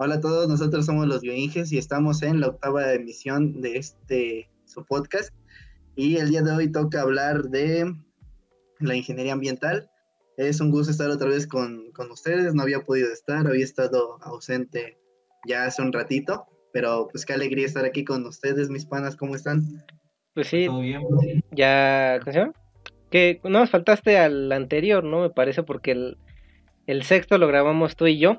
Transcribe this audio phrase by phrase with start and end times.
[0.00, 4.48] Hola a todos, nosotros somos los Bioinges y estamos en la octava emisión de este
[4.64, 5.34] su podcast.
[5.96, 7.92] Y el día de hoy toca hablar de
[8.78, 9.90] la ingeniería ambiental.
[10.36, 14.18] Es un gusto estar otra vez con, con ustedes, no había podido estar, había estado
[14.22, 14.98] ausente
[15.48, 19.34] ya hace un ratito, pero pues qué alegría estar aquí con ustedes, mis panas, ¿cómo
[19.34, 19.84] están?
[20.32, 20.68] Pues sí,
[21.50, 22.52] ya, ¿cómo se llama?
[23.10, 25.22] Que no nos faltaste al anterior, ¿no?
[25.22, 26.18] Me parece porque el,
[26.86, 28.38] el sexto lo grabamos tú y yo,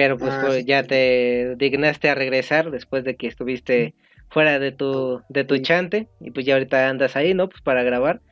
[0.00, 3.92] pero pues, Ah, pues, sí, ya te dignaste a regresar después de que estuviste
[4.30, 7.50] fuera de tu, de tu chante y pues ya ahorita andas ahí, ¿no?
[7.50, 8.22] Pues para grabar.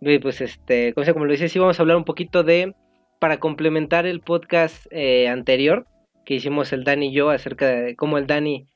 [0.00, 2.74] Y pues este, como, sea, como lo dices, sí vamos a hablar un poquito de,
[3.20, 5.86] para complementar el podcast eh, anterior
[6.24, 8.66] que hicimos el Dani y yo acerca de cómo el Dani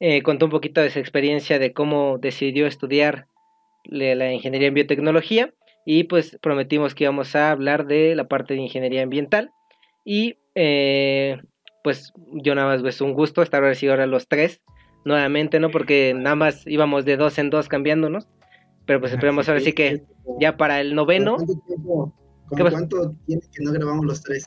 [0.00, 3.26] eh, contó un poquito de su experiencia de cómo decidió estudiar
[3.84, 5.52] la ingeniería en biotecnología
[5.84, 9.50] y pues prometimos que íbamos a hablar de la parte de ingeniería ambiental
[10.06, 11.38] y eh,
[11.82, 14.60] pues yo nada más es un gusto estar ahora sí ahora los tres
[15.04, 15.70] nuevamente, ¿no?
[15.70, 18.28] Porque nada más íbamos de dos en dos cambiándonos,
[18.86, 20.04] pero pues esperemos ahora sí que
[20.40, 22.14] ya para el noveno, ¿Cuánto tiempo,
[22.48, 24.46] cuánto tiene que no grabamos los tres?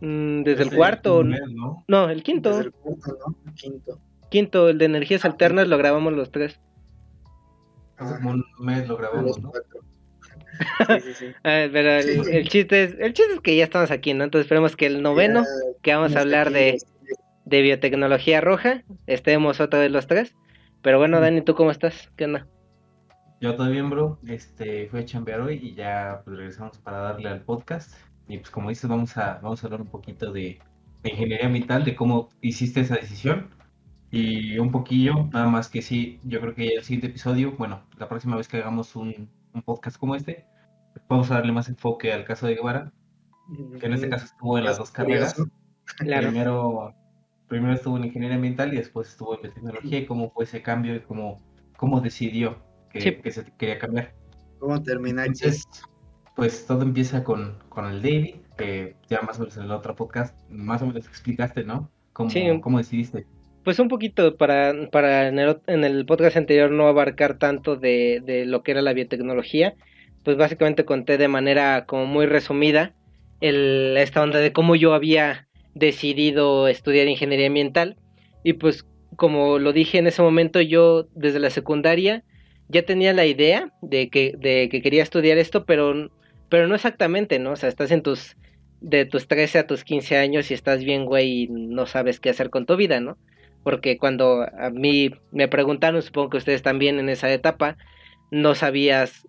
[0.00, 1.84] mm, desde el Hace cuarto, mes, ¿no?
[1.88, 3.36] no, el quinto, Desde el cuarto, ¿no?
[3.46, 4.00] El quinto.
[4.30, 6.60] quinto, el de energías Ah, alternas lo grabamos los tres.
[7.96, 9.50] Hace Ah, como un mes lo grabamos, ¿no?
[9.50, 9.80] cuatro.
[10.86, 11.36] Sí, sí, sí.
[11.42, 12.30] Pero el, Sí.
[12.30, 14.24] el chiste es, el chiste es que ya estamos aquí, ¿no?
[14.24, 16.82] Entonces esperemos que el noveno, Ya que vamos a hablar aquí de,
[17.44, 20.36] de biotecnología roja, estemos otra vez los tres.
[20.82, 22.10] Pero bueno, Dani, ¿tú cómo estás?
[22.16, 22.48] ¿Qué onda?
[23.40, 24.18] Yo todo bien, bro.
[24.26, 27.94] Este, fui a chambear hoy y ya pues, regresamos para darle al podcast.
[28.28, 30.58] Y pues como dices, vamos a, vamos a hablar un poquito de,
[31.02, 33.50] de ingeniería ambiental, de cómo hiciste esa decisión.
[34.10, 38.08] Y un poquillo, nada más que sí, yo creo que el siguiente episodio, bueno, la
[38.08, 40.46] próxima vez que hagamos un, un podcast como este,
[41.08, 42.92] vamos a darle más enfoque al caso de Guevara,
[43.80, 45.34] que en este caso estuvo en las dos carreras.
[45.98, 46.28] Claro.
[46.28, 46.94] Primero,
[47.48, 50.94] primero estuvo en ingeniería ambiental y después estuvo en biotecnología y cómo fue ese cambio
[50.96, 51.40] y cómo,
[51.76, 52.58] cómo decidió
[52.90, 53.16] que, Sí.
[53.16, 54.14] que se quería cambiar.
[54.58, 55.32] ¿Cómo termina aquí?
[55.44, 55.64] Entonces,
[56.34, 59.94] pues todo empieza con, con el David, que ya más o menos en el otro
[59.94, 61.90] podcast, más o menos explicaste, ¿no?
[62.12, 62.44] Cómo, Sí.
[62.62, 63.26] cómo decidiste.
[63.66, 68.22] Pues un poquito para, para en, el, en el podcast anterior no abarcar tanto de,
[68.24, 69.74] de lo que era la biotecnología,
[70.22, 72.94] pues básicamente conté de manera como muy resumida
[73.40, 77.96] el, esta onda de cómo yo había decidido estudiar ingeniería ambiental
[78.44, 82.22] y pues como lo dije en ese momento yo desde la secundaria
[82.68, 86.12] ya tenía la idea de que, de que quería estudiar esto, pero,
[86.48, 87.50] pero no exactamente, ¿no?
[87.50, 88.36] O sea, estás en tus,
[88.80, 92.30] de tus 13 a tus 15 años y estás bien, güey, y no sabes qué
[92.30, 93.18] hacer con tu vida, ¿no?
[93.66, 97.76] Porque cuando a mí me preguntaron, supongo que ustedes también en esa etapa,
[98.30, 99.26] no sabías,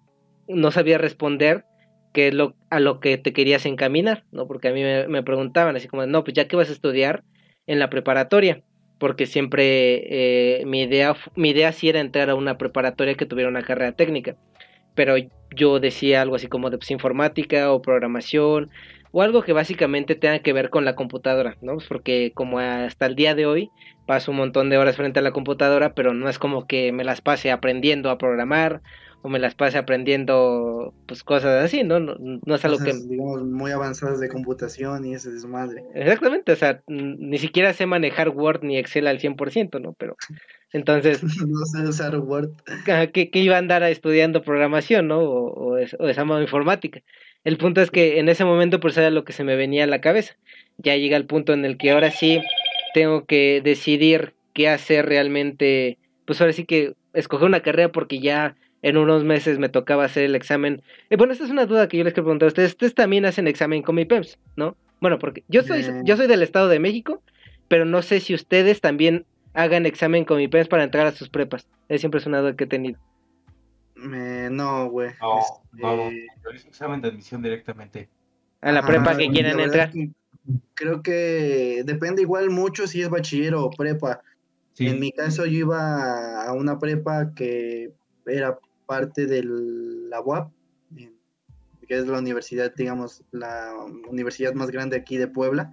[0.47, 1.65] no sabía responder
[2.13, 4.45] qué es lo, a lo que te querías encaminar, ¿no?
[4.45, 7.23] Porque a mí me, preguntaban así como, no, pues ya que vas a estudiar
[7.65, 8.61] en la preparatoria,
[8.99, 13.49] porque siempre eh, mi idea mi idea sí era entrar a una preparatoria que tuviera
[13.49, 14.37] una carrera técnica
[14.97, 15.15] pero
[15.55, 18.71] yo decía algo así como de pues, informática o programación
[19.11, 23.05] o algo que básicamente tenga que ver con la computadora no Pues porque como hasta
[23.05, 23.73] el día de hoy
[24.05, 27.03] paso un montón de horas frente a la computadora pero no es como que me
[27.03, 28.81] las pase aprendiendo a programar
[29.21, 33.43] o me las pase aprendiendo pues cosas así no no, no es algo que digamos,
[33.43, 35.83] muy avanzadas de computación y ese desmadre.
[35.93, 39.93] Exactamente, o sea, ni siquiera sé manejar Word ni Excel al 100%, ¿no?
[39.93, 40.15] Pero
[40.73, 42.51] entonces, no sé usar Word.
[42.91, 45.19] ¿a ¿qué, qué iba a andar estudiando programación, ¿no?
[45.19, 47.01] O, o, es- o esa modo informática.
[47.47, 49.87] El punto es que en ese momento pues era lo que se me venía a
[49.87, 50.35] la cabeza.
[50.77, 52.41] Ya llega el punto en el que ahora sí
[52.93, 58.57] tengo que decidir qué hacer realmente, pues ahora sí que escoger una carrera porque ya
[58.81, 60.81] en unos meses me tocaba hacer el examen.
[61.09, 62.71] Eh, bueno, esta es una duda que yo les quiero preguntar a ustedes.
[62.71, 64.75] Ustedes también hacen examen con mi PEMS, ¿no?
[64.99, 66.01] Bueno, porque yo soy, Eh.
[66.03, 67.23] yo soy del Estado de México,
[67.69, 71.29] pero no sé si ustedes también hagan examen con mi PEMS para entrar a sus
[71.29, 71.65] prepas.
[71.87, 72.99] Es siempre es una duda que he tenido.
[74.13, 75.11] Eh, no, güey.
[75.21, 78.09] No, Este, no, yo hice examen de admisión directamente.
[78.61, 79.91] A la prepa que quieran verdad entrar.
[79.91, 80.11] que
[80.75, 84.21] Creo que depende igual mucho si es bachiller o prepa.
[84.73, 87.91] Sí, En mi caso yo iba a una prepa que
[88.25, 90.51] era parte de la UAP,
[91.87, 93.73] que es la universidad, digamos, la
[94.09, 95.71] universidad más grande aquí de Puebla.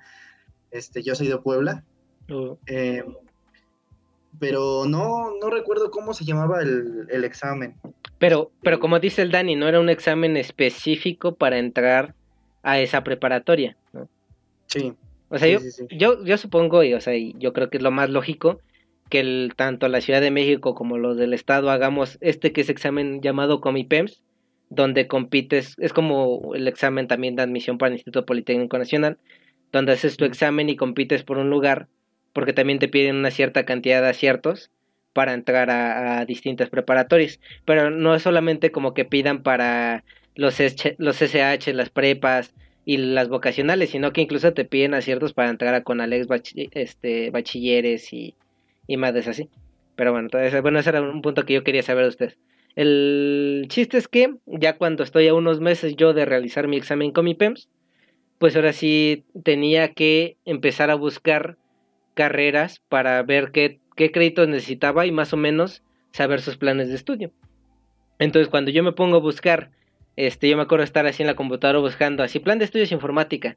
[0.70, 1.84] Este, yo soy de Puebla,
[2.28, 3.04] Uh, eh,
[4.38, 7.76] pero no, no recuerdo cómo se llamaba el, el examen.
[8.18, 12.14] Pero, pero como dice el Dani, no era un examen específico para entrar
[12.62, 14.08] a esa preparatoria, ¿no?
[14.66, 14.94] Sí,
[15.28, 15.86] O sea, sí, yo, sí, sí.
[15.90, 18.60] yo, yo supongo, y, o sea, y yo creo que es lo más lógico,
[19.10, 22.70] que el, tanto la Ciudad de México como los del Estado hagamos este que es
[22.70, 24.22] examen llamado Comipems,
[24.70, 29.18] donde compites, es como el examen también de admisión para el Instituto Politécnico Nacional,
[29.72, 31.88] donde haces tu examen y compites por un lugar
[32.32, 34.70] porque también te piden una cierta cantidad de aciertos
[35.14, 37.40] para entrar a, distintas preparatorias.
[37.64, 40.58] Pero no es solamente como que pidan para los,
[40.98, 42.52] los SH, las prepas
[42.84, 46.26] y las vocacionales, sino que incluso te piden aciertos para entrar a con Alex
[46.72, 48.34] este, bachilleres y,
[48.86, 49.48] y más de así.
[49.96, 52.38] Pero bueno, entonces, bueno, ese era un punto que yo quería saber de ustedes.
[52.76, 57.12] El chiste es que ya cuando estoy a unos meses yo de realizar mi examen
[57.12, 57.68] con mi PEMS,
[58.38, 61.56] pues ahora sí tenía que empezar a buscar
[62.14, 65.82] carreras para ver qué, qué créditos necesitaba y más o menos
[66.12, 67.32] saber sus planes de estudio.
[68.18, 69.70] Entonces cuando yo me pongo a buscar,
[70.16, 73.56] este, yo me acuerdo estar así en la computadora buscando así plan de estudios informática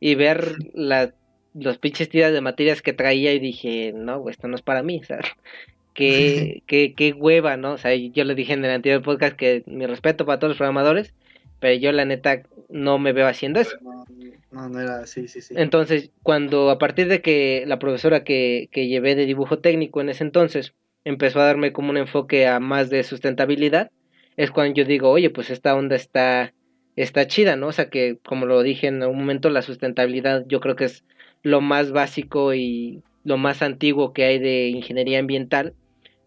[0.00, 1.12] y ver la,
[1.54, 5.02] los pinches tiras de materias que traía y dije, no, esto no es para mí,
[5.02, 5.26] ¿sabes?
[5.94, 7.72] Qué, qué, qué hueva, ¿no?
[7.72, 10.58] O sea, yo le dije en el anterior podcast que mi respeto para todos los
[10.58, 11.12] programadores,
[11.58, 13.76] pero yo la neta no me veo haciendo eso.
[14.50, 15.54] No, no, era así, sí, sí.
[15.56, 20.08] Entonces, cuando a partir de que la profesora que, que llevé de dibujo técnico en
[20.08, 20.74] ese entonces
[21.04, 23.90] empezó a darme como un enfoque a más de sustentabilidad,
[24.36, 26.54] es cuando yo digo, oye, pues esta onda está,
[26.96, 27.68] está chida, ¿no?
[27.68, 31.04] O sea que, como lo dije en algún momento, la sustentabilidad yo creo que es
[31.42, 35.74] lo más básico y lo más antiguo que hay de ingeniería ambiental,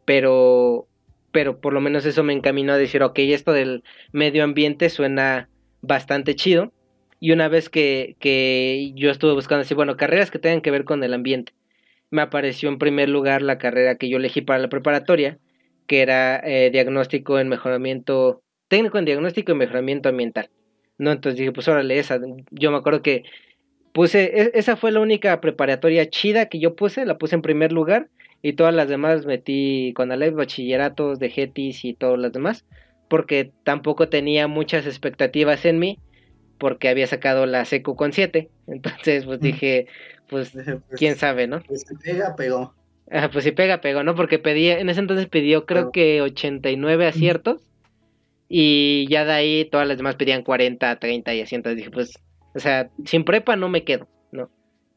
[0.05, 0.87] pero
[1.31, 5.49] pero por lo menos eso me encaminó a decir, ok, esto del medio ambiente suena
[5.81, 6.73] bastante chido.
[7.21, 10.83] Y una vez que, que yo estuve buscando así, bueno, carreras que tengan que ver
[10.83, 11.53] con el ambiente,
[12.09, 15.37] me apareció en primer lugar la carrera que yo elegí para la preparatoria,
[15.87, 20.49] que era eh, diagnóstico en mejoramiento, técnico en diagnóstico y mejoramiento ambiental.
[20.97, 21.11] ¿no?
[21.11, 22.19] Entonces dije, pues órale, esa.
[22.51, 23.23] Yo me acuerdo que
[23.93, 27.71] puse, e, esa fue la única preparatoria chida que yo puse, la puse en primer
[27.71, 28.09] lugar
[28.41, 32.65] y todas las demás metí con Alep, bachilleratos de GETIS y todas las demás,
[33.09, 35.99] porque tampoco tenía muchas expectativas en mí,
[36.61, 39.87] porque había sacado la secu con 7, entonces pues dije,
[40.29, 41.61] pues, pues, quién sabe, ¿no?
[41.63, 42.75] Pues si pega, pegó.
[43.09, 44.13] Ah, pues si pega, pegó, ¿no?
[44.13, 47.67] Porque pedía, en ese entonces pidió creo que 89 aciertos,
[48.47, 52.13] y ya de ahí todas las demás pedían 40, 30 y así, entonces dije, pues,
[52.53, 54.51] o sea, sin prepa no me quedo, ¿no?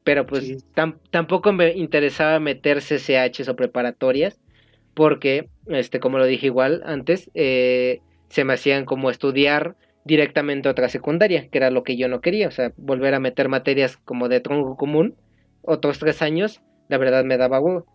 [0.04, 0.66] pero pues
[1.10, 4.38] tampoco me interesaba meter CCHs o preparatorias
[4.92, 10.88] porque, este, como lo dije igual antes, eh, se me hacían como estudiar directamente otra
[10.88, 14.28] secundaria, que era lo que yo no quería, o sea, volver a meter materias como
[14.28, 15.16] de tronco común,
[15.62, 17.86] otros tres años, la verdad me daba huevo.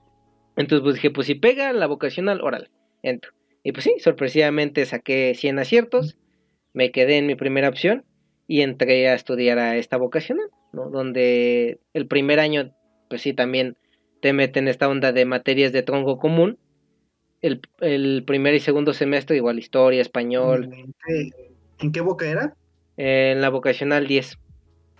[0.56, 2.70] Entonces pues dije, pues si pega la vocacional, órale,
[3.04, 3.32] entro.
[3.64, 6.18] Y pues sí, sorpresivamente saqué 100 aciertos,
[6.74, 8.06] me quedé en mi primera opción
[8.48, 10.50] y entré a estudiar a esta vocacional.
[10.74, 10.90] ¿no?
[10.90, 12.74] Donde el primer año,
[13.10, 13.78] pues sí, también
[14.22, 16.58] te meten esta onda de materias de tronco común.
[17.42, 20.70] El, el primer y segundo semestre, igual historia, español.
[21.80, 22.56] ¿En qué, boca era?
[22.98, 24.38] en la vocacional 10.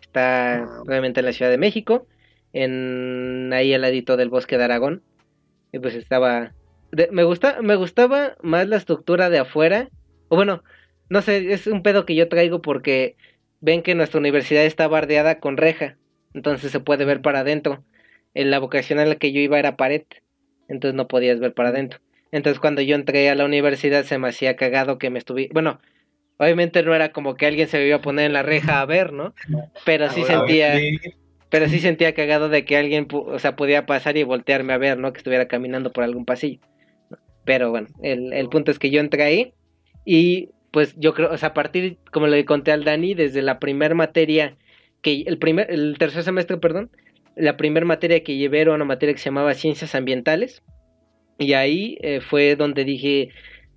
[0.02, 0.82] Está ah.
[0.82, 2.08] obviamente en la Ciudad de México,
[2.54, 5.04] en ahí al ladito del bosque de Aragón.
[5.74, 6.54] Y pues estaba.
[7.12, 9.90] me, gusta, me gustaba más la estructura de afuera.
[10.30, 10.64] O bueno,
[11.10, 13.18] no sé, es un pedo que yo traigo porque
[13.62, 15.98] ven que nuestra universidad está bardeada con reja,
[16.34, 17.84] entonces se puede ver para adentro.
[18.34, 20.04] En la vocación a la que yo iba era pared,
[20.68, 22.00] entonces no podías ver para adentro.
[22.32, 25.52] Entonces cuando yo entré a la universidad se me hacía cagado que me estuviera...
[25.52, 25.82] Bueno,
[26.40, 28.86] obviamente no era como que alguien se me iba a poner en la reja a
[28.86, 29.36] ver, ¿no?
[29.86, 30.76] Pero sí sentía...
[31.52, 35.00] Pero sí sentía cagado de que alguien, o sea, podía pasar y voltearme a ver,
[35.00, 35.12] ¿no?
[35.12, 36.60] Que estuviera caminando por algún pasillo.
[37.44, 39.54] Pero bueno, el, el punto es que yo entré ahí
[40.06, 43.60] y pues yo creo, o sea, a partir, como le conté al Dani, desde la
[43.60, 44.58] primera materia,
[45.02, 46.92] que el primer, el tercer semestre, perdón,
[47.36, 50.62] la primera materia que llevé era una materia que se llamaba Ciencias Ambientales,
[51.38, 53.30] y ahí eh, fue donde dije,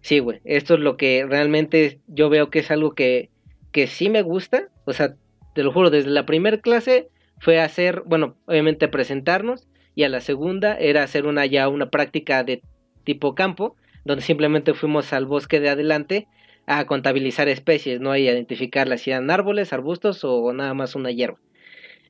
[0.02, 3.30] sí, güey, esto es lo que realmente yo veo que es algo que,
[3.73, 5.16] que sí me gusta, o sea,
[5.54, 10.21] te lo juro, desde la primera clase fue hacer, bueno, obviamente presentarnos, y a la
[10.21, 12.62] segunda era hacer una ya una práctica de
[13.04, 16.28] tipo campo, donde simplemente fuimos al bosque de adelante
[16.66, 18.16] a contabilizar especies, ¿no?
[18.16, 21.38] Y identificarlas, si eran árboles, arbustos o nada más una hierba.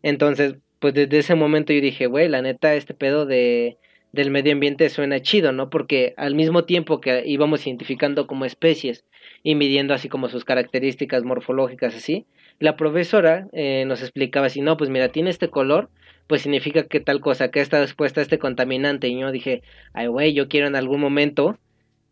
[0.02, 3.78] Entonces, pues desde ese momento yo dije, güey, la neta, este pedo de,
[4.12, 5.70] del medio ambiente suena chido, ¿no?
[5.70, 9.04] Porque al mismo tiempo que íbamos identificando como especies
[9.42, 12.26] y midiendo así como sus características morfológicas así,
[12.58, 15.90] la profesora eh, nos explicaba así, no, pues mira, tiene este color,
[16.26, 19.08] pues significa que tal cosa, que está expuesta a este contaminante.
[19.08, 19.62] Y yo dije,
[19.94, 21.58] ay, güey, yo quiero en algún momento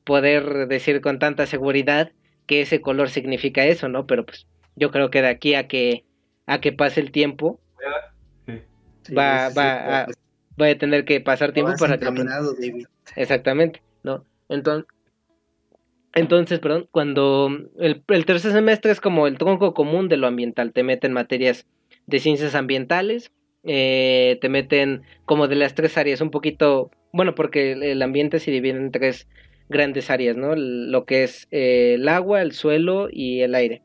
[0.04, 2.12] poder decir con tanta seguridad
[2.46, 4.06] que ese color significa eso, ¿no?
[4.06, 6.04] Pero pues yo creo que de aquí a que
[6.46, 7.60] a que pase el tiempo
[9.16, 10.06] va, va,
[10.58, 12.06] a, a tener que pasar tiempo para que
[13.16, 14.24] exactamente, ¿no?
[14.48, 14.86] Entonces
[16.14, 20.72] entonces, perdón, cuando el, el, tercer semestre es como el tronco común de lo ambiental,
[20.72, 21.66] te meten materias
[22.06, 23.30] de ciencias ambientales,
[23.62, 28.50] eh, te meten como de las tres áreas, un poquito, bueno, porque el ambiente se
[28.50, 29.28] divide en tres
[29.68, 30.56] grandes áreas, ¿no?
[30.56, 33.82] Lo que es eh, el agua, el suelo y el aire.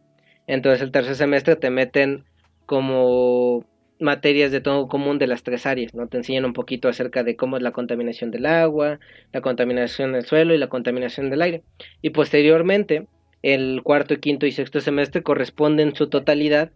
[0.48, 2.26] Entonces el tercer semestre te meten
[2.66, 3.66] como
[4.00, 6.08] materias de todo común de las tres áreas, ¿no?
[6.08, 9.00] Te enseñan un poquito acerca de cómo es la contaminación del agua,
[9.32, 11.64] la contaminación del suelo y la contaminación del aire.
[12.02, 13.08] Y posteriormente,
[13.42, 16.72] el cuarto, quinto y sexto semestre corresponden en su totalidad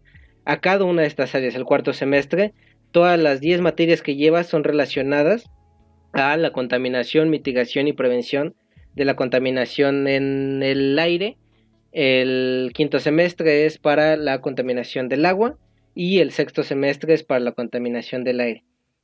[0.45, 1.55] a cada una de estas áreas.
[1.55, 2.53] El cuarto semestre,
[2.91, 5.49] todas las 10 materias que llevas son relacionadas
[6.13, 8.55] a la contaminación, mitigación y prevención
[8.95, 11.38] de la contaminación en el aire.
[11.91, 15.57] El quinto semestre es para la contaminación del agua
[15.96, 18.63] y el sexto semestre es para la contaminación del aire.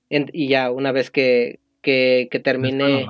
[0.09, 3.05] y ya una vez que, que, termine,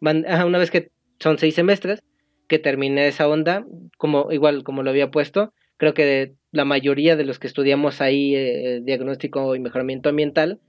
[0.00, 2.02] una vez que son seis semestres,
[2.48, 3.66] que termine esa onda,
[3.98, 8.34] como igual como lo había puesto, creo que la mayoría de los que estudiamos ahí
[8.34, 10.60] eh, diagnóstico y mejoramiento ambiental,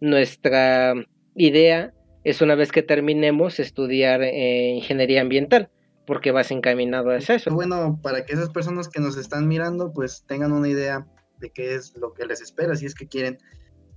[0.00, 0.94] nuestra
[1.34, 1.92] idea
[2.24, 5.68] es una vez que terminemos estudiar eh, ingeniería ambiental,
[6.06, 7.50] porque vas encaminado a eso.
[7.50, 11.06] Bueno, para que esas personas que nos están mirando pues tengan una idea
[11.44, 13.38] de qué es lo que les espera, si es que quieren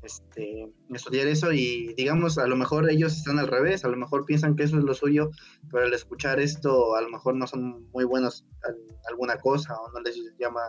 [0.03, 4.25] este, estudiar eso y digamos, a lo mejor ellos están al revés, a lo mejor
[4.25, 5.31] piensan que eso es lo suyo,
[5.71, 8.75] pero al escuchar esto a lo mejor no son muy buenos en
[9.09, 10.61] alguna cosa o no les llama,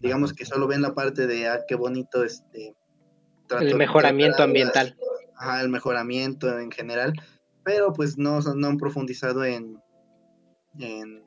[0.00, 2.74] digamos que solo ven la parte de, ah, qué bonito este...
[3.60, 4.96] el mejoramiento ambiental.
[5.36, 7.12] Ajá, el mejoramiento en general,
[7.64, 9.76] pero pues no, no han profundizado en,
[10.78, 11.24] en,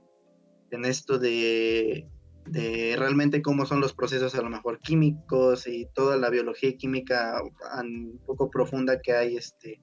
[0.71, 2.07] en esto de
[2.45, 6.77] de realmente cómo son los procesos a lo mejor químicos y toda la biología y
[6.77, 7.41] química
[7.81, 9.81] un poco profunda que hay este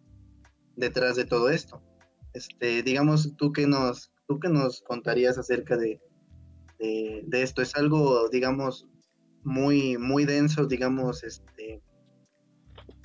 [0.77, 1.83] detrás de todo esto.
[2.35, 6.01] Este, digamos, tú que nos, tú que nos contarías acerca de,
[6.79, 8.87] de, esto, es algo, digamos,
[9.45, 11.83] muy, muy denso, digamos, este.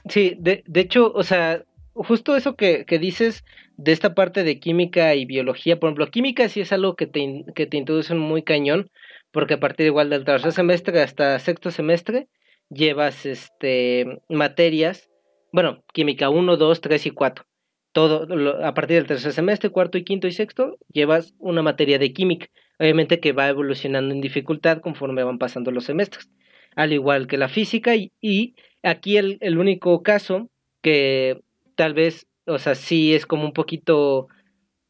[0.09, 3.43] Sí, de, de hecho, o sea, justo eso que, que, dices
[3.75, 7.45] de esta parte de química y biología, por ejemplo, química sí es algo que te,
[7.53, 8.89] que te introducen muy cañón,
[9.37, 12.27] porque a partir igual del tercer semestre hasta sexto semestre
[12.71, 15.11] llevas este materias,
[15.51, 17.45] bueno, química 1, 2, 3 y 4.
[17.91, 18.25] Todo
[18.65, 22.47] a partir del tercer semestre, cuarto y quinto y sexto, llevas una materia de química,
[22.79, 26.31] obviamente que va evolucionando en dificultad conforme van pasando los semestres,
[26.75, 30.49] al igual que la física y, y aquí el, el único caso
[30.81, 31.41] que
[31.75, 34.29] tal vez, o sea, sí es como un poquito,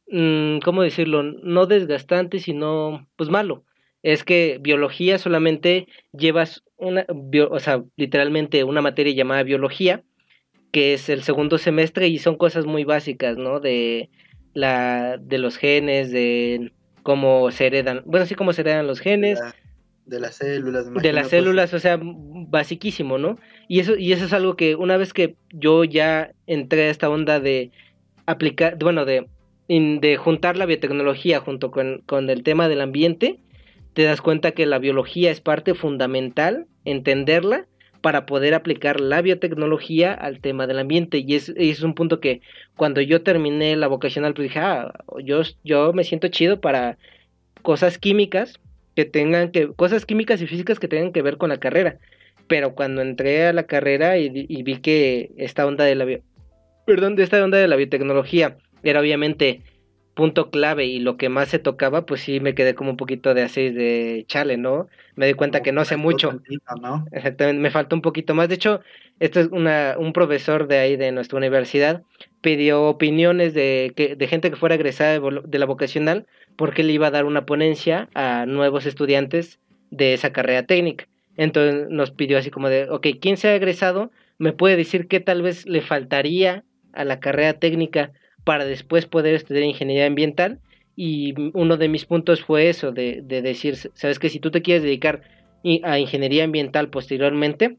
[0.08, 1.22] mmm, ¿cómo decirlo?
[1.24, 3.66] No desgastante, sino pues malo,
[4.13, 7.05] es que biología solamente llevas una,
[7.49, 10.01] o sea, literalmente una materia llamada biología,
[10.71, 13.59] que es el segundo semestre y son cosas muy básicas, ¿no?
[13.59, 14.09] De
[14.53, 16.71] la de los genes, de
[17.03, 19.41] cómo se heredan, bueno, sí cómo se heredan los genes,
[20.05, 21.31] de, las células, de las pues.
[21.31, 23.37] células, o sea, basiquísimo, ¿no?
[23.67, 27.09] Y eso y eso es algo que una vez que yo ya entré a esta
[27.09, 27.71] onda de
[28.25, 29.27] aplicar, bueno, de
[29.67, 33.41] de juntar la biotecnología junto con, con el tema del ambiente,
[33.98, 37.66] te das cuenta que la biología es parte fundamental, entenderla
[38.00, 41.24] para poder aplicar la biotecnología al tema del ambiente.
[41.25, 42.42] Y es, es un punto que
[42.75, 47.00] cuando yo terminé la vocacional, pues dije, ah, yo, yo me siento chido para
[47.63, 48.60] cosas químicas
[48.96, 51.98] que tengan que, cosas químicas y físicas que tengan que ver con la carrera.
[52.48, 56.06] Pero cuando entré a la carrera y, y vi que esta onda de la
[56.86, 59.63] perdón, de esta onda de la biotecnología era obviamente
[60.17, 63.36] punto clave y lo que más se tocaba, pues sí me quedé como un poquito
[63.36, 64.88] de así de chale, ¿no?
[65.15, 66.41] Me di cuenta que no sé mucho.
[67.12, 68.50] Exactamente, me faltó un poquito más.
[68.50, 68.81] De hecho,
[69.19, 72.01] este es una, un profesor de ahí de nuestra universidad
[72.41, 77.07] pidió opiniones de, que, de gente que fuera egresada de, la vocacional porque le iba
[77.07, 79.59] a dar una ponencia a nuevos estudiantes
[79.91, 81.07] de esa carrera técnica.
[81.36, 84.12] Entonces nos pidió así como de, ok, ¿quién se ha egresado?
[84.39, 88.12] ¿Me puede decir qué tal vez le faltaría a la carrera técnica
[88.48, 90.60] para después poder estudiar ingeniería ambiental.
[90.96, 94.84] Y uno de mis puntos fue eso, de, decir, sabes que si tú te quieres
[94.84, 95.22] dedicar
[95.84, 97.75] a ingeniería ambiental posteriormente,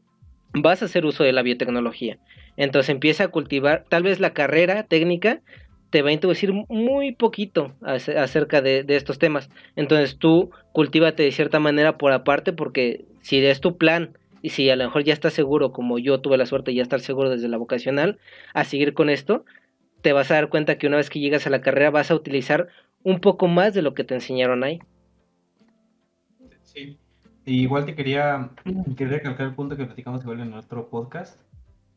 [0.53, 2.19] vas a hacer uso de la biotecnología.
[2.55, 5.41] Entonces empieza a cultivar, tal vez la carrera técnica
[5.89, 9.49] te va a introducir muy poquito acerca de, de, estos temas.
[9.75, 14.69] Entonces tú cultívate de cierta manera por aparte porque si es tu plan y si
[14.69, 17.31] a lo mejor ya estás seguro, como yo tuve la suerte de ya estar seguro
[17.31, 18.19] desde la vocacional,
[18.53, 19.45] a seguir con esto,
[20.01, 22.15] te vas a dar cuenta que una vez que llegas a la carrera vas a
[22.15, 22.67] utilizar
[23.03, 24.79] un poco más de lo que te enseñaron ahí.
[26.63, 26.97] Sí,
[27.45, 28.51] igual te quería,
[28.95, 31.41] quería recalcar el punto que platicamos igual en otro podcast,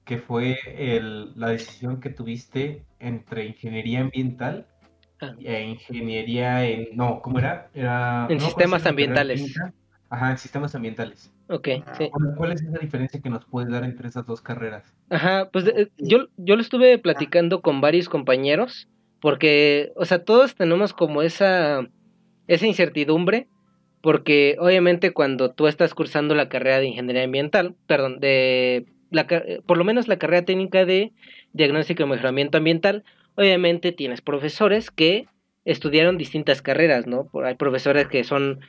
[0.05, 4.67] que fue el, la decisión que tuviste entre ingeniería ambiental
[5.21, 5.35] ah.
[5.41, 7.71] e ingeniería en, no, ¿cómo era?
[7.75, 9.55] era en sistemas ambientales.
[10.13, 11.33] Ajá, sistemas ambientales.
[11.49, 12.11] Ok, sí.
[12.37, 14.85] ¿Cuál es esa diferencia que nos puedes dar entre esas dos carreras?
[15.09, 18.89] Ajá, pues eh, yo, yo lo estuve platicando con varios compañeros,
[19.23, 21.89] porque, o sea, todos tenemos como esa,
[22.47, 23.49] esa incertidumbre,
[24.03, 29.27] porque obviamente cuando tú estás cursando la carrera de ingeniería ambiental, perdón, de la,
[29.65, 31.13] por lo menos la carrera técnica de
[31.55, 33.03] diagnóstico y mejoramiento ambiental,
[33.35, 35.27] obviamente tienes profesores que
[35.65, 37.31] estudiaron distintas carreras, ¿no?
[37.43, 38.61] Hay profesores que son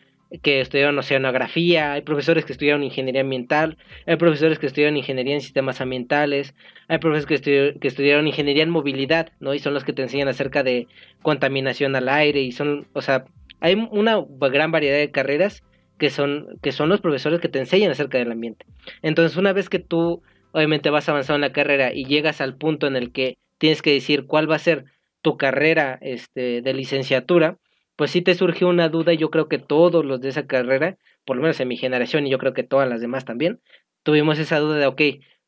[0.41, 5.41] que estudiaron oceanografía, hay profesores que estudiaron ingeniería ambiental, hay profesores que estudiaron ingeniería en
[5.41, 6.55] sistemas ambientales,
[6.87, 9.53] hay profesores que, estudiaron ingeniería en movilidad, ¿no?
[9.53, 10.87] Y son los que te enseñan acerca de
[11.21, 13.25] contaminación al aire y son, o sea,
[13.59, 15.63] hay una gran variedad de carreras
[15.97, 18.65] que son, que son los profesores que te enseñan acerca del ambiente.
[19.03, 22.87] Entonces, una vez que tú obviamente vas avanzando en la carrera y llegas al punto
[22.87, 24.85] en el que tienes que decir cuál va a ser
[25.21, 27.57] tu carrera este, de licenciatura,
[27.95, 30.97] pues sí te surgió una duda y yo creo que todos los de esa carrera,
[31.25, 33.59] por lo menos en mi generación y yo creo que todas las demás también,
[34.03, 35.01] tuvimos esa duda de, ok,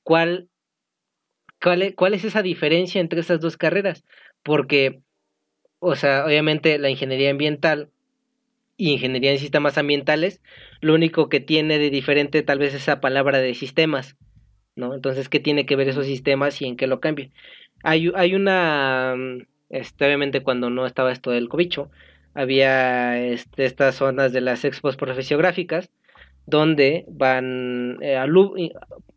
[0.04, 0.50] ¿cuál,
[1.62, 4.04] cuál, es, cuál es esa diferencia entre estas dos carreras?
[4.44, 5.02] Porque,
[5.80, 7.90] o sea, obviamente la ingeniería ambiental
[8.78, 10.42] y ingeniería en sistemas ambientales,
[10.82, 14.18] lo único que tiene de diferente tal vez esa palabra de sistemas,
[14.76, 14.94] ¿no?
[14.94, 17.30] Entonces, ¿qué tiene que ver esos sistemas y en qué lo cambia?
[17.84, 19.16] Hay, hay una,
[19.70, 21.90] este, obviamente cuando no estaba esto del cobicho,
[22.36, 25.90] había este, estas zonas de las expos profesiográficas
[26.46, 28.20] donde van eh,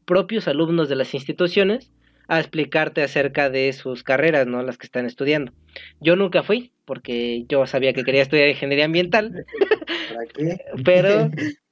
[0.06, 1.92] propios alumnos de las instituciones
[2.28, 4.62] a explicarte acerca de sus carreras, ¿no?
[4.62, 5.52] Las que están estudiando.
[6.00, 9.44] Yo nunca fui, porque yo sabía que quería estudiar ingeniería ambiental.
[10.08, 10.58] ¿Para qué?
[10.84, 11.30] Pero,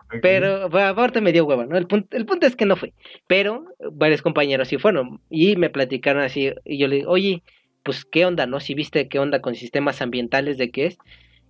[0.22, 1.76] pero, aparte me dio hueva, ¿no?
[1.76, 2.94] El punto, el punto es que no fui.
[3.26, 6.52] Pero varios compañeros sí fueron y me platicaron así.
[6.64, 7.42] Y yo le digo, oye,
[7.82, 8.60] pues, ¿qué onda, no?
[8.60, 10.98] Si viste qué onda con sistemas ambientales, ¿de qué es?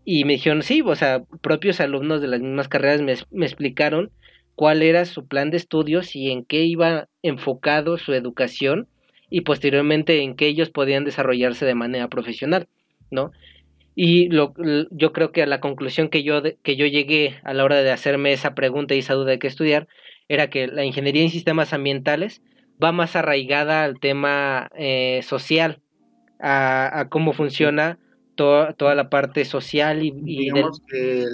[0.08, 4.12] Y me dijeron, sí, o sea, propios alumnos de las mismas carreras me, explicaron
[4.54, 8.86] cuál era su plan de estudios y en qué iba enfocado su educación
[9.30, 12.68] y posteriormente en qué ellos podían desarrollarse de manera profesional,
[13.10, 13.32] ¿no?
[13.96, 14.54] Y lo,
[14.92, 17.90] yo creo que a la conclusión que yo, que yo llegué a la hora de
[17.90, 19.88] hacerme esa pregunta y esa duda de qué estudiar
[20.28, 22.42] era que la ingeniería en sistemas ambientales
[22.82, 25.80] va más arraigada al tema eh, social,
[26.38, 27.98] a, a, cómo funciona
[28.36, 31.24] toda la parte social y, digamos que,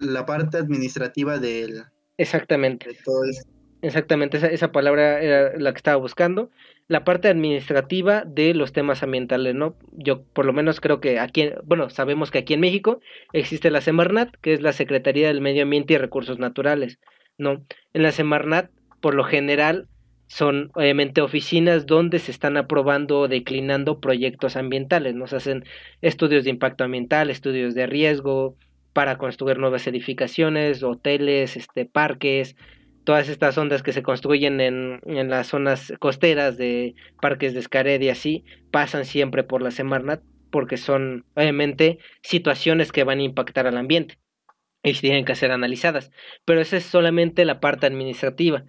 [0.00, 1.84] la parte administrativa del
[2.18, 2.88] exactamente.
[3.80, 6.50] exactamente esa, esa palabra era la que estaba buscando.
[6.86, 11.50] La parte administrativa de los temas ambientales no yo por lo menos creo que aquí
[11.64, 13.00] bueno sabemos que aquí en México
[13.32, 16.98] existe la Semarnat que es la Secretaría del Medio Ambiente y Recursos Naturales
[17.38, 19.88] no en la Semarnat por lo general
[20.26, 25.64] son obviamente oficinas donde se están aprobando o declinando proyectos ambientales, nos hacen
[26.00, 28.56] estudios de impacto ambiental, estudios de riesgo
[28.92, 32.56] para construir nuevas edificaciones, hoteles, este, parques,
[33.04, 38.00] todas estas ondas que se construyen en, en las zonas costeras de parques de Escared
[38.00, 43.66] y así, pasan siempre por la Semarnat porque son obviamente situaciones que van a impactar
[43.66, 44.18] al ambiente
[44.84, 46.12] y tienen que ser analizadas.
[46.44, 48.64] Pero esa es solamente la parte administrativa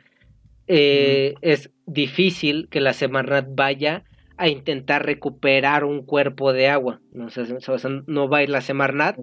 [0.67, 4.03] eh, es difícil que la Semarnat vaya
[4.37, 7.01] a intentar recuperar un cuerpo de agua.
[7.11, 7.27] No,
[8.07, 9.17] no va a ir la Semarnat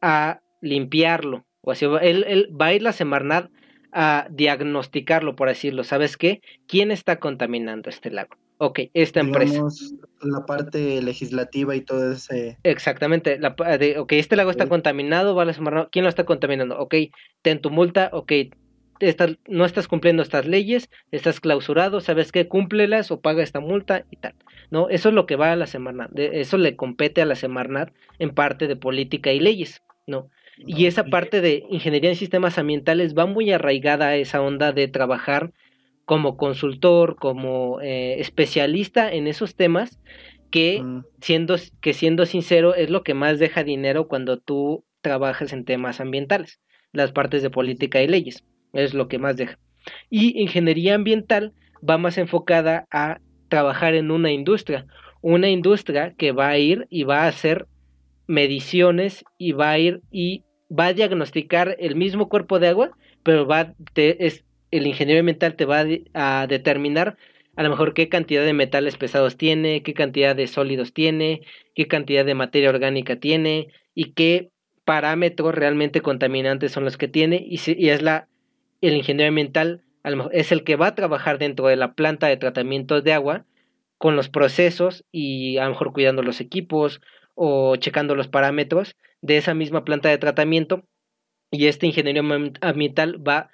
[0.00, 1.44] a limpiarlo.
[1.62, 3.50] O así, él, él, va a ir la Semarnat
[3.92, 5.84] a diagnosticarlo, por decirlo.
[5.84, 6.40] ¿Sabes qué?
[6.66, 8.36] ¿Quién está contaminando este lago?
[8.58, 9.60] Ok, esta empresa.
[10.20, 12.58] La parte legislativa y todo ese.
[12.62, 13.38] Exactamente.
[13.40, 15.88] La, de, ok, este lago está contaminado, va la Semarnat.
[15.90, 16.78] ¿Quién lo está contaminando?
[16.78, 16.94] Ok,
[17.42, 18.32] ten tu multa, ok,
[19.48, 22.46] no estás cumpliendo estas leyes, estás clausurado, ¿sabes qué?
[22.46, 24.34] Cúmplelas o paga esta multa y tal.
[24.70, 24.88] ¿No?
[24.88, 28.30] Eso es lo que va a la Semarnat, eso le compete a la Semarnat en
[28.30, 30.28] parte de política y leyes, ¿no?
[30.56, 34.86] Y esa parte de ingeniería en sistemas ambientales va muy arraigada a esa onda de
[34.86, 35.52] trabajar
[36.04, 39.98] como consultor, como eh, especialista en esos temas,
[40.50, 41.04] que, mm.
[41.20, 46.00] siendo, que siendo sincero es lo que más deja dinero cuando tú trabajas en temas
[46.00, 46.60] ambientales,
[46.92, 49.58] las partes de política y leyes es lo que más deja.
[50.10, 51.52] Y ingeniería ambiental
[51.88, 54.86] va más enfocada a trabajar en una industria,
[55.20, 57.66] una industria que va a ir y va a hacer
[58.26, 62.90] mediciones y va a ir y va a diagnosticar el mismo cuerpo de agua,
[63.22, 67.16] pero va es, el ingeniero ambiental te va a determinar
[67.56, 71.42] a lo mejor qué cantidad de metales pesados tiene, qué cantidad de sólidos tiene,
[71.74, 74.50] qué cantidad de materia orgánica tiene y qué
[74.84, 78.28] parámetros realmente contaminantes son los que tiene y, y es la
[78.82, 79.82] el ingeniero ambiental
[80.32, 83.46] es el que va a trabajar dentro de la planta de tratamiento de agua
[83.98, 87.00] con los procesos y a lo mejor cuidando los equipos
[87.34, 90.84] o checando los parámetros de esa misma planta de tratamiento
[91.50, 92.22] y este ingeniería
[92.60, 93.50] ambiental va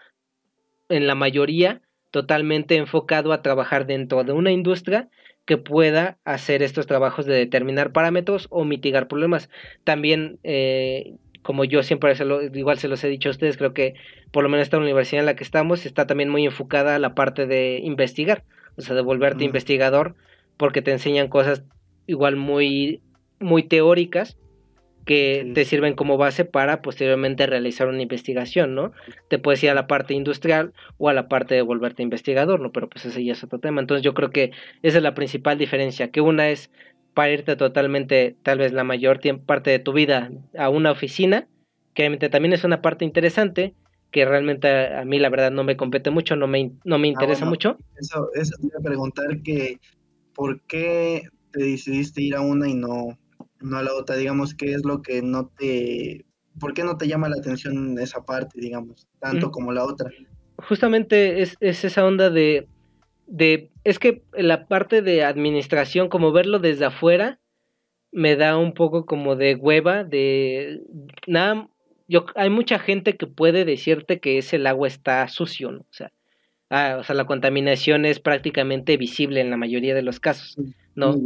[0.88, 5.10] en la mayoría totalmente enfocado a trabajar dentro de una industria
[5.44, 9.48] que pueda hacer estos trabajos de determinar parámetros o mitigar problemas.
[9.84, 13.72] También, eh, como yo siempre se lo, igual se los he dicho a ustedes, creo
[13.72, 13.94] que
[14.32, 17.14] por lo menos esta universidad en la que estamos está también muy enfocada a la
[17.14, 18.44] parte de investigar,
[18.76, 20.14] o sea, de volverte investigador,
[20.56, 21.64] porque te enseñan cosas
[22.06, 23.00] igual muy,
[23.38, 24.36] muy teóricas
[25.08, 28.92] que te sirven como base para posteriormente realizar una investigación, ¿no?
[29.28, 32.72] Te puedes ir a la parte industrial o a la parte de volverte investigador, ¿no?
[32.72, 33.80] Pero pues ese ya es otro tema.
[33.80, 34.50] Entonces yo creo que
[34.82, 36.70] esa es la principal diferencia, que una es
[37.18, 41.48] para irte totalmente, tal vez la mayor parte de tu vida a una oficina,
[41.92, 43.74] que obviamente también es una parte interesante,
[44.12, 47.10] que realmente a, mí la verdad no me compete mucho, no me, no me ah,
[47.10, 47.76] interesa mucho.
[47.96, 49.80] Eso, eso te iba a preguntar que,
[50.32, 53.18] ¿por qué te decidiste ir a una y no
[53.58, 56.24] no a la otra, digamos, ¿qué es lo que no te,
[56.60, 60.08] por qué no te llama la atención esa parte, digamos, tanto como la otra?
[60.68, 62.68] Justamente es, es esa onda de,
[63.28, 67.38] de, es que la parte de administración, como verlo desde afuera,
[68.10, 70.80] me da un poco como de hueva, de
[71.26, 71.68] nada,
[72.08, 75.80] yo, hay mucha gente que puede decirte que ese agua está sucio, ¿no?
[75.80, 76.10] O sea,
[76.70, 80.56] ah, o sea, la contaminación es prácticamente visible en la mayoría de los casos.
[80.94, 81.16] No,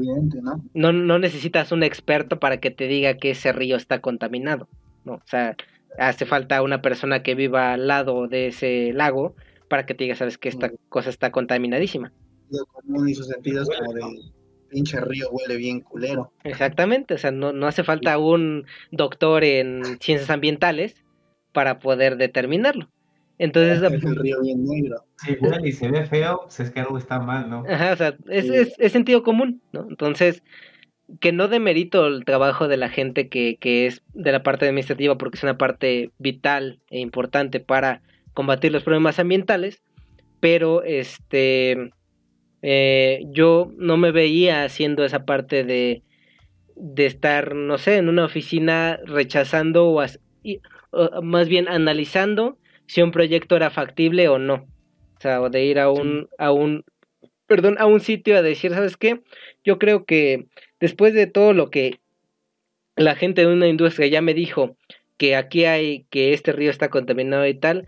[0.75, 0.93] ¿no?
[0.93, 1.19] ¿no?
[1.19, 4.69] necesitas un experto para que te diga que ese río está contaminado,
[5.05, 5.15] ¿no?
[5.15, 5.57] O sea,
[5.99, 9.35] hace falta una persona que viva al lado de ese lago
[9.73, 12.13] para que te diga, sabes que esta cosa está contaminadísima.
[12.73, 14.03] común y sus sentidos como de
[14.69, 16.31] pinche río huele bien culero.
[16.45, 21.03] Exactamente, o sea, no, no hace falta un doctor en ciencias ambientales
[21.53, 22.91] para poder determinarlo.
[23.39, 23.81] Entonces.
[23.95, 25.07] Es el río bien negro.
[25.17, 27.65] Sí, y se ve feo, pues es que algo está mal, ¿no?
[27.67, 29.87] Ajá, o sea, es, es, sentido común, ¿no?
[29.89, 30.43] Entonces,
[31.19, 35.17] que no demerito el trabajo de la gente que, que es de la parte administrativa,
[35.17, 38.03] porque es una parte vital e importante para
[38.35, 39.83] combatir los problemas ambientales,
[40.41, 41.91] pero este.
[42.65, 46.03] Eh, yo no me veía haciendo esa parte de,
[46.77, 50.05] de estar, no sé, en una oficina rechazando o,
[50.91, 54.67] o más bien analizando si un proyecto era factible o no.
[55.17, 56.85] O sea, o de ir a un, a un,
[57.47, 59.21] perdón, a un sitio a decir, ¿sabes qué?
[59.65, 60.47] Yo creo que
[60.81, 62.01] después de todo lo que
[62.97, 64.77] la gente de una industria ya me dijo
[65.17, 67.87] que aquí hay, que este río está contaminado y tal,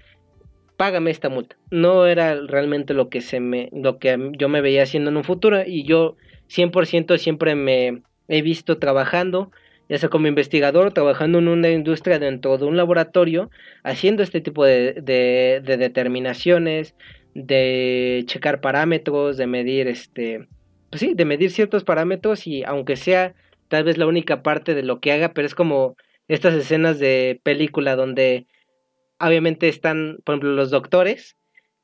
[0.76, 1.56] págame esta multa.
[1.70, 5.24] No era realmente lo que se me, lo que yo me veía haciendo en un
[5.24, 6.16] futuro y yo
[6.48, 9.50] 100% siempre me he visto trabajando
[9.88, 13.50] ya sea como investigador, trabajando en una industria dentro de un laboratorio,
[13.82, 16.94] haciendo este tipo de, de, determinaciones,
[17.34, 20.48] de checar parámetros, de medir este,
[20.90, 23.34] pues sí, de medir ciertos parámetros y aunque sea
[23.68, 25.96] tal vez la única parte de lo que haga, pero es como
[26.28, 28.46] estas escenas de película donde
[29.18, 31.36] obviamente están, por ejemplo, los doctores,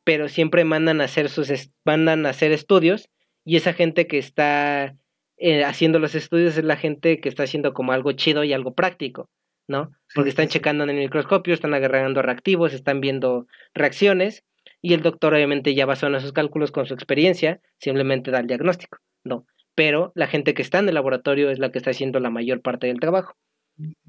[0.05, 1.51] pero siempre mandan a hacer sus
[1.85, 3.11] mandan a hacer estudios
[3.45, 4.97] y esa gente que está
[5.37, 8.75] eh, haciendo los estudios es la gente que está haciendo como algo chido y algo
[8.75, 9.31] práctico,
[9.69, 9.91] ¿no?
[10.15, 14.45] Porque están checando en el microscopio, están agarrando reactivos, están viendo reacciones
[14.83, 18.47] y el doctor obviamente ya basado en esos cálculos con su experiencia, simplemente da el
[18.47, 19.47] diagnóstico, ¿no?
[19.75, 22.61] Pero la gente que está en el laboratorio es la que está haciendo la mayor
[22.61, 23.35] parte del trabajo.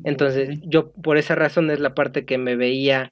[0.04, 3.12] Entonces, yo por esa razón es la parte que me veía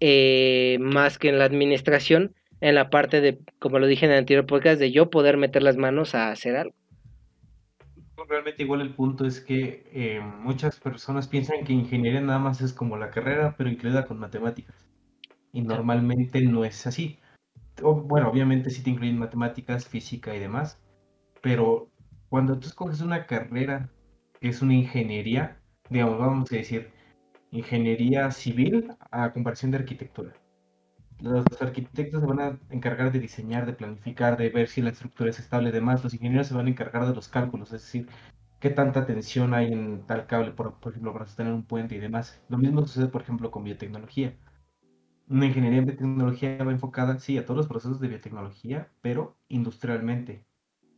[0.00, 4.18] eh, más que en la administración, en la parte de, como lo dije en el
[4.18, 6.74] anterior podcast, de yo poder meter las manos a hacer algo
[8.28, 12.72] realmente igual el punto es que eh, muchas personas piensan que ingeniería nada más es
[12.72, 14.86] como la carrera, pero incluida con matemáticas.
[15.52, 17.18] Y normalmente no es así.
[17.80, 20.80] bueno, obviamente sí te incluyen matemáticas, física y demás,
[21.42, 21.90] pero
[22.28, 23.90] cuando tú escoges una carrera
[24.40, 25.57] que es una ingeniería,
[25.90, 26.90] digamos, vamos a decir,
[27.50, 30.34] ingeniería civil a comparación de arquitectura
[31.20, 35.30] los arquitectos se van a encargar de diseñar, de planificar, de ver si la estructura
[35.30, 36.04] es estable y demás.
[36.04, 38.08] Los ingenieros se van a encargar de los cálculos, es decir,
[38.60, 42.42] qué tanta tensión hay en tal cable, por, ejemplo, para sostener un puente y demás.
[42.48, 44.36] Lo mismo sucede, por ejemplo, con biotecnología.
[45.28, 50.44] Una ingeniería en biotecnología va enfocada, sí, a todos los procesos de biotecnología, pero industrialmente,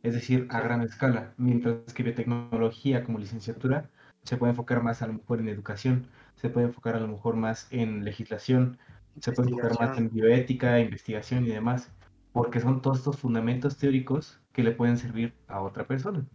[0.03, 3.89] es decir, a gran escala, mientras que biotecnología como licenciatura
[4.23, 7.35] se puede enfocar más a lo mejor en educación, se puede enfocar a lo mejor
[7.35, 8.77] más en legislación,
[9.19, 11.91] se puede enfocar más en bioética, investigación y demás,
[12.31, 16.25] porque son todos estos fundamentos teóricos que le pueden servir a otra persona.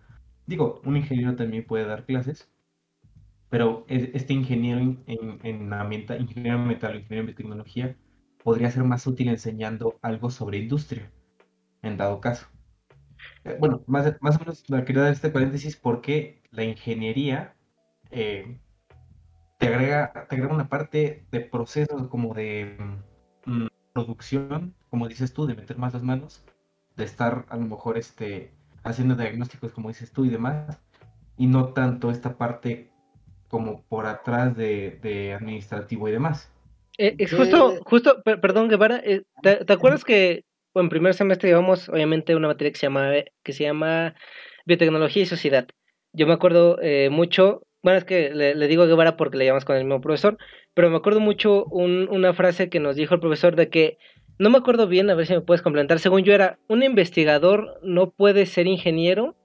[0.46, 2.50] Digo, un ingeniero también puede dar clases,
[3.48, 7.96] pero este ingeniero en, en, ambiental, ingeniero ambiental ingeniero en biotecnología
[8.42, 11.10] podría ser más útil enseñando algo sobre industria,
[11.82, 12.46] en dado caso.
[13.44, 17.55] Eh, bueno, más, más o menos quería dar este paréntesis porque la ingeniería
[18.10, 18.58] eh,
[19.58, 22.76] te agrega, te agrega una parte de procesos como de
[23.44, 26.44] mm, producción, como dices tú, de meter más las manos,
[26.96, 28.52] de estar a lo mejor este,
[28.84, 30.78] haciendo diagnósticos, como dices tú, y demás,
[31.36, 32.90] y no tanto esta parte
[33.48, 36.52] como por atrás de, administrativo y demás.
[36.98, 42.34] Eh, es justo, justo, perdón, Guevara, eh, ¿te, acuerdas que en primer semestre llevamos obviamente
[42.34, 44.14] una materia que se llama, que se llama
[44.64, 45.68] Biotecnología y Sociedad?
[46.12, 49.64] Yo me acuerdo eh, mucho, bueno, es que le, digo a Guevara porque le llamamos
[49.64, 50.38] con el mismo profesor,
[50.74, 53.96] pero me acuerdo mucho una frase que nos dijo el profesor de que,
[54.40, 57.78] no me acuerdo bien, a ver si me puedes complementar, según yo era, un investigador
[57.84, 59.36] no puede ser ingeniero,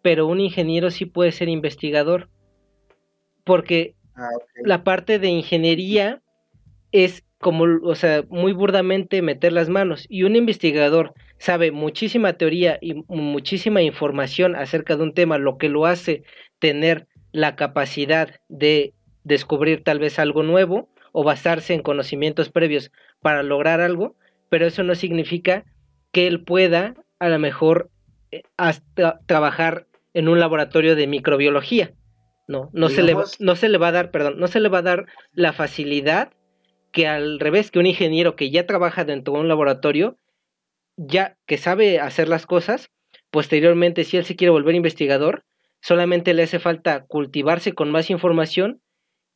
[0.00, 2.28] pero un ingeniero sí puede ser investigador
[3.42, 4.28] porque ah,
[4.62, 6.22] la parte de ingeniería
[6.92, 12.78] es como, o sea, muy burdamente meter las manos y un investigador sabe muchísima teoría
[12.80, 16.22] y muchísima información acerca de un tema, lo que lo hace
[16.60, 17.08] tener
[17.38, 23.80] la capacidad de descubrir tal vez algo nuevo o basarse en conocimientos previos para lograr
[23.80, 24.16] algo,
[24.48, 25.64] pero eso no significa
[26.10, 27.90] que él pueda a lo mejor
[28.32, 31.94] eh, hasta trabajar en un laboratorio de microbiología.
[32.48, 34.78] No, no se, le, no se le va a dar, perdón, no se le va
[34.78, 36.32] a dar la facilidad
[36.90, 40.18] que al revés, que un ingeniero que ya trabaja dentro de un laboratorio,
[40.96, 42.90] ya que sabe hacer las cosas,
[43.30, 45.44] posteriormente, si él se quiere volver investigador,
[45.80, 48.80] solamente le hace falta cultivarse con más información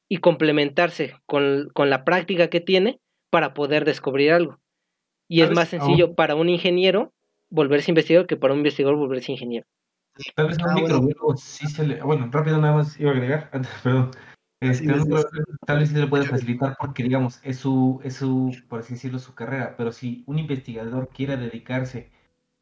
[0.09, 3.01] y complementarse con, con la práctica que tiene
[3.31, 4.59] para poder descubrir algo.
[5.29, 7.15] Y es más sencillo para un ingeniero
[7.49, 9.67] volverse investigador que para un investigador volverse ingeniero.
[10.35, 12.03] Tal vez un ah, microbiólogo sí se le.
[12.03, 14.11] Bueno, rápido nada más iba a agregar, antes, perdón.
[14.61, 14.87] Este,
[15.67, 18.95] tal vez sí se le puede facilitar porque, digamos, es su, es su, por así
[18.95, 19.75] decirlo, su carrera.
[19.77, 22.13] Pero si un investigador quiere dedicarse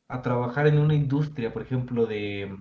[0.08, 2.56] a trabajar en una industria, por ejemplo, de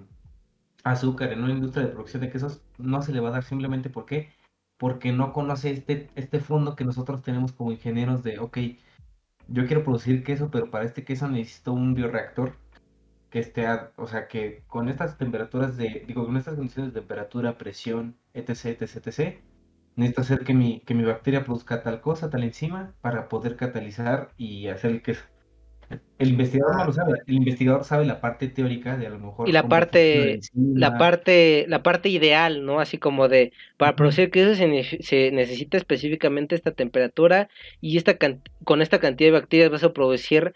[0.83, 3.89] azúcar, en una industria de producción de quesos, no se le va a dar simplemente
[3.89, 4.31] ¿por qué?
[4.77, 8.57] Porque no conoce este, este fondo que nosotros tenemos como ingenieros de, ok,
[9.47, 12.55] yo quiero producir queso, pero para este queso necesito un bioreactor
[13.29, 13.65] que esté,
[13.95, 18.81] o sea, que con estas temperaturas de, digo, con estas condiciones de temperatura, presión, etc,
[18.81, 19.43] etc, etc,
[19.95, 24.33] necesito hacer que mi, que mi bacteria produzca tal cosa, tal enzima, para poder catalizar
[24.37, 25.25] y hacer el queso.
[26.19, 29.47] El investigador no lo sabe, el investigador sabe la parte teórica de a lo mejor.
[29.47, 32.79] Y la parte, la parte, la parte ideal, ¿no?
[32.79, 37.49] Así como de, para producir queso se, se, necesita específicamente esta temperatura
[37.81, 38.17] y esta
[38.63, 40.53] con esta cantidad de bacterias vas a producir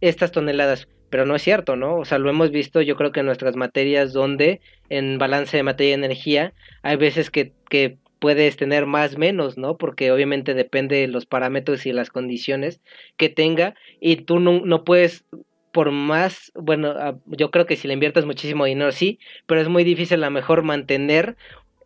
[0.00, 1.96] estas toneladas pero no es cierto, ¿no?
[1.98, 5.62] O sea, lo hemos visto yo creo que en nuestras materias donde en balance de
[5.62, 9.76] materia y energía hay veces que, que puedes tener más menos, ¿no?
[9.76, 12.80] Porque obviamente depende de los parámetros y las condiciones
[13.16, 15.24] que tenga y tú no, no puedes
[15.72, 19.68] por más, bueno, ah, yo creo que si le inviertes muchísimo dinero sí, pero es
[19.68, 21.36] muy difícil a lo mejor mantener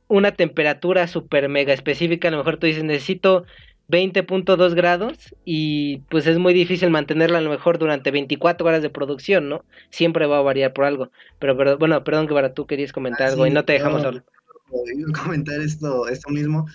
[0.09, 3.46] una temperatura super mega específica, a lo mejor tú dices necesito
[3.88, 8.90] 20.2 grados y pues es muy difícil mantenerla a lo mejor durante 24 horas de
[8.90, 9.64] producción, ¿no?
[9.88, 11.11] Siempre va a variar por algo.
[11.38, 14.25] Pero, pero bueno, perdón que para tú querías comentar algo y no te dejamos hablar.
[15.24, 16.66] comentar esto, esto mismo.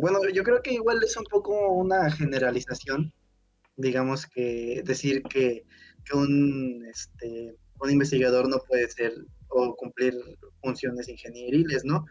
[0.00, 3.12] bueno, yo creo que igual es un poco una generalización,
[3.76, 5.64] digamos que decir que,
[6.04, 9.12] que un, este, un investigador no puede ser
[9.48, 10.14] o cumplir
[10.62, 12.04] funciones ingenieriles, ¿no?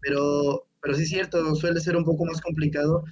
[0.00, 3.04] Pero, pero sí es cierto, suele ser un poco más complicado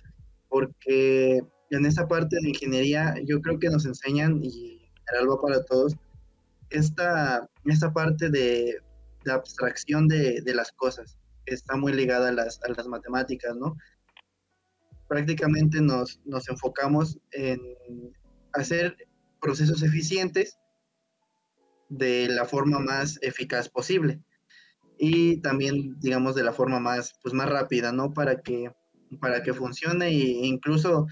[0.48, 5.64] porque en esa parte de ingeniería yo creo que nos enseñan, y general va para
[5.64, 5.94] todos,
[6.70, 8.78] esta, esta parte de
[9.28, 13.76] la abstracción de, las cosas, que está muy ligada a las, a las matemáticas, ¿no?
[15.08, 17.60] Prácticamente nos, nos enfocamos en
[18.52, 18.96] hacer
[19.40, 20.58] procesos eficientes
[21.88, 24.20] de la forma más eficaz posible
[24.98, 28.70] y también digamos de la forma más pues más rápida no para que
[29.20, 31.06] para que funcione e incluso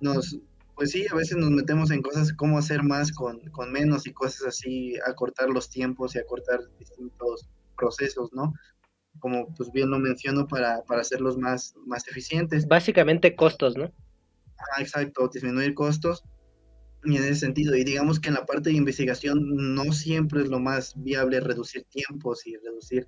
[0.00, 0.38] nos,
[0.74, 4.12] pues sí, a veces nos metemos en cosas como hacer más con, con menos y
[4.12, 8.52] cosas así, acortar los tiempos y acortar distintos procesos, ¿no?
[9.18, 12.66] Como pues bien lo menciono, para, para hacerlos más, más eficientes.
[12.66, 13.92] Básicamente costos, ¿no?
[14.58, 16.24] Ah, exacto, disminuir costos.
[17.04, 20.48] Y en ese sentido, y digamos que en la parte de investigación no siempre es
[20.48, 23.06] lo más viable reducir tiempos y reducir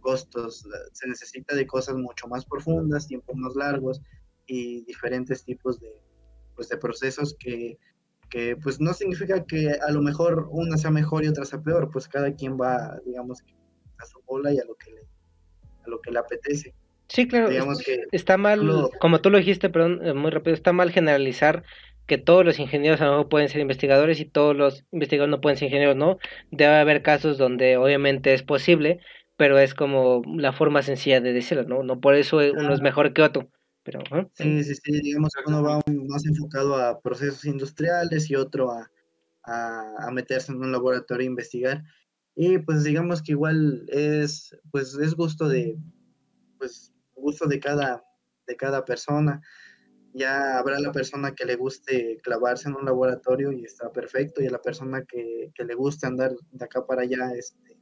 [0.00, 4.00] costos, se necesita de cosas mucho más profundas, tiempos más largos
[4.46, 5.90] y diferentes tipos de,
[6.54, 7.78] pues, de procesos que,
[8.30, 11.90] que pues no significa que a lo mejor una sea mejor y otra sea peor,
[11.90, 13.42] pues cada quien va, digamos,
[14.04, 15.00] a su bola y a lo que le,
[15.84, 16.74] a lo que le apetece.
[17.08, 20.72] Sí, claro, digamos que está mal, como tú lo dijiste, perdón, eh, muy rápido, está
[20.72, 21.64] mal generalizar
[22.06, 25.40] que todos los ingenieros a lo mejor pueden ser investigadores y todos los investigadores no
[25.40, 26.18] pueden ser ingenieros, ¿no?
[26.50, 29.00] Debe haber casos donde obviamente es posible,
[29.36, 31.82] pero es como la forma sencilla de decirlo, ¿no?
[31.82, 33.48] No por eso uno es mejor que otro.
[33.84, 34.00] Pero,
[34.32, 38.90] Sí, sí, sí, digamos que uno va más enfocado a procesos industriales y otro a,
[39.42, 41.82] a, meterse en un laboratorio a investigar.
[42.36, 45.78] Y pues digamos que igual es, pues es gusto de,
[46.58, 48.04] pues gusto de cada,
[48.46, 49.40] de cada persona.
[50.12, 54.46] Ya habrá la persona que le guste clavarse en un laboratorio y está perfecto, y
[54.46, 57.76] a la persona que, que le guste andar de acá para allá, este,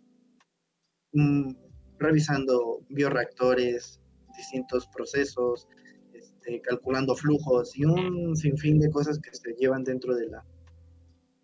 [1.12, 1.54] mm,
[1.98, 4.00] revisando bioreactores,
[4.36, 5.68] distintos procesos,
[6.14, 10.44] este, calculando flujos y un sinfín de cosas que se llevan dentro de la,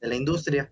[0.00, 0.70] de la industria.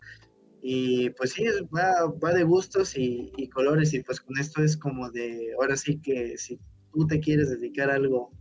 [0.68, 5.09] Y pues sí, va, va de gustos y, colores y pues con esto es como
[5.12, 6.59] de, ahora sí que si
[6.92, 8.33] tú te quieres dedicar a algo.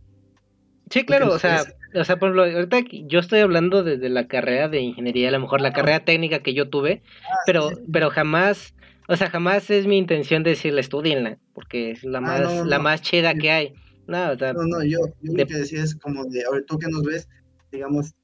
[0.90, 1.62] Sí, claro, o sea,
[1.94, 5.38] o sea, por ejemplo, ahorita yo estoy hablando desde la carrera de ingeniería, a lo
[5.38, 8.74] mejor la carrera técnica que yo tuve, ah, pero, pero jamás,
[9.06, 13.02] o sea, jamás es mi intención decirle estudienla, porque es la ah, más, la más
[13.02, 13.74] chida que hay.
[14.08, 17.28] No, no, yo, lo que decía es como de, ahora tú que nos ves,
[17.70, 18.16] digamos,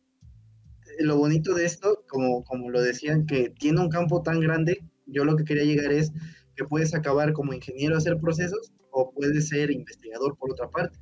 [1.00, 5.24] lo bonito de esto, como, como lo decían, que tiene un campo tan grande, yo
[5.24, 6.12] lo que quería llegar es
[6.57, 10.98] que puedes acabar como ingeniero a hacer procesos o puedes ser investigador por otra parte.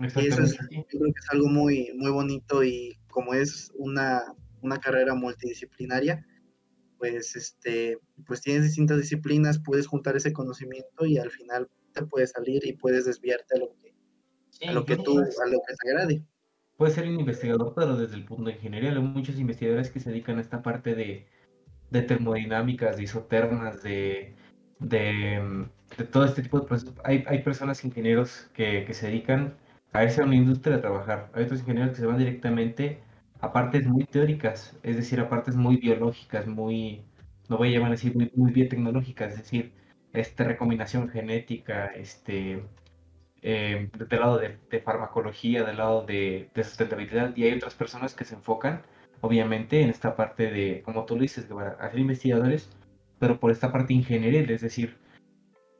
[0.00, 4.22] Y eso es, yo creo que es algo muy, muy bonito y como es una,
[4.60, 6.26] una carrera multidisciplinaria,
[6.98, 12.32] pues, este, pues tienes distintas disciplinas, puedes juntar ese conocimiento y al final te puedes
[12.32, 13.94] salir y puedes desviarte a lo que,
[14.66, 16.24] a lo que tú, a lo que te agrade
[16.76, 18.92] puede ser un investigador, pero desde el punto de ingeniería.
[18.92, 21.26] Hay muchos investigadores que se dedican a esta parte de,
[21.90, 24.34] termodinámicas, de isotermas, de,
[24.80, 25.66] de,
[26.12, 26.94] todo este tipo de procesos.
[27.04, 29.54] Hay, hay personas, ingenieros, que, se dedican
[29.92, 31.30] a irse a una industria a trabajar.
[31.34, 33.00] Hay otros ingenieros que se van directamente
[33.40, 37.04] a partes muy teóricas, es decir, a partes muy biológicas, muy,
[37.48, 39.72] no voy a llamar así, muy, muy biotecnológicas, es decir,
[40.12, 42.64] este, recombinación genética, este,
[43.46, 48.34] eh, del lado de, farmacología, del lado de, sustentabilidad, y hay otras personas que se
[48.34, 48.80] enfocan,
[49.20, 52.70] obviamente, en esta parte de, como tú lo dices, de hacer investigadores,
[53.18, 54.96] pero por esta parte ingenieril, es decir,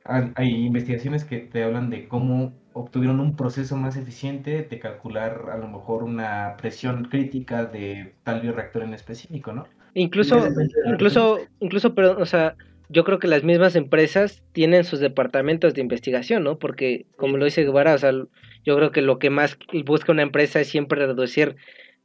[0.04, 5.56] hay investigaciones que te hablan de cómo obtuvieron un proceso más eficiente de calcular a
[5.56, 9.66] lo mejor una presión crítica de tal bioreactor en específico, ¿no?
[9.94, 10.36] Incluso,
[10.84, 12.56] incluso, incluso, pero, o sea,
[12.88, 16.58] yo creo que las mismas empresas tienen sus departamentos de investigación, ¿no?
[16.58, 18.12] Porque, como lo dice Guevara, o sea,
[18.64, 21.56] yo creo que lo que más busca una empresa es siempre reducir,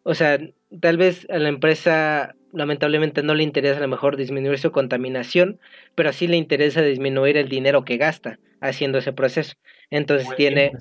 [0.04, 0.40] o sea,
[0.80, 5.60] tal vez a la empresa lamentablemente no le interesa a lo mejor disminuir su contaminación,
[5.96, 9.56] pero sí le interesa disminuir el dinero que gasta haciendo ese proceso.
[9.92, 10.72] Entonces tiene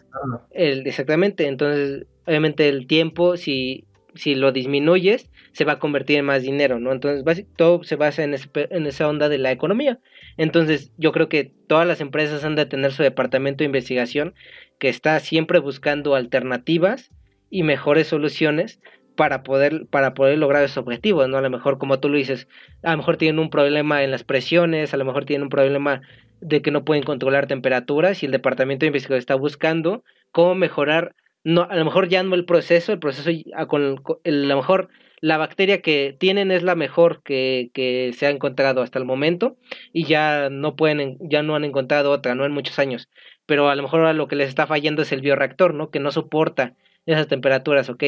[0.52, 3.84] el exactamente, entonces obviamente el tiempo si
[4.14, 6.92] si lo disminuyes, se va a convertir en más dinero, ¿no?
[6.92, 9.98] Entonces, todo se basa en, en esa onda de la economía.
[10.37, 14.34] Entonces, yo creo que todas las empresas han de tener su departamento de investigación
[14.78, 17.11] que está siempre buscando alternativas
[17.50, 18.80] y mejores soluciones
[19.16, 21.38] para poder, para poder lograr esos objetivos, ¿no?
[21.38, 22.46] A lo mejor, como tú lo dices,
[22.84, 26.02] a lo mejor tienen un problema en las presiones, a lo mejor tienen un problema
[26.40, 31.16] de que no pueden controlar temperaturas y el departamento de investigación está buscando cómo mejorar
[31.44, 33.30] no, a lo mejor ya no el proceso, el proceso
[33.68, 34.88] con, a lo mejor
[35.20, 39.57] la bacteria que tienen es la mejor que, que, se ha encontrado hasta el momento
[39.92, 43.09] y ya no pueden, ya no han encontrado otra, no en muchos años.
[43.46, 45.90] Pero a lo mejor lo que les está fallando es el bioreactor, ¿no?
[45.90, 46.74] Que no soporta
[47.07, 48.04] esas temperaturas, ok.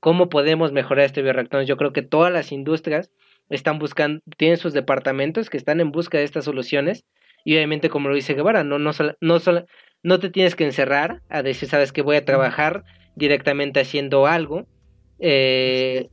[0.00, 1.64] ¿Cómo podemos mejorar este bioreactor?
[1.64, 3.10] Yo creo que todas las industrias
[3.48, 7.04] están buscando, tienen sus departamentos que están en busca de estas soluciones
[7.44, 9.38] y obviamente como lo dice Guevara, no, no, no,
[10.02, 12.84] no te tienes que encerrar a decir, sabes que voy a trabajar
[13.16, 14.66] directamente haciendo algo.
[15.18, 16.08] Eh,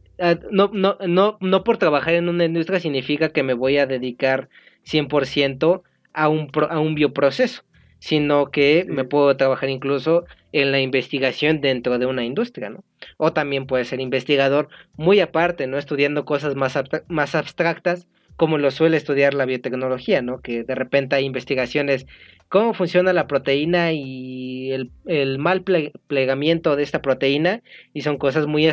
[0.52, 4.50] no, no, no, no por trabajar en una industria significa que me voy a dedicar
[4.86, 5.82] 100%
[6.14, 7.64] a un, a un bioproceso,
[8.00, 12.84] sino que me puedo trabajar incluso en la investigación dentro de una industria, ¿no?
[13.18, 15.78] O también puede ser investigador muy aparte, ¿no?
[15.78, 18.08] Estudiando cosas más, más abstractas,
[18.42, 20.42] como lo suele estudiar la biotecnología, ¿no?
[20.42, 22.08] Que de repente hay investigaciones
[22.50, 24.72] cómo funciona la proteína y
[25.06, 27.62] el, mal plegamiento de esta proteína
[27.94, 28.66] y son cosas muy,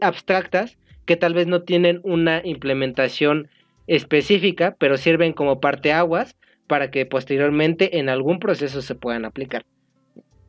[0.00, 3.48] abstractas que tal vez no tienen una implementación
[3.88, 6.36] específica, pero sirven como parteaguas
[6.68, 9.64] para que posteriormente en algún proceso se puedan aplicar.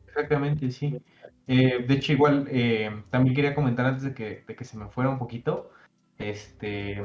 [0.06, 1.00] Exactamente, sí.
[1.48, 5.18] Eh, de hecho, igual eh, también quería comentar antes de que se me fuera un
[5.18, 5.72] poquito,
[6.20, 7.02] este,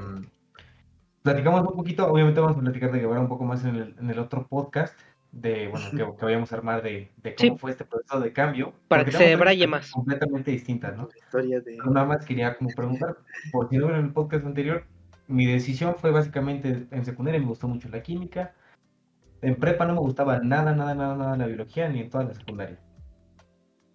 [1.27, 4.09] platicamos un poquito, obviamente vamos a platicar de Guevara un poco más en el, en
[4.09, 4.97] el otro podcast,
[5.31, 8.73] de, bueno, que, que vayamos a armar de, de cómo fue este proceso de cambio.
[8.87, 9.91] Para que se debraye más.
[9.91, 11.09] Completamente distintas, ¿no?
[11.15, 11.77] Historia de...
[11.77, 13.17] Nada más quería como preguntar,
[13.51, 14.85] por si no en el podcast anterior,
[15.27, 18.53] mi decisión fue básicamente en secundaria, me gustó mucho la química,
[19.41, 22.33] En prepa no me gustaba nada, nada, nada, nada la biología, ni en toda la
[22.33, 22.79] secundaria.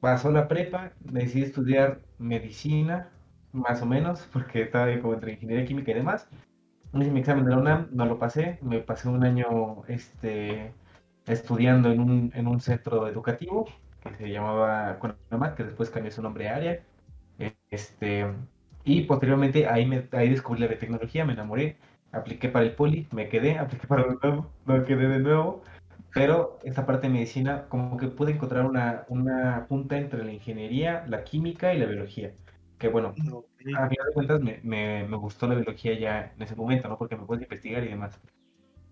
[0.00, 3.08] Pasó la prepa, decidí estudiar medicina,
[3.52, 6.28] más o menos, porque estaba como entre ingeniería química y demás.
[6.94, 10.74] Hice mi examen de la UNAM, no lo pasé, me pasé un año este,
[11.26, 13.66] estudiando en un, en un centro educativo
[14.02, 16.84] que se llamaba Conamat, que después cambió su nombre a Área.
[17.70, 18.26] Este,
[18.84, 21.78] y posteriormente ahí, me, ahí descubrí la biotecnología, me enamoré,
[22.12, 25.62] apliqué para el poli, me quedé, apliqué para de nuevo, no quedé de nuevo,
[26.12, 31.04] pero esta parte de medicina como que pude encontrar una, una punta entre la ingeniería,
[31.08, 32.34] la química y la biología.
[32.82, 33.14] Que bueno,
[33.78, 36.98] a final de cuentas me, me, me, gustó la biología ya en ese momento, ¿no?
[36.98, 38.20] Porque me puedes investigar y demás.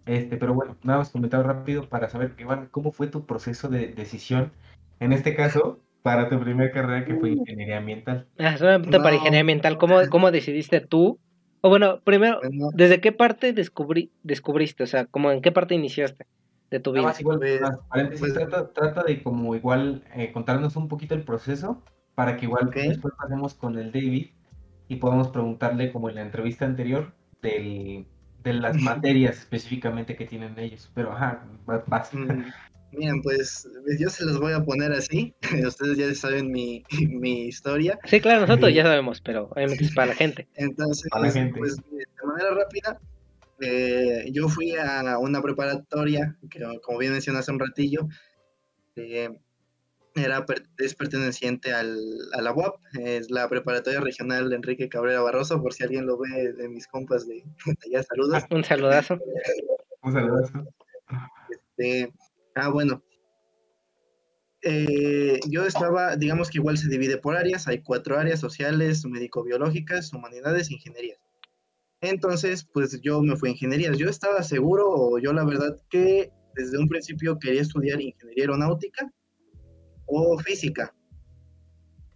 [0.06, 3.88] Este, pero bueno, nada más comentar rápido para saber, Iván, ¿cómo fue tu proceso de
[3.88, 4.52] decisión?
[5.00, 8.28] En este caso, para tu primera carrera que fue ingeniería ambiental.
[8.38, 11.18] Ah, solamente para ingeniería ambiental, ¿cómo, ¿cómo decidiste tú?
[11.60, 14.84] O bueno, primero, pues ¿desde qué parte descubrí, descubriste?
[14.84, 16.28] O sea, ¿cómo, ¿en qué parte iniciaste
[16.70, 17.02] de tu vida?
[17.02, 21.24] Más igual, pues, paréntesis, pues, trata, trata, de como igual eh, contarnos un poquito el
[21.24, 21.82] proceso
[22.14, 24.28] para que igual después pasemos con el David
[24.88, 28.06] y podamos preguntarle como en la entrevista anterior del,
[28.42, 30.90] de las materias específicamente que tienen ellos.
[30.94, 31.44] Pero ajá,
[31.86, 32.12] vas.
[32.12, 32.44] Mm,
[32.92, 35.34] Miren, pues yo se los voy a poner así.
[35.66, 37.98] Ustedes ya saben mi, mi historia.
[38.04, 40.48] Sí, claro, nosotros ya sabemos, pero obviamente es para la gente.
[40.54, 41.08] Entonces,
[41.56, 43.00] pues de manera rápida,
[43.60, 48.08] eh, yo fui a una preparatoria, que como bien mencioné hace un ratillo,
[48.96, 49.30] eh,
[50.14, 50.44] era,
[50.78, 51.98] es perteneciente al,
[52.32, 56.52] a la UAP, es la preparatoria regional Enrique Cabrera Barroso, por si alguien lo ve
[56.52, 57.44] de mis compas de,
[57.86, 58.44] allá, saludos.
[58.50, 59.18] Un saludazo.
[60.02, 60.66] un saludazo.
[61.50, 62.12] Este,
[62.54, 63.02] Ah, bueno.
[64.62, 70.12] Eh, yo estaba, digamos que igual se divide por áreas, hay cuatro áreas sociales, médico-biológicas,
[70.12, 71.18] humanidades, ingenierías.
[72.02, 73.96] Entonces, pues yo me fui a ingenierías.
[73.98, 79.10] Yo estaba seguro, o yo la verdad que desde un principio quería estudiar ingeniería aeronáutica
[80.10, 80.94] o física.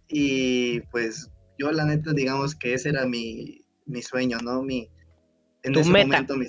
[0.07, 4.61] Y pues yo la neta, digamos que ese era mi, mi sueño, ¿no?
[4.61, 4.89] Mi,
[5.63, 6.45] en ese momento mi,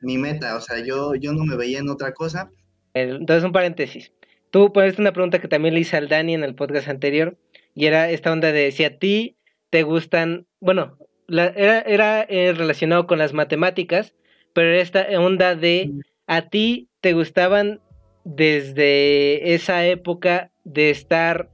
[0.00, 2.50] mi, meta, o sea, yo, yo no me veía en otra cosa
[2.94, 4.12] entonces, un paréntesis.
[4.50, 7.36] Tú pones una pregunta que también le hice al Dani en el podcast anterior,
[7.74, 9.36] y era esta onda de si a ti
[9.70, 10.96] te gustan, bueno,
[11.28, 14.14] era, era eh, relacionado con las matemáticas,
[14.52, 15.90] pero era esta onda de
[16.28, 17.80] a ti te gustaban
[18.24, 21.50] desde esa época de estar,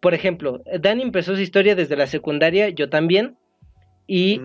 [0.00, 3.36] por ejemplo, Dani empezó su historia desde la secundaria, yo también,
[4.06, 4.40] y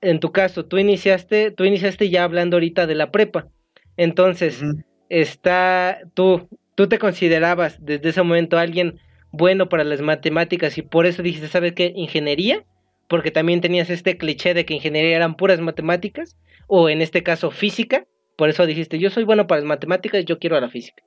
[0.00, 3.48] en tu caso, tú iniciaste, tú iniciaste ya hablando ahorita de la prepa.
[3.96, 4.62] Entonces,
[5.08, 9.00] está, tú, tú te considerabas desde ese momento alguien
[9.32, 11.92] bueno para las matemáticas y por eso dijiste, ¿sabes qué?
[11.96, 12.64] Ingeniería,
[13.08, 17.50] porque también tenías este cliché de que ingeniería eran puras matemáticas, o en este caso
[17.50, 18.06] física,
[18.36, 21.02] por eso dijiste, yo soy bueno para las matemáticas, yo quiero a la física.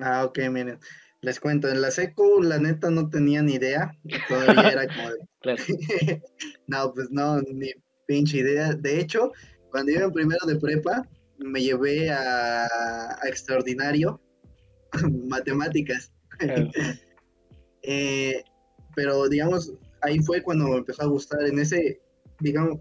[0.00, 0.78] Ah, ok, miren,
[1.22, 3.92] les cuento, en la secu la neta no tenía ni idea,
[4.28, 5.08] todavía era como
[5.40, 5.62] claro.
[6.66, 7.70] no, pues no, ni
[8.06, 8.74] pinche idea.
[8.74, 9.32] De hecho,
[9.70, 11.08] cuando iba en primero de prepa,
[11.38, 14.20] me llevé a, extraordinario
[15.28, 16.12] matemáticas.
[17.82, 18.42] Eh,
[18.94, 22.00] pero digamos, ahí fue cuando me empezó a gustar en ese,
[22.40, 22.80] digamos,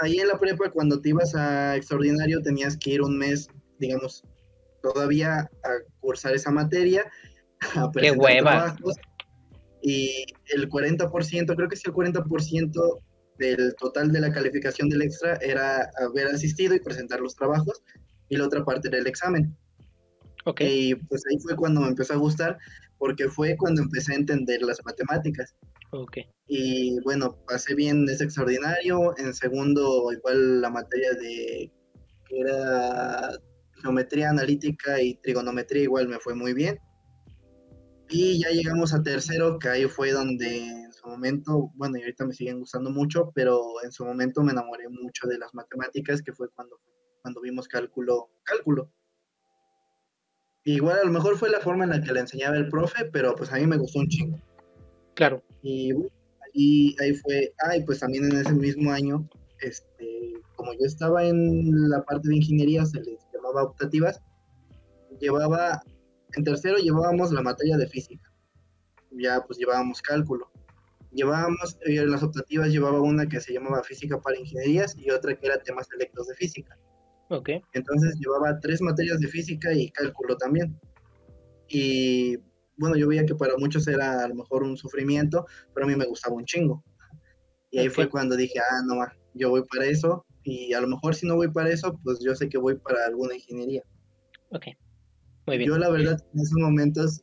[0.00, 3.48] ahí en la prepa cuando te ibas a extraordinario tenías que ir un mes,
[3.78, 4.24] digamos,
[4.82, 5.70] todavía a
[6.00, 7.10] cursar esa materia,
[7.76, 8.76] a ¡Qué hueva!
[9.82, 10.24] y
[10.54, 13.00] el 40%, creo que es el 40%
[13.38, 17.82] del total de la calificación del extra era haber asistido y presentar los trabajos
[18.28, 19.56] y la otra parte era el examen.
[20.44, 20.90] Okay.
[20.90, 22.58] Y pues ahí fue cuando me empezó a gustar
[22.98, 25.54] porque fue cuando empecé a entender las matemáticas.
[25.90, 26.24] Okay.
[26.46, 29.16] Y bueno, pasé bien ese extraordinario.
[29.18, 31.72] En segundo, igual la materia de
[32.28, 33.30] que era
[33.82, 36.78] geometría analítica y trigonometría igual me fue muy bien.
[38.08, 42.60] Y ya llegamos a tercero, que ahí fue donde momento, bueno, y ahorita me siguen
[42.60, 46.78] gustando mucho, pero en su momento me enamoré mucho de las matemáticas, que fue cuando,
[47.22, 48.92] cuando vimos cálculo, cálculo.
[50.64, 53.34] igual a lo mejor fue la forma en la que le enseñaba el profe, pero
[53.34, 54.38] pues a mí me gustó un chingo.
[55.14, 55.42] Claro.
[55.62, 59.28] Y ahí, ahí fue, ay, pues también en ese mismo año,
[59.60, 63.21] este, como yo estaba en la parte de ingeniería, se les
[63.52, 64.20] llamaba optativas,
[65.20, 65.82] llevaba,
[66.36, 68.32] en tercero llevábamos la materia de física,
[69.10, 70.52] ya pues llevábamos cálculo
[71.12, 75.34] llevábamos, en eh, las optativas llevaba una que se llamaba Física para Ingenierías y otra
[75.34, 76.78] que era temas selectos de física.
[77.28, 77.50] Ok.
[77.72, 80.78] Entonces llevaba tres materias de física y cálculo también.
[81.68, 82.36] Y
[82.76, 85.96] bueno, yo veía que para muchos era a lo mejor un sufrimiento, pero a mí
[85.96, 86.82] me gustaba un chingo.
[87.70, 88.96] Y ahí fue cuando dije, ah, no,
[89.34, 90.26] yo voy para eso.
[90.44, 93.06] Y a lo mejor si no voy para eso, pues yo sé que voy para
[93.06, 93.82] alguna ingeniería.
[94.50, 94.66] Ok,
[95.46, 95.70] muy bien.
[95.70, 97.22] Yo la verdad en esos momentos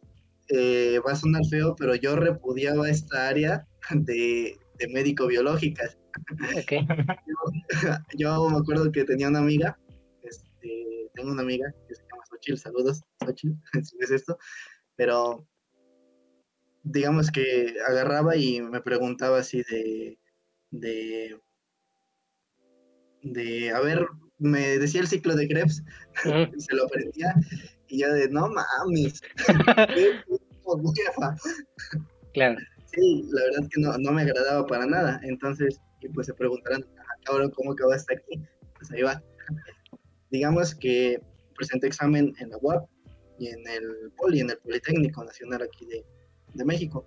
[0.50, 5.98] eh, va a sonar feo, pero yo repudiaba esta área de, de médico-biológicas.
[6.58, 6.72] Ok,
[7.28, 9.78] Yo, yo me acuerdo que tenía una amiga,
[10.24, 14.38] este, tengo una amiga que se llama Xochitl, saludos, Xochitl, si ves esto,
[14.96, 15.48] pero
[16.84, 20.20] digamos que agarraba y me preguntaba así de,
[20.72, 21.40] de,
[23.24, 24.06] de, a ver,
[24.38, 25.84] me decía el ciclo de Krebs,
[26.24, 26.24] y
[26.62, 27.34] se lo aprendía,
[27.88, 29.22] y yo de, no mames,
[32.34, 32.58] claro.
[32.86, 35.20] Sí, la verdad es que no, no me agradaba para nada.
[35.24, 38.42] Entonces, y pues se preguntarán, "Ah, cabrón, ¿cómo acabaste aquí?
[38.78, 39.22] Pues ahí va.
[40.32, 41.22] Digamos que
[41.56, 42.90] presenté examen en la UAP
[43.38, 46.04] y en el Poli, en el Politécnico Nacional aquí de,
[46.54, 47.06] de México.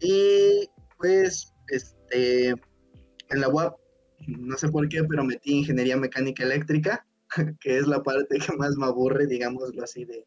[0.00, 3.78] Y pues, este, en la UAP,
[4.26, 7.06] no sé por qué, pero metí ingeniería mecánica eléctrica,
[7.60, 10.26] que es la parte que más me aburre, digámoslo así, de,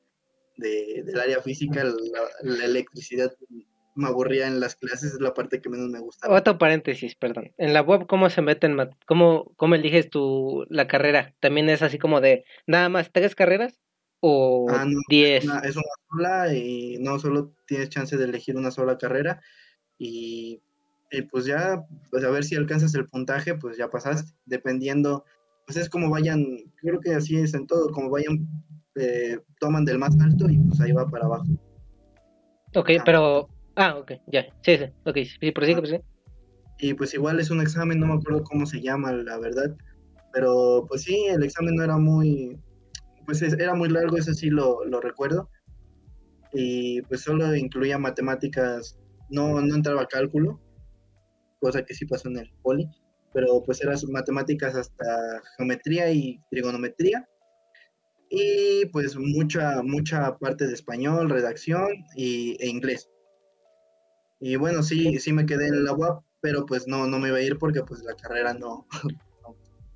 [0.57, 1.93] de- del área física, la,
[2.43, 3.31] la electricidad
[3.95, 6.37] me aburría en las clases, es la parte que menos me gustaba.
[6.37, 7.51] Otro paréntesis, perdón.
[7.57, 11.33] En la web, ¿cómo se meten, cómo, cómo eliges tu, la carrera?
[11.41, 13.79] ¿También es así como de nada más tres carreras
[14.21, 15.43] o Ah, no, diez?
[15.43, 19.41] Una- es una sola y no solo tienes chance de elegir una sola carrera
[19.97, 20.61] y,
[21.11, 25.23] y pues ya, pues a ver si alcanzas el puntaje, pues ya pasaste, dependiendo,
[25.65, 26.45] pues es como vayan,
[26.81, 28.47] creo que así es en todo, como vayan,
[28.95, 31.45] eh, toman del más alto y pues ahí va para abajo.
[32.75, 33.03] Ok, Ah.
[33.05, 33.49] pero...
[33.75, 34.45] Ah, ok, ya.
[34.61, 34.85] Sí, sí.
[35.05, 36.03] Ok, sí, prosigue, prosigue.
[36.79, 39.75] Y pues igual es un examen, no me acuerdo cómo se llama, la verdad.
[40.33, 42.57] Pero pues sí, el examen no era muy,
[43.25, 45.49] pues es- era muy largo, eso sí lo, lo recuerdo.
[46.53, 48.97] Y pues solo incluía matemáticas,
[49.29, 50.59] no, no entraba cálculo,
[51.59, 52.87] cosa que sí pasó en el poli,
[53.33, 57.27] pero pues eran matemáticas hasta geometría y trigonometría.
[58.29, 63.09] Y pues mucha, mucha parte de español, redacción y, e inglés.
[64.39, 67.37] Y bueno, sí, sí me quedé en la UAP, pero pues no, no me iba
[67.37, 68.87] a ir porque pues la carrera no.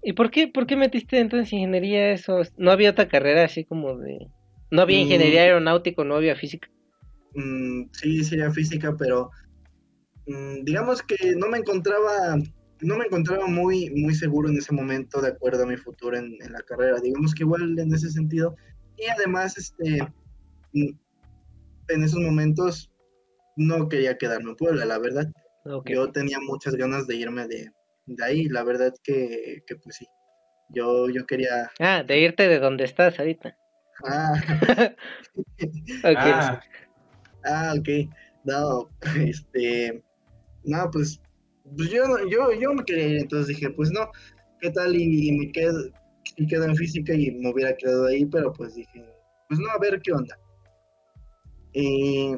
[0.04, 2.42] ¿Y por qué, por qué metiste entonces ingeniería eso?
[2.58, 4.28] ¿No había otra carrera así como de...
[4.70, 5.02] No había Mm.
[5.04, 6.68] ingeniería aeronáutica, no había física?
[7.36, 9.43] mm, sí, sería física, pero mm,
[10.26, 12.38] digamos que no me encontraba,
[12.82, 16.38] no me encontraba muy, muy seguro en ese momento de acuerdo a mi futuro en,
[16.42, 17.00] en la carrera.
[17.02, 18.56] Digamos que igual en ese sentido.
[18.98, 20.02] Y además, este,
[20.74, 20.90] mm,
[21.90, 22.92] en esos momentos
[23.56, 25.28] no quería quedarme en Puebla, la verdad.
[25.86, 27.72] Yo tenía muchas ganas de irme de,
[28.06, 30.08] de ahí, la verdad que, que pues sí.
[30.70, 31.72] Yo, yo quería.
[31.80, 33.56] Ah, de irte de donde estás ahorita.
[34.06, 34.34] Ah.
[36.04, 36.62] Ah,
[37.46, 38.10] ah, ok.
[38.44, 40.04] No, este.
[40.64, 41.20] No, pues.
[41.78, 44.12] Pues yo, yo, yo me quería ir, entonces dije, pues no,
[44.60, 44.96] ¿qué tal?
[44.96, 45.90] Y, me quedo,
[46.50, 49.06] quedo en física y me hubiera quedado ahí, pero pues dije,
[49.48, 50.38] pues no, a ver qué onda.
[51.74, 52.36] Y,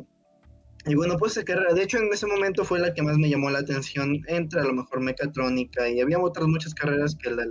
[0.95, 3.49] bueno, pues esa carrera, de hecho en ese momento fue la que más me llamó
[3.49, 7.45] la atención entre a lo mejor mecatrónica y había otras muchas carreras que, la,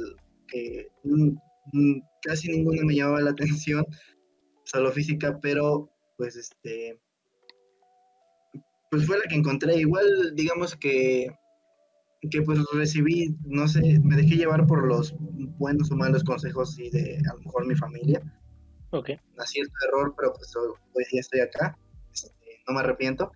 [0.47, 0.89] que
[2.22, 3.85] casi ninguna me llamaba la atención,
[4.64, 7.01] solo física, pero pues este,
[8.95, 9.75] pues fue la que encontré.
[9.77, 11.27] Igual, digamos que,
[12.31, 15.15] que pues recibí, no sé, me dejé llevar por los
[15.59, 18.23] buenos o malos consejos y de a lo mejor mi familia.
[18.91, 19.11] Ok.
[19.39, 21.77] Acierto error, pero pues hoy día estoy acá,
[22.13, 22.31] este,
[22.69, 23.33] no me arrepiento.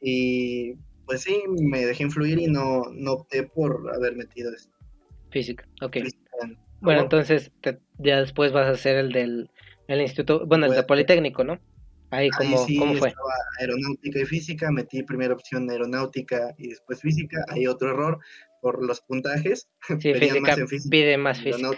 [0.00, 0.74] Y
[1.06, 4.74] pues sí, me dejé influir y no, no opté por haber metido esto.
[5.30, 5.64] Física.
[5.80, 5.96] Ok.
[5.96, 9.50] en- Bueno, no, entonces te- ya después vas a hacer el del
[9.88, 10.86] el instituto, bueno, el de Bueno.
[10.88, 11.60] Politécnico, ¿no?
[12.10, 13.08] Ahí, Ahí ¿cómo, sí cómo fue?
[13.08, 17.44] estaba aeronáutica y física, metí primera opción aeronáutica y después física.
[17.48, 18.18] Hay otro error
[18.62, 19.68] por los puntajes.
[20.00, 21.70] Sí, física, más en física pide más física,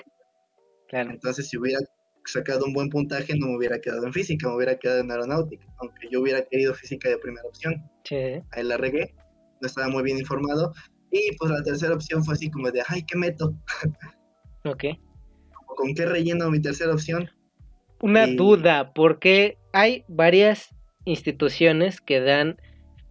[0.89, 1.11] claro.
[1.11, 1.79] Entonces, si hubiera
[2.25, 5.67] sacado un buen puntaje, no me hubiera quedado en física, me hubiera quedado en aeronáutica,
[5.79, 7.83] aunque yo hubiera querido física de primera opción.
[8.05, 8.17] Sí.
[8.53, 9.15] Ahí la regué,
[9.61, 10.73] no estaba muy bien informado.
[11.11, 13.55] Y pues la tercera opción fue así como de, ay, ¿qué meto?
[14.65, 14.85] Ok.
[15.67, 17.31] ¿Con qué relleno mi tercera opción?
[18.01, 20.75] Una Y- duda, porque hay varias
[21.05, 22.61] instituciones que dan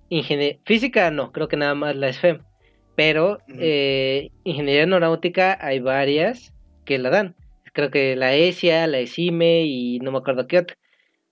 [0.10, 2.44] ingeniería física, no, creo que nada más la SFEM,
[2.96, 6.54] pero eh, ingeniería aeronáutica hay varias
[6.84, 7.36] que la dan.
[7.74, 10.78] Creo que la ESIA, la ESIME y no me acuerdo qué otra.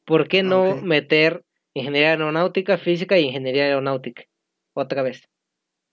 [0.06, 4.24] ¿Por qué no meter ingeniería aeronáutica, física y ingeniería aeronáutica?
[4.74, 5.28] Otra vez.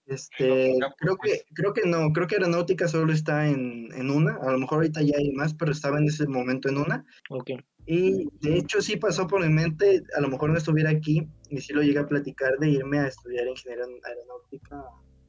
[0.05, 4.51] Este, creo que, creo que no, creo que aeronáutica solo está en, en una, a
[4.51, 7.05] lo mejor ahorita ya hay más, pero estaba en ese momento en una.
[7.29, 7.51] Ok.
[7.85, 11.59] Y de hecho sí pasó por mi mente, a lo mejor no estuviera aquí, y
[11.59, 14.83] sí lo llegué a platicar de irme a estudiar ingeniería aeronáutica,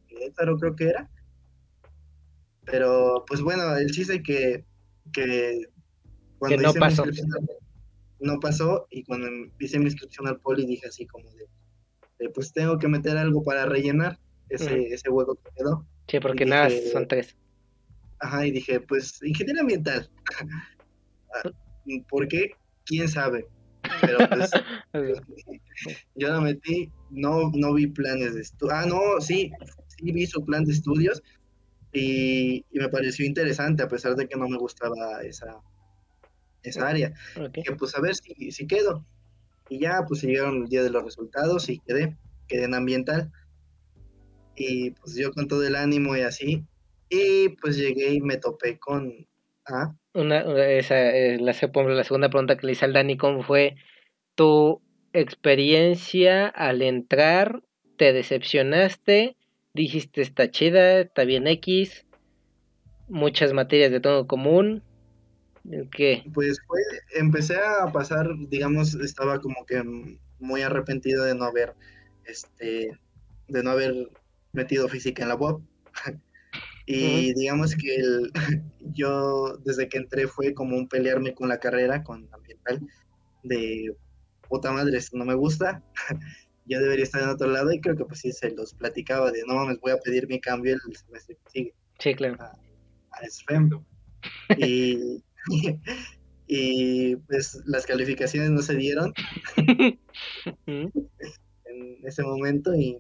[0.07, 1.11] Querétaro creo que era.
[2.64, 4.64] Pero, pues bueno, el chiste que,
[5.12, 5.62] que
[6.38, 7.05] cuando no pasó.
[8.20, 9.28] no pasó y cuando
[9.59, 13.66] hice mi inscripción al poli dije así como de, pues tengo que meter algo para
[13.66, 15.86] rellenar ese, ese hueco que quedó.
[16.09, 17.36] Sí, porque nada, son tres.
[18.20, 20.09] Ajá, y dije, pues ingeniería ambiental.
[22.09, 22.51] ¿Por qué?
[22.85, 23.47] ¿Quién sabe?
[24.01, 24.51] Pero pues
[26.14, 28.74] yo lo metí, no, no vi planes de estudio.
[28.74, 29.51] Ah, no, sí,
[29.89, 31.22] sí vi su plan de estudios
[31.93, 35.61] y, me pareció interesante a pesar de que no me gustaba esa,
[36.62, 37.14] esa área.
[37.53, 39.07] Que pues a ver si, si quedo.
[39.68, 42.16] Y ya pues llegaron el día de los resultados y quedé,
[42.49, 43.32] quedé en ambiental.
[44.57, 46.64] Y pues yo con todo el ánimo y así.
[47.09, 49.12] Y pues llegué y me topé con...
[49.66, 49.95] ¿ah?
[50.14, 53.76] Una, esa, eh, la, segunda pregunta que le hice al Dani, ¿cómo fue
[54.34, 54.80] tu
[55.12, 57.62] experiencia al entrar?
[57.96, 59.36] ¿Te decepcionaste?
[59.74, 62.06] dijiste está chida, está bien X,
[63.08, 64.82] muchas materias de todo común.
[65.90, 66.24] ¿Qué?
[66.32, 66.80] Pues fue,
[67.14, 69.82] empecé a pasar, digamos, estaba como que
[70.38, 71.74] muy arrepentido de no haber,
[72.24, 72.98] este,
[73.48, 74.10] de no haber
[74.52, 75.58] metido física en la web.
[76.87, 78.30] y digamos que el,
[78.93, 82.80] yo desde que entré fue como un pelearme con la carrera, con ambiental,
[83.43, 83.95] de
[84.49, 85.82] puta madre, esto no me gusta.
[86.66, 89.43] yo debería estar en otro lado y creo que pues sí se los platicaba de
[89.47, 91.74] no mames, voy a pedir mi cambio el semestre que sigue.
[91.99, 92.37] Sí, claro.
[92.41, 92.57] A,
[93.28, 93.70] SFEM.
[94.57, 95.22] y,
[96.47, 99.12] y pues las calificaciones no se dieron
[99.57, 100.01] en
[102.05, 102.99] ese momento y,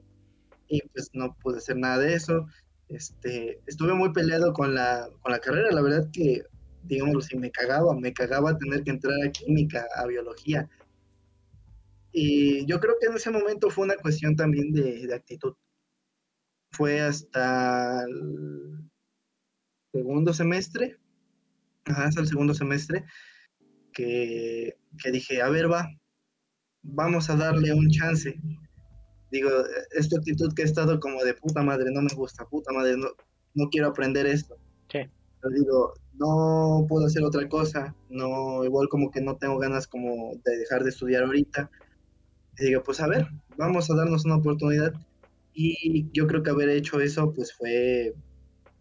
[0.68, 2.46] y, pues no pude hacer nada de eso.
[2.88, 6.42] Este, estuve muy peleado con la, con la carrera, la verdad que,
[6.82, 10.68] digamos, si me cagaba, me cagaba tener que entrar a química, a biología
[12.16, 15.54] y yo creo que en ese momento fue una cuestión también de, actitud.
[16.70, 18.88] Fue hasta el
[19.92, 20.96] segundo semestre,
[21.86, 23.04] hasta el segundo semestre,
[23.92, 24.76] que,
[25.10, 25.88] dije, a ver, va,
[26.82, 28.40] vamos a darle un chance.
[29.34, 29.50] Digo,
[29.90, 33.08] esta actitud que he estado como de puta madre, no me gusta, puta madre, no,
[33.54, 34.56] no quiero aprender esto.
[34.88, 35.00] Sí.
[35.56, 40.58] digo, no puedo hacer otra cosa, no, igual como que no tengo ganas como de
[40.58, 41.68] dejar de estudiar ahorita,
[42.60, 43.26] y digo, pues a ver,
[43.56, 44.92] vamos a darnos una oportunidad.
[45.52, 48.14] Y yo creo que haber hecho eso, pues fue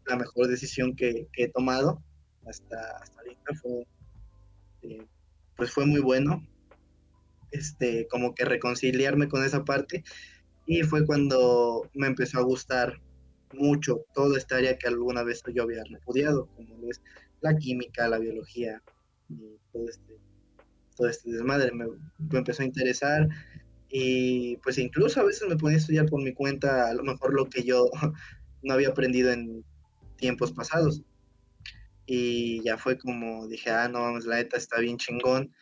[0.05, 1.99] la mejor decisión que, he tomado
[2.45, 3.53] hasta, hasta ahorita.
[3.59, 3.87] Fue,
[4.83, 5.07] eh,
[5.57, 6.47] pues fue muy bueno,
[7.53, 10.03] este, como que reconciliarme con esa parte.
[10.65, 13.01] Y fue cuando me empezó a gustar
[13.53, 17.01] mucho toda esta área que alguna vez yo había repudiado, como es
[17.41, 18.81] la química, la biología
[19.29, 20.17] y todo este,
[20.95, 21.71] todo este desmadre.
[21.71, 23.27] Me, me empezó a interesar
[23.95, 27.33] y pues incluso a veces me ponía a estudiar por mi cuenta a lo mejor
[27.33, 27.91] lo que yo
[28.63, 29.63] no había aprendido en
[30.17, 31.03] tiempos pasados.
[32.05, 35.53] Y ya fue como dije, ah, no, vamos, la neta está bien chingón.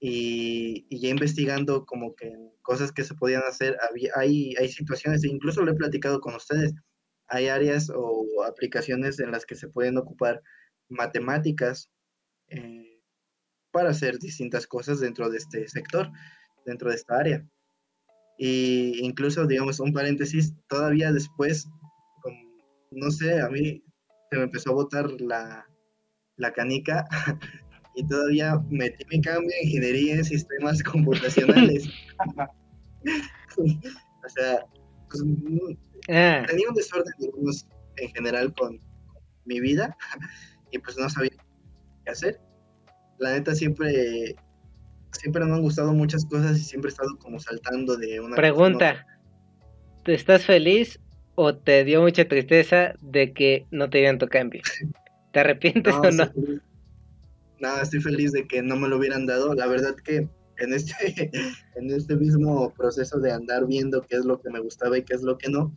[0.00, 2.32] Y, ya investigando como que
[2.62, 6.34] cosas que se podían hacer, había, hay, hay situaciones, e incluso lo he platicado con
[6.34, 6.72] ustedes,
[7.28, 10.42] hay áreas o aplicaciones en las que se pueden ocupar
[10.88, 11.90] matemáticas
[12.48, 13.00] eh,
[13.70, 16.10] para hacer distintas cosas dentro de este sector,
[16.64, 17.46] dentro de esta área.
[18.38, 21.68] Y incluso, digamos, un paréntesis, todavía después,
[22.90, 23.82] no sé, a mí
[24.30, 25.66] se me empezó a botar la,
[26.36, 27.06] la canica
[27.98, 31.88] y todavía metí mi cambio en ingeniería en sistemas computacionales.
[33.58, 34.64] o sea,
[35.10, 35.24] pues,
[36.10, 36.44] ah.
[36.46, 38.78] tenía un desorden, digamos, en general con
[39.46, 39.96] mi vida
[40.70, 41.32] y pues no sabía
[42.04, 42.40] qué hacer.
[43.18, 44.36] La neta siempre
[45.10, 49.04] siempre me han gustado muchas cosas y siempre he estado como saltando de una pregunta
[50.04, 51.00] ¿te estás feliz
[51.34, 54.62] o te dio mucha tristeza de que no te dieran tu cambio?
[55.32, 56.30] ¿te arrepientes o no?
[57.60, 60.28] Nada, estoy feliz de que no me lo hubieran dado la verdad que
[60.58, 61.30] en este
[61.76, 65.14] en este mismo proceso de andar viendo qué es lo que me gustaba y qué
[65.14, 65.74] es lo que no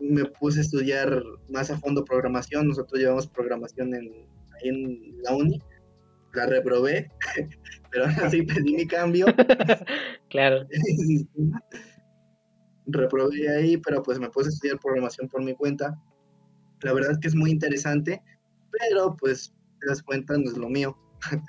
[0.00, 4.10] me puse a estudiar más a fondo programación nosotros llevamos programación en,
[4.62, 5.60] en la uni
[6.34, 7.10] la reprobé,
[7.90, 9.26] pero así pedí mi cambio.
[10.30, 10.66] claro.
[12.86, 15.98] reprobé ahí, pero pues me puse a estudiar programación por mi cuenta.
[16.82, 18.22] La verdad es que es muy interesante,
[18.70, 20.96] pero pues te das cuenta, no es lo mío.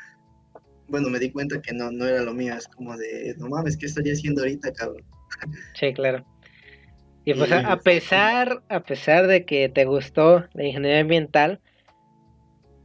[0.88, 3.78] bueno, me di cuenta que no, no era lo mío, es como de, no mames,
[3.78, 5.04] ¿qué estoy haciendo ahorita, cabrón?
[5.76, 6.26] sí, claro.
[7.24, 11.62] Y pues a, pesar, a pesar de que te gustó la ingeniería ambiental,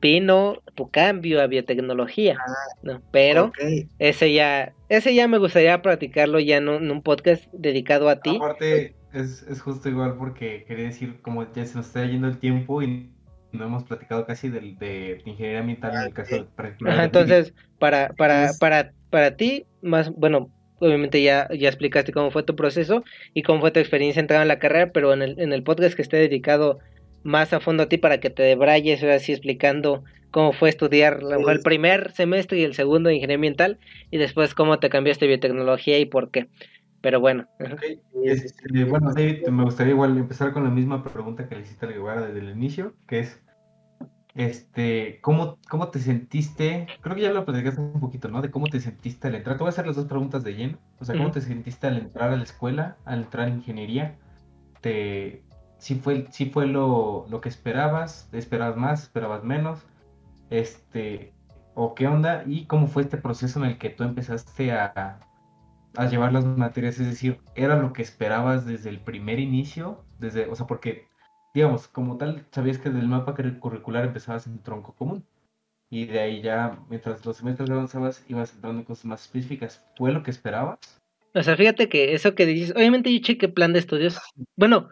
[0.00, 3.02] vino tu cambio a biotecnología, ah, ¿no?
[3.12, 3.50] Pero
[3.98, 8.36] ese ya, ese ya me gustaría practicarlo ya en un, podcast dedicado a ti.
[8.36, 12.38] Aparte, es, es, justo igual porque quería decir, como ya se nos está yendo el
[12.38, 13.15] tiempo y
[13.56, 17.04] no hemos platicado casi del, de, ingeniería ambiental en el caso particular.
[17.04, 22.56] entonces, para, para, para, para ti, más, bueno, obviamente ya, ya explicaste cómo fue tu
[22.56, 23.04] proceso
[23.34, 25.94] y cómo fue tu experiencia entrando en la carrera, pero en el, en el podcast
[25.94, 26.78] que esté dedicado
[27.22, 31.60] más a fondo a ti para que te debrayes así explicando cómo fue estudiar el
[31.60, 33.78] primer semestre y el segundo de ingeniería ambiental
[34.10, 36.48] y después cómo te cambiaste biotecnología y por qué.
[37.00, 37.46] Pero bueno.
[38.24, 41.88] Este, bueno, David, me gustaría igual empezar con la misma pregunta que le hiciste a
[41.88, 43.40] Guevara desde el inicio, que es,
[44.36, 46.86] este, ¿cómo, ¿cómo te sentiste?
[47.00, 48.42] Creo que ya lo platicaste un poquito, ¿no?
[48.42, 49.56] De cómo te sentiste al entrar.
[49.56, 50.78] Te voy a hacer las dos preguntas de lleno.
[51.00, 54.18] O sea, ¿cómo te sentiste al entrar a la escuela, al entrar en ingeniería?
[54.82, 55.42] ¿Te,
[55.78, 58.28] si fue, si fue lo, lo que esperabas?
[58.32, 59.04] ¿Esperabas más?
[59.04, 59.80] ¿Esperabas menos?
[60.50, 61.32] Este,
[61.74, 62.44] ¿o qué onda?
[62.46, 65.18] ¿Y cómo fue este proceso en el que tú empezaste a,
[65.96, 70.04] a llevar las materias, es decir, ¿era lo que esperabas desde el primer inicio?
[70.18, 71.08] Desde, o sea, porque,
[71.56, 75.24] digamos, como tal, sabías que del mapa curricular empezabas en tronco común.
[75.88, 79.82] Y de ahí ya, mientras los semestres avanzabas, ibas entrando en cosas más específicas.
[79.96, 80.78] ¿Fue lo que esperabas?
[81.34, 84.18] O sea, fíjate que eso que dices, obviamente yo chequé plan de estudios.
[84.56, 84.90] Bueno,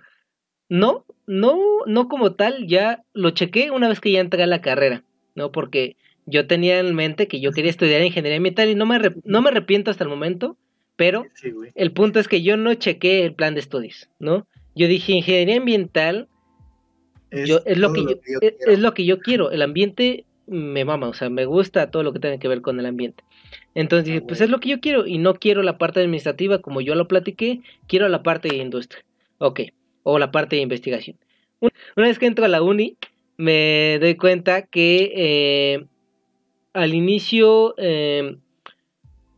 [0.71, 4.63] no, no, no como tal, ya lo chequé una vez que ya entré a la
[4.63, 5.05] carrera,
[5.35, 5.53] ¿no?
[5.53, 9.43] Porque yo tenía en mente que yo quería estudiar ingeniería ambiental y no me, no
[9.43, 10.57] me arrepiento hasta el momento
[10.97, 11.27] pero
[11.75, 14.47] el punto es que yo no chequé el plan de estudios, ¿no?
[14.75, 16.29] Yo dije ingeniería ambiental,
[17.35, 19.51] es, yo, es lo que, yo, es, lo que yo quiero.
[19.51, 22.79] El ambiente me mama, o sea, me gusta todo lo que tenga que ver con
[22.79, 23.25] el ambiente.
[23.75, 26.61] Entonces dije, ah, pues es lo que yo quiero y no quiero la parte administrativa
[26.61, 29.05] como yo lo platiqué, quiero la parte de industria.
[29.39, 29.61] Ok,
[30.03, 31.17] o la parte de investigación.
[31.61, 32.97] Una vez que entro a la uni,
[33.37, 35.85] me doy cuenta que eh,
[36.73, 38.37] al inicio eh,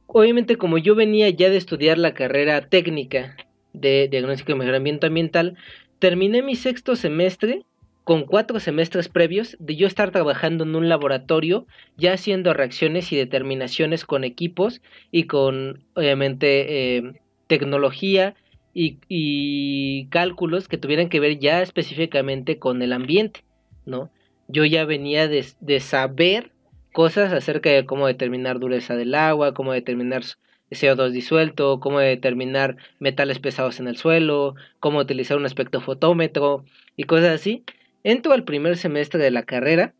[0.06, 3.36] obviamente como yo venía ya de estudiar la carrera técnica
[3.72, 5.56] de diagnóstico y mejoramiento ambiental,
[5.98, 7.64] terminé mi sexto semestre
[8.06, 13.16] con cuatro semestres previos de yo estar trabajando en un laboratorio, ya haciendo reacciones y
[13.16, 14.80] determinaciones con equipos
[15.10, 17.14] y con, obviamente, eh,
[17.48, 18.36] tecnología
[18.72, 23.42] y, cálculos que tuvieran que ver ya específicamente con el ambiente,
[23.86, 24.08] ¿no?
[24.46, 26.52] Yo ya venía de, de saber
[26.92, 30.22] cosas acerca de cómo determinar dureza del agua, cómo determinar
[30.70, 36.64] CO2 disuelto, cómo determinar metales pesados en el suelo, cómo utilizar un espectrofotómetro
[36.96, 37.64] y cosas así.
[38.08, 39.92] Entro al primer semestre de la carrera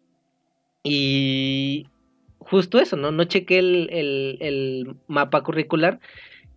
[0.85, 1.89] y
[2.39, 3.11] justo eso, ¿no?
[3.11, 5.99] No chequé el, el mapa curricular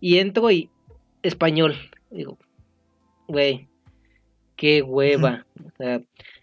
[0.00, 0.70] y entro y
[1.24, 1.74] español.
[2.08, 2.38] Digo,
[3.26, 3.66] güey,
[4.54, 5.44] qué hueva.
[5.58, 6.00] O sea,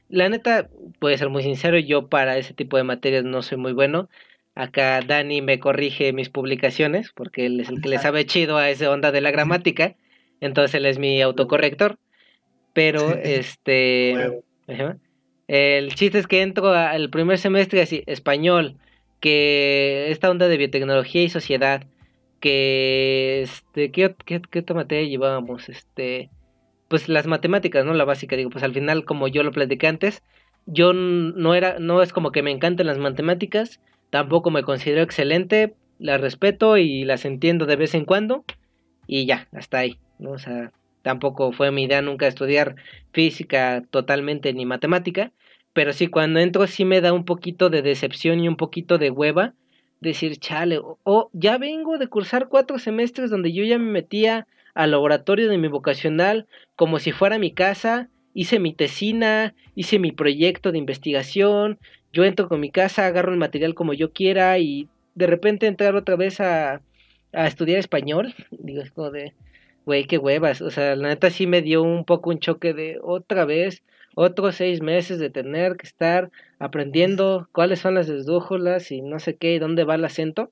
[0.09, 0.67] la neta,
[0.99, 4.09] puede ser muy sincero, yo para ese tipo de materias no soy muy bueno.
[4.55, 8.69] Acá Dani me corrige mis publicaciones, porque él es el que le sabe chido a
[8.69, 9.95] esa onda de la gramática.
[10.41, 11.97] Entonces él es mi autocorrector.
[12.73, 14.43] Pero, este...
[15.47, 18.77] El chiste es que entro al primer semestre así, español,
[19.19, 21.85] que esta onda de biotecnología y sociedad,
[22.39, 25.69] que este, ¿qué, qué, qué otra materia llevábamos?
[25.69, 26.29] Este,
[26.87, 27.93] pues las matemáticas, ¿no?
[27.93, 30.23] La básica, digo, pues al final, como yo lo platiqué antes,
[30.65, 35.75] yo no era, no es como que me encanten las matemáticas, tampoco me considero excelente,
[35.99, 38.43] las respeto y las entiendo de vez en cuando,
[39.07, 40.31] y ya, hasta ahí, ¿no?
[40.31, 40.71] O sea,
[41.07, 42.75] tampoco fue mi idea nunca estudiar
[43.13, 45.31] física totalmente ni matemática,
[45.71, 49.09] pero sí cuando entro sí me da un poquito de decepción y un poquito de
[49.09, 49.53] hueva
[50.01, 54.91] decir, chale, o ya vengo de cursar cuatro semestres donde yo ya me metía al
[54.91, 56.45] laboratorio de mi vocacional
[56.75, 61.79] como si fuera mi casa, hice mi tesina, hice mi proyecto de investigación,
[62.11, 65.95] yo entro con mi casa, agarro el material como yo quiera y de repente entrar
[65.95, 66.81] otra vez a,
[67.31, 69.33] a estudiar español, digo, es como de,
[69.87, 72.99] güey, qué huevas, o sea, la neta sí me dio un poco un choque de
[73.01, 73.83] otra vez,
[74.15, 76.29] otros seis meses de tener que estar
[76.59, 80.51] aprendiendo cuáles son las esdrújulas y no sé qué, y dónde va el acento.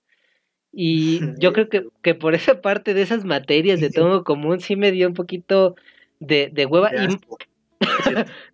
[0.72, 4.78] Y yo creo que, que por esa parte de esas materias de todo común sí
[4.78, 5.76] me dio un poquito
[6.22, 6.92] de, de hueva.
[6.96, 7.20] Y...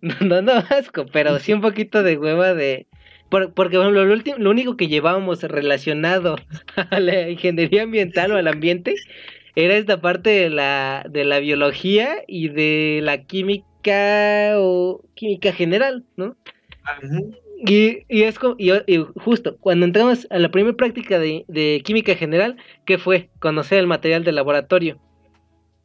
[0.00, 2.88] no, no, asco, pero sí un poquito de hueva de...
[3.30, 6.34] porque bueno, lo, lo único que llevábamos relacionado
[6.74, 8.96] a la ingeniería ambiental o al ambiente
[9.54, 16.04] era esta parte de la, de la biología y de la química o química general,
[16.16, 16.36] ¿no?
[17.64, 18.70] Y, y es como, y,
[19.16, 23.28] justo cuando entramos a la primera práctica de, de, química general, ¿qué fue?
[23.38, 24.98] Conocer el material de laboratorio.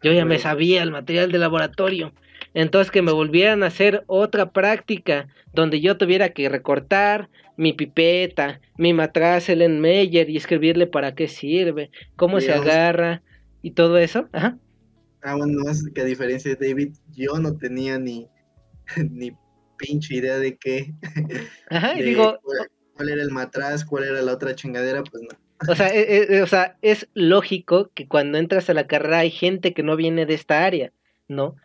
[0.02, 2.14] Yo ya me sabía el material de laboratorio.
[2.54, 8.62] Entonces que me volvieran a hacer otra práctica donde yo tuviera que recortar mi pipeta,
[8.78, 13.22] mi matraz Ellen Meyer y escribirle para qué sirve, cómo se agarra
[13.62, 14.30] y todo eso.
[14.34, 18.28] Ah, bueno, más que a diferencia de David, yo no tenía ni,
[19.12, 19.32] ni
[19.78, 20.94] pinche idea de qué.
[21.70, 22.40] Ajá, y digo.
[22.96, 25.38] Cuál, era el matraz, cuál era la otra chingadera, pues no.
[25.72, 29.32] O sea, e, e, o sea, es lógico que cuando entras a la carrera hay
[29.32, 30.92] gente que no viene de esta área,
[31.28, 31.56] ¿no?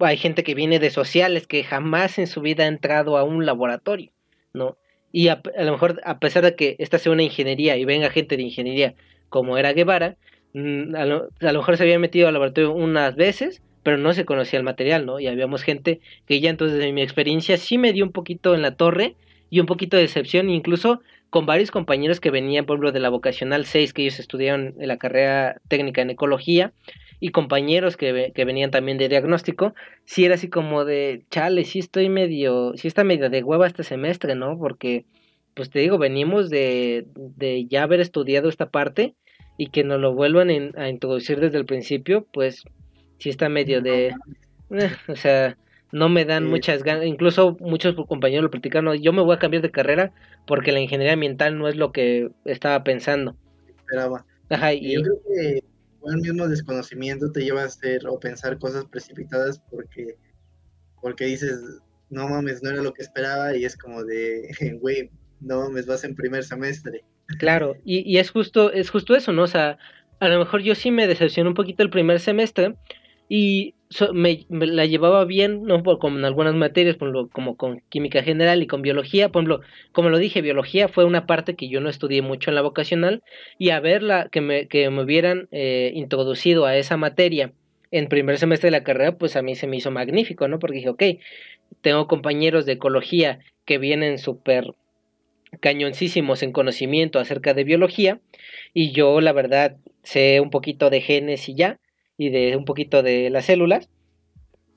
[0.00, 3.46] Hay gente que viene de sociales, que jamás en su vida ha entrado a un
[3.46, 4.10] laboratorio,
[4.52, 4.76] ¿no?
[5.12, 8.10] Y a, a lo mejor, a pesar de que esta sea una ingeniería y venga
[8.10, 8.94] gente de ingeniería
[9.28, 10.16] como era Guevara,
[10.54, 14.58] mm, a lo, mejor se había metido al laboratorio unas veces, pero no se conocía
[14.58, 15.20] el material, ¿no?
[15.20, 18.62] Y habíamos gente que ya entonces en mi experiencia sí me dio un poquito en
[18.62, 19.16] la torre
[19.50, 21.00] y un poquito de decepción, incluso
[21.30, 24.88] con varios compañeros que venían, por ejemplo, de la vocacional 6, que ellos estudiaron en
[24.88, 26.72] la carrera técnica en ecología,
[27.22, 31.78] y compañeros que, que venían también de diagnóstico, sí era así como de, chale, sí
[31.78, 34.58] estoy medio, sí está medio de hueva este semestre, ¿no?
[34.58, 35.04] Porque,
[35.54, 39.14] pues te digo, venimos de, de ya haber estudiado esta parte
[39.62, 42.64] y que nos lo vuelvan a introducir desde el principio, pues
[43.18, 44.08] sí está medio de...
[44.70, 45.56] Eh, o sea,
[45.92, 49.62] no me dan muchas ganas, incluso muchos compañeros lo platicaron, yo me voy a cambiar
[49.62, 50.12] de carrera
[50.48, 53.36] porque la ingeniería ambiental no es lo que estaba pensando.
[53.68, 54.26] Esperaba.
[54.48, 54.94] Ajá, y...
[54.94, 55.62] Yo creo que
[56.06, 60.16] el mismo desconocimiento te lleva a hacer o pensar cosas precipitadas porque,
[61.00, 61.60] porque dices,
[62.10, 64.50] no mames, no era lo que esperaba y es como de,
[64.80, 65.08] güey,
[65.38, 67.04] no mames, vas en primer semestre.
[67.38, 69.42] Claro, y, y es justo, es justo eso, ¿no?
[69.42, 69.78] O sea,
[70.20, 72.74] a lo mejor yo sí me decepcioné un poquito el primer semestre
[73.28, 73.74] y
[74.12, 75.82] me, la llevaba bien, ¿no?
[76.02, 79.60] En algunas materias, por como con química general y con biología, por ejemplo,
[79.92, 83.22] como lo dije, biología fue una parte que yo no estudié mucho en la vocacional
[83.58, 87.52] y a verla, que me, que me hubieran eh, introducido a esa materia
[87.90, 90.58] en primer semestre de la carrera, pues a mí se me hizo magnífico, ¿no?
[90.58, 91.02] Porque dije, ok,
[91.80, 94.74] tengo compañeros de ecología que vienen súper
[95.60, 98.20] cañoncísimos en conocimiento acerca de biología
[98.74, 101.78] y yo la verdad sé un poquito de genes y ya
[102.16, 103.88] y de un poquito de las células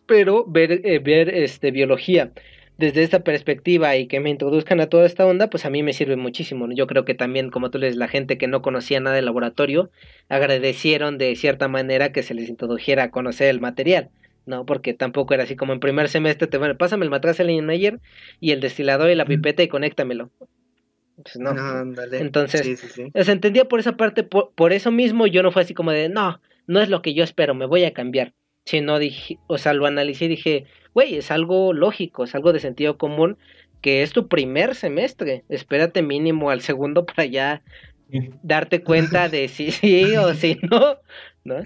[0.06, 2.32] pero ver, eh, ver este biología
[2.78, 5.94] desde esta perspectiva y que me introduzcan a toda esta onda, pues a mí me
[5.94, 6.68] sirve muchísimo.
[6.74, 9.92] Yo creo que también, como tú les, la gente que no conocía nada del laboratorio,
[10.28, 14.10] agradecieron de cierta manera que se les introdujera a conocer el material.
[14.46, 14.66] ¿no?
[14.66, 18.00] Porque tampoco era así como en primer semestre, te bueno, pásame el matraz Meyer
[18.40, 20.30] y el destilador y la pipeta y conéctamelo.
[21.24, 21.52] Pues no.
[22.12, 26.10] Entonces, se entendía por esa parte, por, eso mismo yo no fue así como de,
[26.10, 28.34] no, no es lo que yo espero, me voy a cambiar.
[28.66, 32.60] Sino dije, o sea, lo analicé y dije, güey, es algo lógico, es algo de
[32.60, 33.38] sentido común,
[33.82, 37.62] que es tu primer semestre, espérate mínimo al segundo para ya
[38.42, 40.98] darte cuenta de si sí o si no,
[41.44, 41.64] ¿no?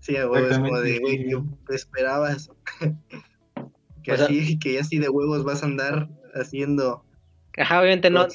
[0.00, 2.54] Sí, güey, es como de, güey, yo esperaba eso.
[4.02, 7.04] que, así, que así de huevos vas a andar haciendo
[7.56, 8.26] Ajá, obviamente no.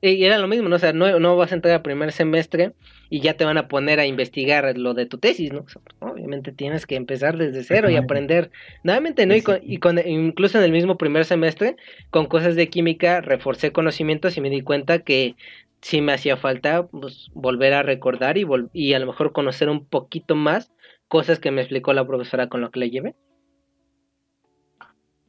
[0.00, 0.76] Y era lo mismo, ¿no?
[0.76, 2.74] O sea, no, no vas a entrar al primer semestre
[3.08, 5.64] y ya te van a poner a investigar lo de tu tesis, ¿no?
[6.00, 8.50] obviamente tienes que empezar desde cero y aprender.
[8.82, 9.34] Nuevamente, ¿no?
[9.34, 11.76] Y, con, y con, incluso en el mismo primer semestre,
[12.10, 15.36] con cosas de química, reforcé conocimientos y me di cuenta que
[15.80, 19.86] sí me hacía falta pues, volver a recordar y, y a lo mejor conocer un
[19.86, 20.70] poquito más
[21.08, 23.14] cosas que me explicó la profesora con lo que le llevé.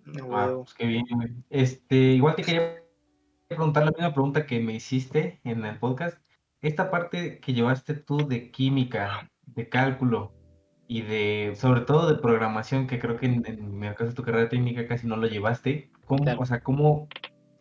[0.06, 1.06] Wow, pues qué bien.
[1.50, 2.85] Este, igual te quería
[3.48, 6.18] preguntar la misma pregunta que me hiciste en el podcast.
[6.62, 10.34] Esta parte que llevaste tú de química, de cálculo
[10.88, 14.24] y de, sobre todo de programación, que creo que en, en el caso de tu
[14.24, 15.92] carrera técnica casi no lo llevaste.
[16.06, 17.08] ¿Cómo, o sea, cómo,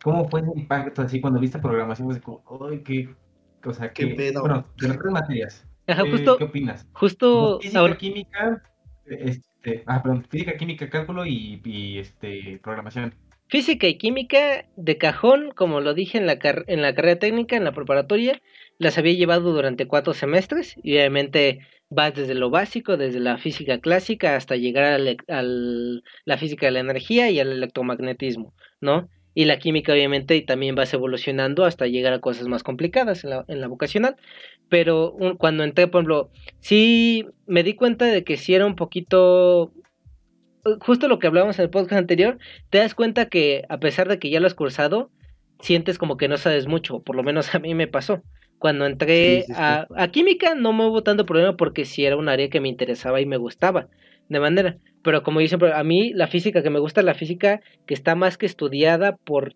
[0.03, 2.07] cómo fue el impacto así cuando viste programación?
[2.07, 3.15] Pues, como, ay, qué,
[3.63, 4.41] o sea, qué, pedo?
[4.41, 5.67] bueno, de las tres materias.
[5.85, 6.87] ¿qué, opinas?
[6.93, 8.63] Justo física, química,
[9.05, 13.13] este, ah, perdón, física, química, cálculo y, y este, programación.
[13.47, 17.63] Física y química de cajón, como lo dije en la, en la carrera técnica, en
[17.63, 18.41] la preparatoria,
[18.79, 23.79] las había llevado durante cuatro semestres y obviamente vas desde lo básico, desde la física
[23.79, 29.09] clásica hasta llegar a la física de la energía y al electromagnetismo, ¿no?
[29.35, 33.45] Y la química obviamente también vas evolucionando hasta llegar a cosas más complicadas en la,
[33.49, 34.15] en la vocacional.
[34.69, 39.73] Pero cuando entré, por ejemplo, sí me di cuenta de que sí era un poquito
[40.81, 42.37] justo lo que hablábamos en el podcast anterior,
[42.69, 45.11] te das cuenta que a pesar de que ya lo has cursado,
[45.59, 48.21] sientes como que no sabes mucho, por lo menos a mí me pasó.
[48.57, 52.49] Cuando entré A, a, química no me hubo tanto problema porque sí era un área
[52.49, 53.89] que me interesaba y me gustaba,
[54.29, 54.77] de manera.
[55.03, 57.93] Pero como yo siempre, a mí la física que me gusta es la física que
[57.93, 59.53] está más que estudiada por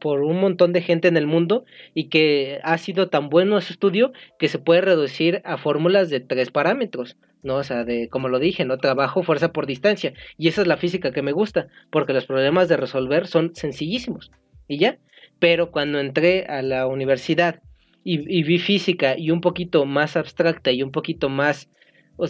[0.00, 1.64] por un montón de gente en el mundo
[1.94, 6.20] y que ha sido tan bueno su estudio que se puede reducir a fórmulas de
[6.20, 7.56] tres parámetros, ¿no?
[7.56, 8.78] O sea, de, como lo dije, ¿no?
[8.78, 10.14] Trabajo, fuerza por distancia.
[10.38, 14.30] Y esa es la física que me gusta, porque los problemas de resolver son sencillísimos.
[14.68, 14.98] Y ya.
[15.38, 17.60] Pero cuando entré a la universidad
[18.02, 21.68] y, vi física y un poquito más abstracta y un poquito más,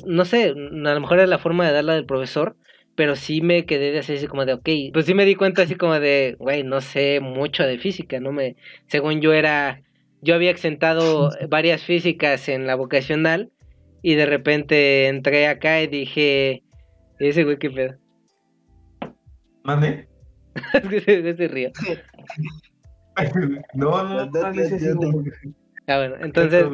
[0.06, 2.56] no sé, a lo mejor era la forma de darla del profesor,
[2.96, 5.76] pero sí me quedé de así como de, ok, pues sí me di cuenta así
[5.76, 9.82] como de, güey, no sé mucho de física, no me, según yo era,
[10.22, 13.52] yo había exentado varias físicas en la vocacional
[14.02, 16.62] y de repente entré acá y dije,
[17.18, 17.96] ese güey qué pedo.
[19.62, 20.08] ¿Mande?
[20.72, 21.70] ese río.
[23.74, 25.24] no, no, no, no,
[25.86, 26.64] Ah, bueno, entonces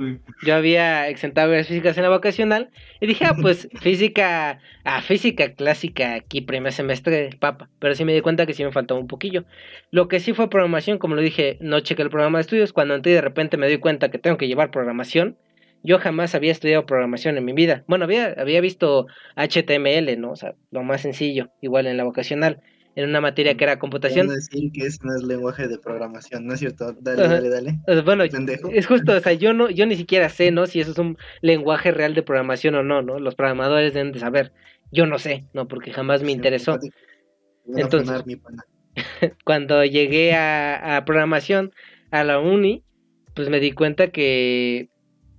[0.42, 5.52] yo había exentado varias físicas en la vocacional y dije, ah, pues física, ah, física
[5.54, 9.08] clásica aquí primer semestre, papa, pero sí me di cuenta que sí me faltaba un
[9.08, 9.44] poquillo.
[9.90, 12.94] Lo que sí fue programación, como lo dije, no chequé el programa de estudios, cuando
[12.94, 15.36] entré de repente me di cuenta que tengo que llevar programación.
[15.84, 17.82] Yo jamás había estudiado programación en mi vida.
[17.88, 20.30] Bueno, había, había visto HTML, ¿no?
[20.30, 22.60] O sea, lo más sencillo, igual en la vocacional
[22.94, 24.28] en una materia que era computación.
[24.28, 26.94] decir que es, no es lenguaje de programación, ¿no es cierto?
[27.00, 28.02] Dale, dale, dale.
[28.02, 30.66] Bueno, es justo, o sea, yo no, yo ni siquiera sé, ¿no?
[30.66, 33.18] Si eso es un lenguaje real de programación o no, ¿no?
[33.18, 34.52] Los programadores deben de saber.
[34.90, 35.68] Yo no sé, ¿no?
[35.68, 36.78] Porque jamás me interesó.
[37.74, 38.24] Entonces,
[39.44, 41.72] cuando llegué a, a programación
[42.10, 42.84] a la uni,
[43.34, 44.90] pues me di cuenta que,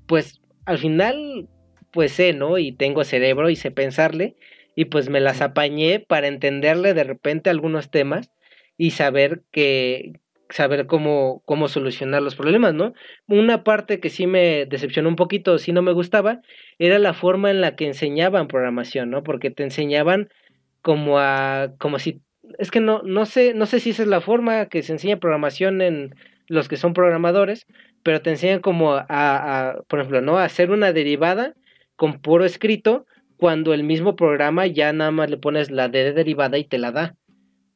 [0.08, 1.48] pues, al final,
[1.92, 2.58] pues sé, ¿no?
[2.58, 4.36] Y tengo cerebro y sé pensarle
[4.76, 8.32] y pues me las apañé para entenderle de repente algunos temas
[8.78, 10.14] y saber que
[10.50, 12.94] saber cómo cómo solucionar los problemas, ¿no?
[13.28, 16.42] Una parte que sí me decepcionó un poquito, sí no me gustaba,
[16.80, 19.24] era la forma en la que enseñaban programación, ¿no?
[19.24, 20.30] Porque te enseñaban
[20.82, 22.22] como a como si
[22.60, 25.18] es que no no sé no sé si esa es la forma que se enseña
[25.20, 26.16] programación en
[26.48, 27.66] los que son programadores,
[28.04, 30.38] pero te enseñan como a, a por ejemplo, ¿no?
[30.38, 31.56] A hacer una derivada
[31.96, 33.06] con puro escrito
[33.44, 36.78] cuando el mismo programa ya nada más le pones la D de derivada y te
[36.78, 37.18] la da.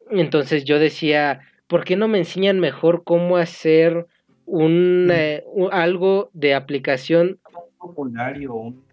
[0.09, 4.07] Entonces yo decía, ¿por qué no me enseñan mejor cómo hacer
[4.45, 5.43] un, eh,
[5.73, 7.41] algo de aplicación?
[7.53, 8.85] Un formulario, un,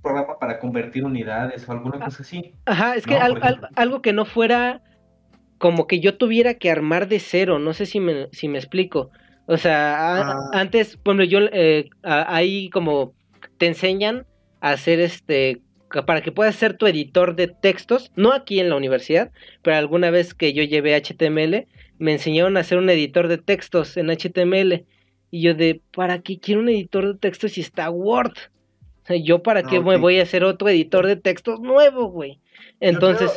[0.00, 2.54] programa para convertir unidades o alguna cosa así.
[2.64, 4.80] Ajá, es que algo que no fuera
[5.58, 9.10] como que yo tuviera que armar de cero, no sé si me, si me explico.
[9.44, 10.48] O sea, ah.
[10.54, 13.12] antes, bueno, yo eh, ahí como
[13.58, 14.24] te enseñan
[14.72, 15.60] hacer este
[16.06, 19.30] para que puedas ser tu editor de textos, no aquí en la universidad,
[19.62, 23.96] pero alguna vez que yo llevé HTML, me enseñaron a hacer un editor de textos
[23.96, 24.86] en HTML.
[25.30, 28.32] Y yo de, ¿para qué quiero un editor de textos si está Word?
[29.04, 32.40] O sea, yo para qué me voy a hacer otro editor de textos nuevo, güey.
[32.80, 33.30] Entonces...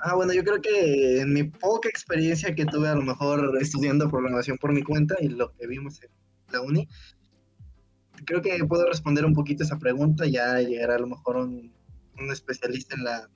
[0.00, 4.08] ah, bueno, yo creo que en mi poca experiencia que tuve a lo mejor estudiando
[4.08, 6.10] programación por mi cuenta y lo que vimos en
[6.50, 6.88] la uni,
[8.24, 11.72] creo que puedo responder un poquito esa pregunta, ya llegará a lo mejor un,
[12.32, 13.30] especialista en la,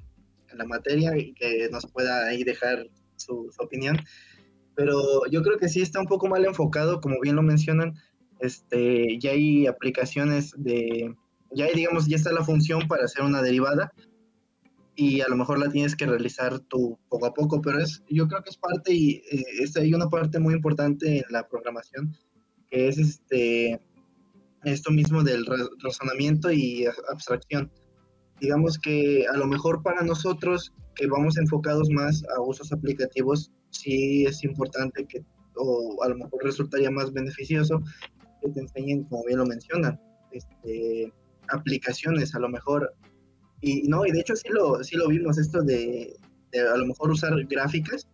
[0.51, 3.99] en la, materia y que nos pueda ahí dejar su, opinión.
[4.75, 7.95] Pero yo creo que sí está un poco mal enfocado, como bien lo mencionan,
[8.41, 11.15] este, ya hay aplicaciones de,
[11.55, 13.93] ya hay, digamos, ya está la función para hacer una derivada
[14.95, 18.27] y a lo mejor la tienes que realizar tú poco a poco, pero es, yo
[18.29, 19.45] creo que es parte y eh,
[19.77, 22.17] hay una parte muy importante en la programación
[22.73, 23.81] que es este
[24.65, 25.45] esto mismo del
[25.83, 27.71] razonamiento y abstracción.
[28.41, 34.25] Digamos que a lo mejor para nosotros que vamos enfocados más a usos aplicativos, sí
[34.25, 35.25] es importante que,
[35.57, 37.83] o a lo mejor resultaría más beneficioso
[38.41, 40.01] que te enseñen, como bien lo mencionan,
[40.33, 41.13] este,
[41.49, 42.93] aplicaciones a lo mejor.
[43.61, 46.13] Y no, y de hecho sí lo, sí lo vimos, esto de,
[46.51, 48.09] de a lo mejor usar gráficas,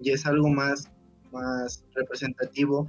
[0.00, 0.90] y es algo más,
[1.30, 2.88] más representativo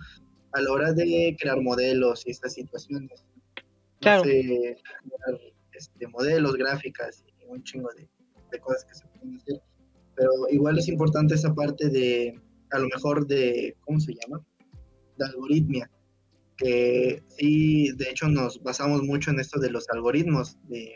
[0.55, 3.25] a la hora de crear modelos y estas situaciones.
[3.99, 4.23] Claro.
[4.23, 5.41] crear
[5.73, 8.07] este, modelos, gráficas y un chingo de,
[8.59, 9.61] cosas que se pueden hacer.
[10.15, 12.39] Pero igual es importante esa parte de,
[12.71, 14.41] a lo mejor de, ¿cómo se llama?
[15.17, 15.91] De algoritmia.
[16.55, 20.95] Que sí, de hecho nos basamos mucho en esto de los algoritmos, de,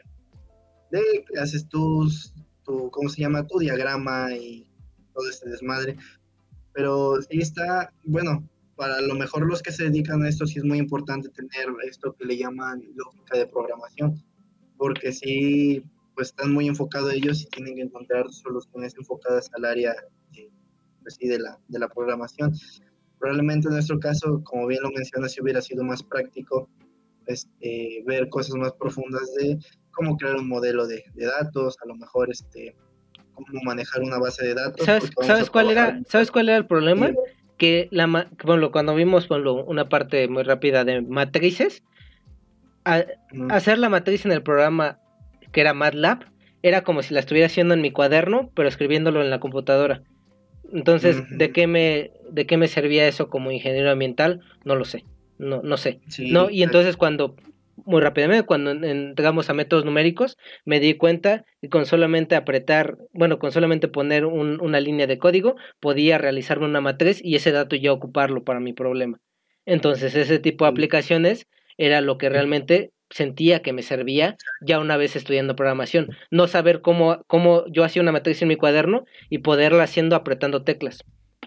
[0.90, 2.34] de que haces tus,
[2.64, 3.46] tu, ¿cómo se llama?
[3.46, 4.72] Tu diagrama y
[5.14, 5.98] todo este desmadre.
[6.72, 8.48] Pero sí está, bueno,
[8.80, 12.16] para lo mejor los que se dedican a esto sí es muy importante tener esto
[12.18, 14.24] que le llaman lógica de programación,
[14.78, 15.84] porque sí,
[16.16, 19.94] pues están muy enfocados ellos y tienen que encontrar soluciones enfocadas al área
[20.32, 20.50] de,
[21.02, 22.54] pues sí, de, la, de la programación.
[23.20, 26.70] Probablemente en nuestro caso, como bien lo mencionas, si hubiera sido más práctico
[27.26, 29.60] este, ver cosas más profundas de
[29.92, 32.78] cómo crear un modelo de, de datos, a lo mejor este,
[33.34, 34.86] cómo manejar una base de datos.
[34.86, 37.12] ¿Sabes, cuál, era, ¿sabes cuál era el problema?
[37.60, 38.08] Que la
[38.44, 41.84] bueno, cuando vimos bueno, una parte muy rápida de matrices,
[43.50, 44.98] hacer la matriz en el programa
[45.52, 46.26] que era MATLAB
[46.64, 50.02] era como si la estuviera haciendo en mi cuaderno, pero escribiéndolo en la computadora.
[50.74, 54.42] Entonces, ¿de qué me de qué me servía eso como ingeniero ambiental?
[54.64, 55.04] No lo sé.
[55.38, 56.00] No no sé.
[56.18, 57.36] no, y entonces cuando
[57.86, 58.46] muy rápidamente.
[58.46, 63.88] Cuando entramos a métodos numéricos, me di cuenta que con solamente apretar, bueno, con solamente
[63.88, 68.60] poner una línea de código, podía realizarme una matriz y ese dato ya ocuparlo para
[68.60, 69.20] mi problema.
[69.66, 74.98] Entonces, ese tipo de aplicaciones era lo que realmente sentía que me servía ya una
[74.98, 76.10] vez estudiando programación.
[76.32, 80.64] No saber cómo, cómo yo hacía una matriz en mi cuaderno y poderla haciendo apretando
[80.64, 81.04] teclas.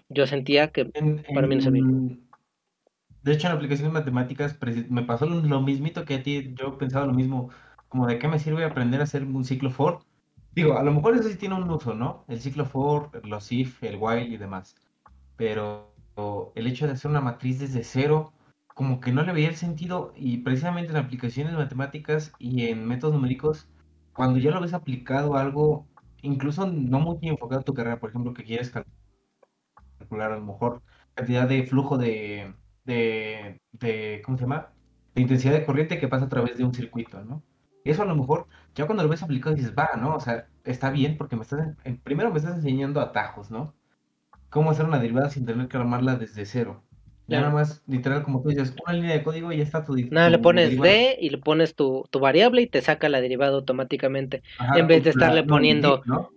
[0.09, 0.85] Yo sentía que
[1.33, 1.83] para mí no servía.
[3.23, 4.57] De hecho, en aplicaciones matemáticas
[4.89, 6.53] me pasó lo mismito que a ti.
[6.55, 7.49] Yo pensaba lo mismo,
[7.87, 9.99] como de qué me sirve aprender a hacer un ciclo for.
[10.51, 12.25] Digo, a lo mejor eso sí tiene un uso, ¿no?
[12.27, 14.75] El ciclo for, los if, el while y demás.
[15.37, 15.93] Pero
[16.55, 18.33] el hecho de hacer una matriz desde cero,
[18.75, 23.15] como que no le veía el sentido y precisamente en aplicaciones matemáticas y en métodos
[23.15, 23.69] numéricos,
[24.13, 25.87] cuando ya lo ves aplicado a algo,
[26.21, 28.71] incluso no muy enfocado a tu carrera, por ejemplo, que quieres
[29.99, 30.81] calcular a lo mejor
[31.15, 32.53] cantidad de flujo de,
[32.85, 34.69] de, de, ¿cómo se llama?
[35.15, 37.43] De intensidad de corriente que pasa a través de un circuito, ¿no?
[37.83, 40.15] Eso a lo mejor, ya cuando lo ves aplicado dices, va, ¿no?
[40.15, 43.73] O sea, está bien porque me estás, primero me estás enseñando atajos, ¿no?
[44.49, 46.83] Cómo hacer una derivada sin tener que armarla desde cero.
[47.27, 49.95] Ya nada más, literal, como tú dices, una línea de código y ya está tu
[50.11, 53.55] Nada, le pones D y le pones tu, tu, variable y te saca la derivada
[53.55, 54.43] automáticamente.
[54.75, 56.01] en vez de estarle poniendo.
[56.05, 56.29] ¿no?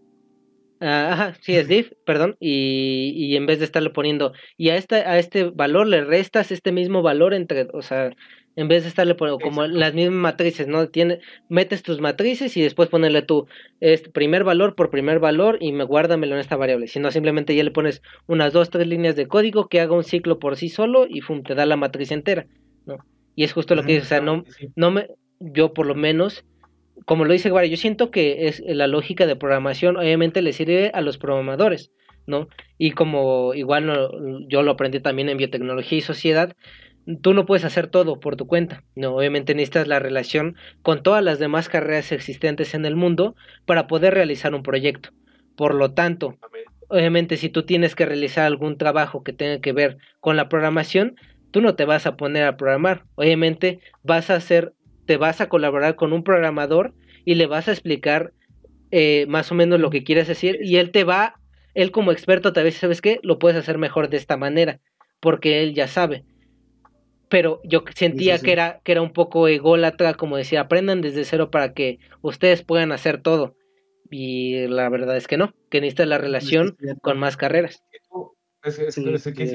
[0.81, 4.77] Ah, ajá, sí, es div, perdón, y, y, en vez de estarle poniendo, y a
[4.77, 8.11] este, a este valor le restas este mismo valor entre, o sea,
[8.57, 10.89] en vez de estarle poniendo como las mismas matrices, ¿no?
[10.89, 13.47] Tiene, metes tus matrices y después ponerle tu
[13.81, 17.63] este primer valor por primer valor y me guárdamelo en esta variable, sino simplemente ya
[17.63, 21.07] le pones unas dos, tres líneas de código que haga un ciclo por sí solo
[21.09, 22.47] y te da la matriz entera,
[22.87, 22.97] ¿no?
[23.35, 25.09] Y es justo lo que dice, o sea, no, no me,
[25.39, 26.45] yo por lo menos
[27.05, 30.91] como lo dice Guara, yo siento que es la lógica de programación obviamente le sirve
[30.95, 31.93] a los programadores,
[32.27, 32.49] ¿no?
[32.79, 36.57] Y como igual yo lo aprendí también en biotecnología y sociedad,
[37.21, 39.15] tú no puedes hacer todo por tu cuenta, ¿no?
[39.15, 44.15] Obviamente necesitas la relación con todas las demás carreras existentes en el mundo para poder
[44.15, 45.11] realizar un proyecto.
[45.57, 46.37] Por lo tanto,
[46.89, 51.17] obviamente si tú tienes que realizar algún trabajo que tenga que ver con la programación,
[51.51, 54.75] tú no te vas a poner a programar, obviamente vas a hacer
[55.07, 56.95] te vas a colaborar con un programador
[57.25, 58.33] y le vas a explicar
[58.91, 61.41] eh, más o menos lo que quieres decir y él te va,
[61.75, 63.21] él como experto tal vez, ¿sabes qué?
[63.23, 64.81] Lo puedes hacer mejor de esta manera,
[65.21, 66.25] porque él ya sabe.
[67.29, 71.51] Pero yo sentía que era que era un poco ególatra, como decía, aprendan desde cero
[71.51, 73.57] para que ustedes puedan hacer todo.
[74.11, 77.83] Y la verdad es que no, que necesitas la relación con más carreras.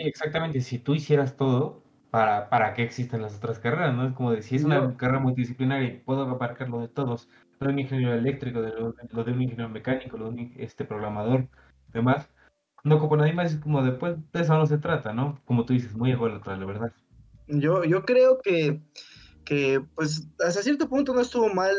[0.06, 4.06] exactamente, si tú hicieras todo, para, para qué existen las otras carreras, ¿no?
[4.06, 7.74] Es como decir, es una carrera multidisciplinaria y puedo abarcar lo de todos, lo de
[7.74, 11.48] un ingeniero eléctrico, de lo, de un ingeniero mecánico, lo de un este, programador,
[11.94, 12.30] demás.
[12.84, 15.40] No como nadie más, es como después de eso no se trata, ¿no?
[15.46, 16.92] Como tú dices, muy ególatra, la verdad.
[17.48, 18.82] Yo, yo creo que,
[19.46, 21.76] que, pues, hasta cierto punto no estuvo mal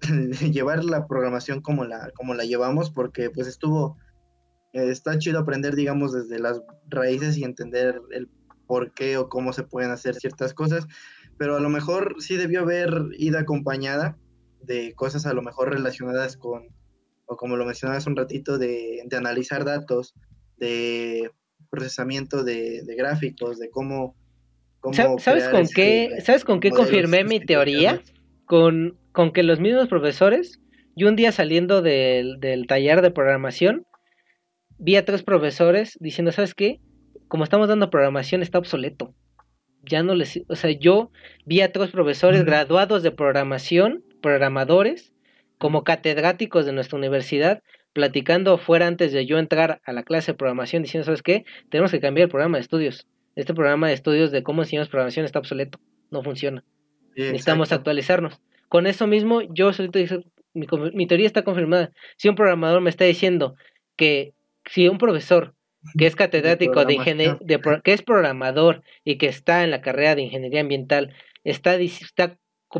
[0.52, 3.96] llevar la programación como la, como la llevamos, porque pues estuvo,
[4.74, 6.60] eh, está chido aprender, digamos, desde las
[6.90, 8.28] raíces y entender el
[8.66, 10.86] por qué o cómo se pueden hacer ciertas cosas,
[11.38, 14.16] pero a lo mejor sí debió haber ido acompañada
[14.62, 16.68] de cosas a lo mejor relacionadas con,
[17.26, 20.14] o como lo mencionabas un ratito, de, analizar datos,
[20.56, 21.30] de
[21.70, 24.16] procesamiento de, gráficos, de cómo...
[24.92, 28.02] ¿Sabes con, qué, ¿Sabes con qué confirmé mi teoría?
[28.44, 30.60] Con, con que los mismos profesores,
[30.94, 33.86] yo un día saliendo del, del taller de programación,
[34.78, 36.80] vi a tres profesores diciendo, ¿sabes qué?
[37.28, 39.14] Como estamos dando programación, está obsoleto.
[39.82, 41.10] Ya no les, o sea, yo
[41.44, 45.12] vi a otros profesores graduados de programación, programadores,
[45.58, 50.38] como catedráticos de nuestra universidad, platicando fuera antes de yo entrar a la clase de
[50.38, 51.44] programación, diciendo, ¿sabes qué?
[51.70, 53.06] Tenemos que cambiar el programa de estudios.
[53.36, 55.78] Este programa de estudios de cómo enseñamos programación está obsoleto,
[56.10, 56.64] no funciona.
[57.16, 58.40] Necesitamos actualizarnos.
[58.68, 59.70] Con eso mismo, yo
[60.54, 61.92] mi, mi teoría está confirmada.
[62.16, 63.54] Si un programador me está diciendo
[63.96, 64.34] que
[64.66, 65.54] si un profesor
[65.96, 67.38] que es catedrático de, ingeniería,
[67.82, 72.38] que es programador y que está en la carrera de ingeniería ambiental, está, está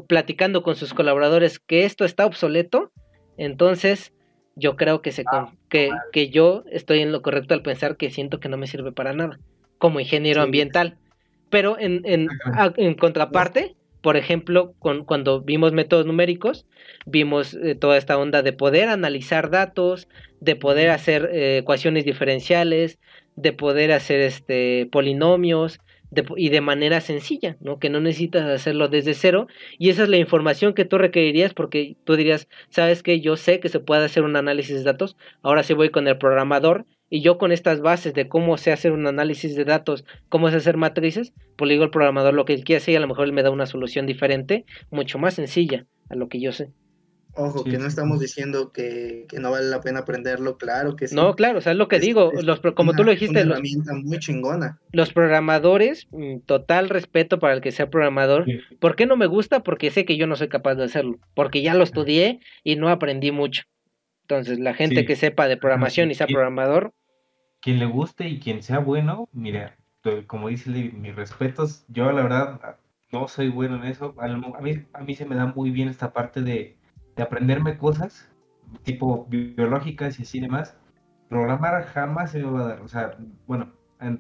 [0.09, 2.93] platicando con sus colaboradores que esto está obsoleto,
[3.37, 4.13] entonces
[4.57, 8.11] yo creo que, se, ah, que, que yo estoy en lo correcto al pensar que
[8.11, 9.39] siento que no me sirve para nada
[9.79, 10.97] como ingeniero ambiental.
[11.51, 12.29] Pero en, en,
[12.77, 16.67] en contraparte, por ejemplo, con, cuando vimos métodos numéricos,
[17.07, 20.09] vimos eh, toda esta onda de poder analizar datos,
[20.45, 22.99] de poder hacer eh, ecuaciones diferenciales,
[23.37, 25.81] de poder hacer este, polinomios
[26.37, 27.81] y de manera sencilla, ¿no?
[27.81, 29.49] Que no necesitas hacerlo desde cero
[29.79, 33.59] y esa es la información que tú requerirías porque tú dirías, sabes que yo sé
[33.59, 37.21] que se puede hacer un análisis de datos, ahora sí voy con el programador y
[37.21, 40.77] yo con estas bases de cómo sé hacer un análisis de datos, cómo sé hacer
[40.77, 43.27] matrices, pues le digo al programador lo que él quiere hacer y a lo mejor
[43.27, 46.71] él me da una solución diferente, mucho más sencilla a lo que yo sé.
[47.37, 51.17] Ojo, que no estamos diciendo que, no vale la pena aprenderlo, claro que sí.
[51.17, 53.43] No, claro, o sea, es lo que digo, los, como tú lo dijiste.
[53.43, 54.79] Una herramienta muy chingona.
[54.93, 58.47] Los programadores, mm, total respeto para el que sea programador.
[58.79, 59.65] ¿Por qué no me gusta?
[59.65, 62.89] Porque sé que yo no soy capaz de hacerlo, porque ya lo estudié y no
[62.89, 63.65] aprendí mucho.
[64.23, 66.93] Entonces, la gente que sepa de programación y sea programador.
[67.61, 69.77] Quien le guste y quien sea bueno, mira,
[70.27, 72.77] como dice mis respetos, yo la verdad
[73.11, 74.15] no soy bueno en eso.
[74.19, 76.77] A mí, a mí se me da muy bien esta parte de
[77.17, 78.29] de aprenderme cosas
[78.85, 80.77] tipo biológicas y así demás,
[81.29, 82.81] programar jamás se me va a dar.
[82.83, 83.17] O sea,
[83.47, 83.73] bueno,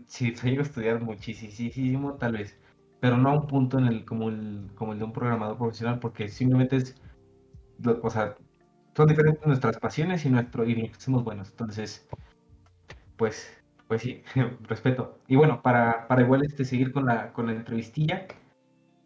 [0.06, 2.58] si se llega a estudiar muchísimo, tal vez,
[3.00, 5.98] pero no a un punto en el como el, como el de un programador profesional,
[6.00, 6.96] porque simplemente es,
[8.02, 8.36] o sea,
[8.96, 11.50] son diferentes nuestras pasiones y nuestro y somos buenos.
[11.50, 12.08] Entonces,
[13.16, 14.22] pues, pues sí,
[14.62, 15.18] respeto.
[15.28, 18.26] Y bueno, para, para igual este seguir con la, con la entrevistilla,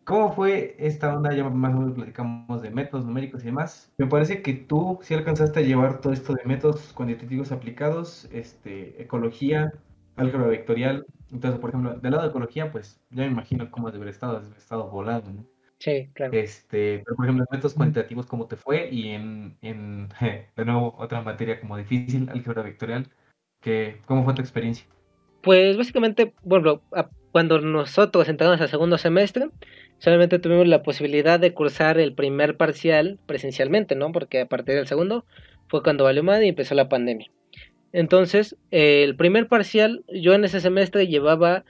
[0.08, 1.34] ¿Cómo fue esta onda?
[1.34, 3.92] Ya más o menos platicamos de métodos numéricos y demás.
[3.98, 9.02] Me parece que tú sí alcanzaste a llevar todo esto de métodos cuantitativos aplicados, este,
[9.02, 9.70] ecología,
[10.16, 11.04] álgebra vectorial.
[11.30, 14.40] Entonces, por ejemplo, del lado de ecología, pues ya me imagino cómo debe haber estado,
[14.40, 15.44] debe estado volado, ¿no?
[15.78, 16.32] Sí, claro.
[16.32, 18.88] Este, pero por ejemplo, métodos cuantitativos, ¿cómo te fue?
[18.90, 20.08] Y en, en
[20.56, 23.10] de nuevo, otra materia como difícil, álgebra vectorial,
[23.60, 24.86] que, ¿cómo fue tu experiencia?
[25.42, 26.80] Pues básicamente, bueno,
[27.32, 29.48] cuando nosotros entramos al segundo semestre,
[29.98, 34.12] solamente tuvimos la posibilidad de cursar el primer parcial presencialmente, ¿no?
[34.12, 35.24] Porque a partir del segundo
[35.68, 37.30] fue cuando valió más y empezó la pandemia.
[37.92, 41.64] Entonces, el primer parcial, yo en ese semestre llevaba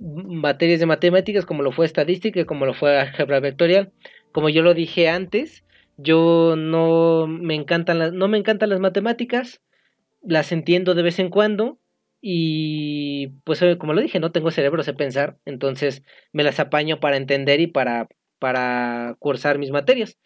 [0.00, 3.92] materias de matemáticas como lo fue estadística, como lo fue álgebra vectorial.
[4.32, 5.64] Como yo lo dije antes,
[5.96, 9.60] yo no me encantan las, no me encantan las matemáticas,
[10.22, 11.78] las entiendo de vez en cuando,
[12.20, 16.02] y pues eh, como lo dije, no tengo cerebro, sé pensar, entonces
[16.32, 20.18] me las apaño para entender y para, para cursar mis materias.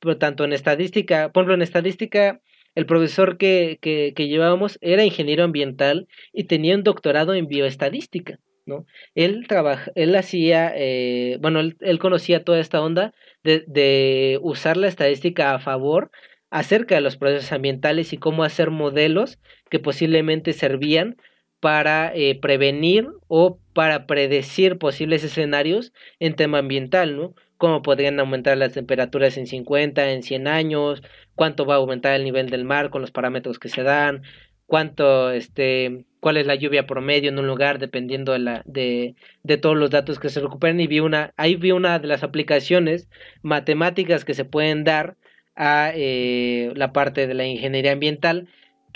[0.00, 2.40] Pero tanto en estadística, por ejemplo, en estadística,
[2.74, 8.38] el profesor que, que, que llevábamos era ingeniero ambiental y tenía un doctorado en bioestadística.
[8.66, 8.86] ¿no?
[9.14, 14.76] Él trabaja, él hacía, eh, bueno, él, él, conocía toda esta onda de, de usar
[14.76, 16.10] la estadística a favor
[16.50, 19.38] acerca de los procesos ambientales y cómo hacer modelos
[19.70, 21.16] que posiblemente servían
[21.60, 27.34] para eh, prevenir o para predecir posibles escenarios en tema ambiental, ¿no?
[27.56, 31.02] Cómo podrían aumentar las temperaturas en 50, en 100 años,
[31.34, 34.22] cuánto va a aumentar el nivel del mar con los parámetros que se dan,
[34.66, 39.14] cuánto, este, cuál es la lluvia promedio en un lugar dependiendo de, la, de,
[39.60, 43.08] todos los datos que se recuperen y vi una, ahí vi una de las aplicaciones
[43.42, 45.16] matemáticas que se pueden dar
[45.56, 48.48] a eh, la parte de la ingeniería ambiental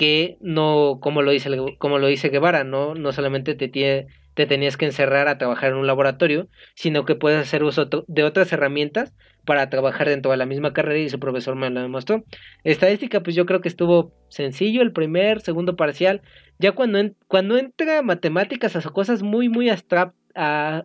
[0.03, 1.49] que no, como lo dice,
[1.79, 5.77] como lo dice Guevara, no, no solamente te, te tenías que encerrar a trabajar en
[5.77, 9.15] un laboratorio, sino que puedes hacer uso de otras herramientas
[9.45, 12.24] para trabajar dentro de la misma carrera y su profesor me lo demostró.
[12.65, 16.20] Estadística, pues yo creo que estuvo sencillo el primer, segundo parcial.
[16.59, 16.99] Ya cuando,
[17.29, 19.70] cuando entra matemáticas a cosas muy, muy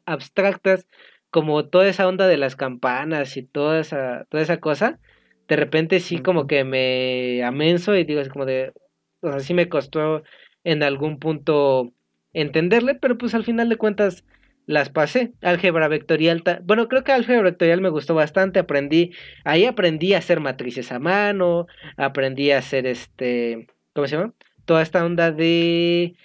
[0.06, 0.86] abstractas,
[1.32, 5.00] como toda esa onda de las campanas y toda esa, toda esa cosa,
[5.48, 8.74] de repente sí como que me amenso y digo, es como de,
[9.22, 10.24] o sea, sí me costó
[10.64, 11.94] en algún punto
[12.34, 14.24] entenderle, pero pues al final de cuentas
[14.66, 15.34] las pasé.
[15.42, 19.12] Álgebra vectorial, bueno, creo que álgebra vectorial me gustó bastante, aprendí,
[19.46, 24.34] ahí aprendí a hacer matrices a mano, aprendí a hacer este, ¿cómo se llama?
[24.66, 26.16] Toda esta onda de,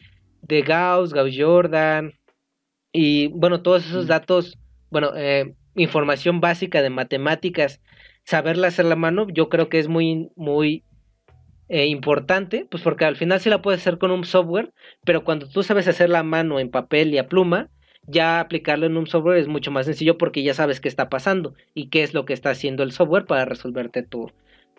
[0.42, 2.12] de Gauss, Gauss-Jordan,
[2.92, 4.58] y bueno, todos esos datos,
[4.90, 7.80] bueno, eh, información básica de matemáticas,
[8.24, 10.84] saberla hacer la mano, yo creo que es muy, muy
[11.72, 14.74] eh, importante, pues porque al final sí la puedes hacer con un software,
[15.06, 17.70] pero cuando tú sabes hacer la mano en papel y a pluma,
[18.06, 21.54] ya aplicarlo en un software es mucho más sencillo porque ya sabes qué está pasando
[21.72, 24.30] y qué es lo que está haciendo el software para resolverte tu,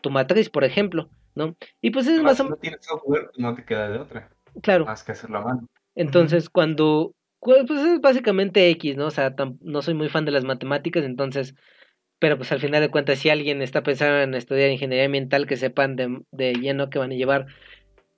[0.01, 1.55] tu matriz, por ejemplo, ¿no?
[1.81, 4.29] Y pues es más Si no tienes software, no te queda de otra.
[4.61, 4.85] Claro.
[4.85, 5.67] Más que hacerlo a mano.
[5.95, 9.07] Entonces, cuando pues es básicamente X, ¿no?
[9.07, 11.55] O sea, no soy muy fan de las matemáticas, entonces
[12.23, 15.57] pero pues al final de cuentas si alguien está pensando en estudiar ingeniería ambiental que
[15.57, 17.47] sepan de, de lleno que van a llevar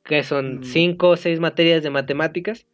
[0.04, 0.64] que son mm.
[0.64, 2.68] cinco o seis materias de matemáticas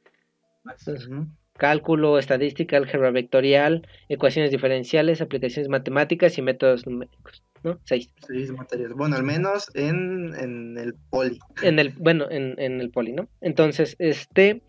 [1.54, 7.80] cálculo estadística álgebra vectorial ecuaciones diferenciales aplicaciones matemáticas y métodos numéricos ¿no?
[7.86, 8.12] Seis.
[8.28, 8.92] Seis materias.
[8.94, 11.38] Bueno, al menos en, en el poli.
[11.62, 13.30] En el, bueno, en, en el poli, ¿no?
[13.40, 14.64] Entonces, este,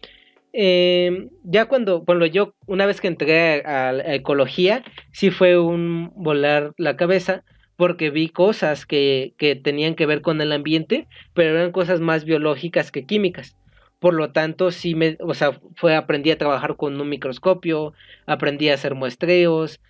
[0.52, 6.72] eh, ya cuando, bueno, yo una vez que entré a, ecología, sí fue un volar
[6.76, 7.44] la cabeza
[7.76, 12.24] porque vi cosas que, que tenían que ver con el ambiente, pero eran cosas más
[12.24, 13.56] biológicas que químicas.
[14.00, 17.94] por lo tanto, sí me, o sea, fue, aprendí a trabajar con un microscopio,
[18.26, 19.80] aprendí a hacer muestreos,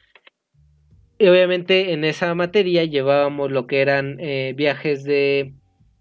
[1.18, 5.54] y obviamente en esa materia llevábamos lo que eran eh, viajes de,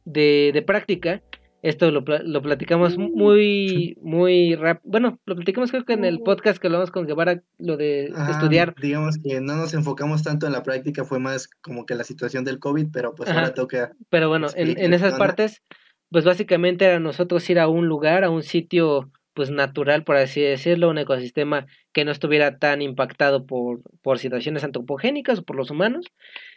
[0.03, 1.21] de, de práctica,
[1.61, 4.91] esto lo, lo platicamos muy, muy rápido.
[4.91, 8.73] Bueno, lo platicamos creo que en el podcast que hablamos con Guevara, lo de estudiar.
[8.81, 12.43] Digamos que no nos enfocamos tanto en la práctica, fue más como que la situación
[12.45, 13.91] del COVID, pero pues ahora toca.
[14.09, 15.61] Pero bueno, en, en esas partes,
[16.09, 20.41] pues básicamente era nosotros ir a un lugar, a un sitio pues natural, por así
[20.41, 25.71] decirlo, un ecosistema que no estuviera tan impactado por, por situaciones antropogénicas o por los
[25.71, 26.05] humanos.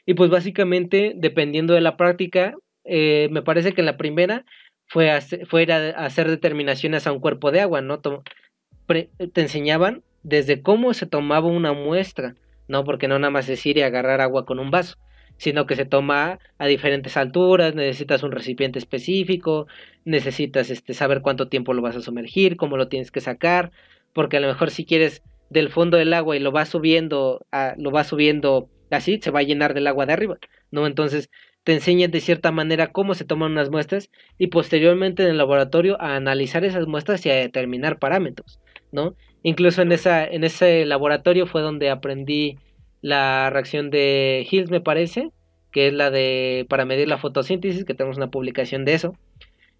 [0.06, 2.55] Y pues básicamente, dependiendo de la práctica,
[2.85, 4.44] eh, me parece que en la primera
[4.86, 8.01] fue, a, fue a hacer determinaciones a un cuerpo de agua, ¿no?
[8.01, 12.35] te enseñaban desde cómo se tomaba una muestra,
[12.69, 12.85] ¿no?
[12.85, 14.97] Porque no nada más es ir y agarrar agua con un vaso,
[15.36, 19.66] sino que se toma a diferentes alturas, necesitas un recipiente específico,
[20.05, 23.70] necesitas este, saber cuánto tiempo lo vas a sumergir, cómo lo tienes que sacar,
[24.12, 27.74] porque a lo mejor si quieres del fondo del agua y lo vas subiendo, a,
[27.78, 30.39] lo vas subiendo así, se va a llenar del agua de arriba,
[30.70, 30.86] ¿no?
[30.86, 31.31] Entonces
[31.64, 36.00] te enseñan de cierta manera cómo se toman unas muestras y posteriormente en el laboratorio
[36.00, 38.60] a analizar esas muestras y a determinar parámetros,
[38.92, 39.16] ¿no?
[39.42, 42.58] Incluso en, esa, en ese laboratorio fue donde aprendí
[43.00, 45.30] la reacción de Hills, me parece,
[45.72, 49.14] que es la de para medir la fotosíntesis, que tenemos una publicación de eso.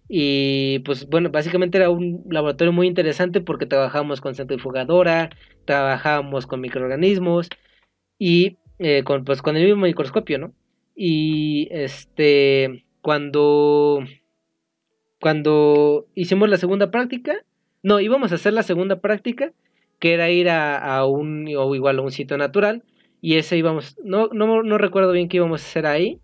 [0.07, 5.29] Y pues bueno, básicamente era un laboratorio muy interesante porque trabajábamos con centrifugadora,
[5.65, 7.49] trabajábamos con microorganismos
[8.19, 10.53] y eh, con, pues, con el mismo microscopio, ¿no?
[10.95, 14.03] Y este, cuando,
[15.19, 17.43] cuando hicimos la segunda práctica,
[17.83, 19.51] no, íbamos a hacer la segunda práctica,
[19.99, 22.83] que era ir a, a un, o igual a un sitio natural,
[23.21, 26.19] y ese íbamos, no, no, no recuerdo bien qué íbamos a hacer ahí,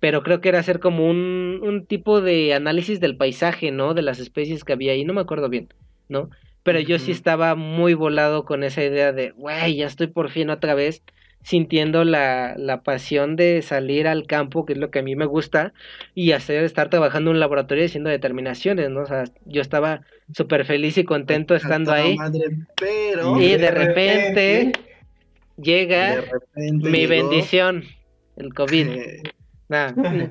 [0.00, 3.94] pero creo que era hacer como un, un tipo de análisis del paisaje, ¿no?
[3.94, 5.68] De las especies que había ahí, no me acuerdo bien,
[6.08, 6.30] ¿no?
[6.62, 10.50] Pero yo sí estaba muy volado con esa idea de, güey, ya estoy por fin
[10.50, 11.02] otra vez
[11.46, 15.26] sintiendo la, la, pasión de salir al campo, que es lo que a mí me
[15.26, 15.72] gusta,
[16.12, 19.02] y hacer, estar trabajando en un laboratorio haciendo determinaciones, ¿no?
[19.02, 20.00] O sea, yo estaba
[20.34, 22.16] súper feliz y contento estando ahí.
[23.38, 24.72] y de repente,
[25.56, 26.24] llega
[26.56, 27.84] mi bendición,
[28.34, 28.88] el COVID.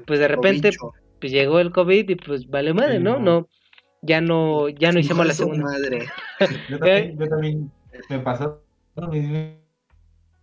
[0.06, 0.72] pues de repente
[1.22, 3.20] pues llegó el COVID y pues vale madre, ¿no?
[3.20, 3.48] No,
[4.02, 5.64] ya no, ya no hicimos la segunda.
[5.64, 6.08] Madre.
[6.70, 7.72] yo, también, yo también
[8.10, 8.62] me pasó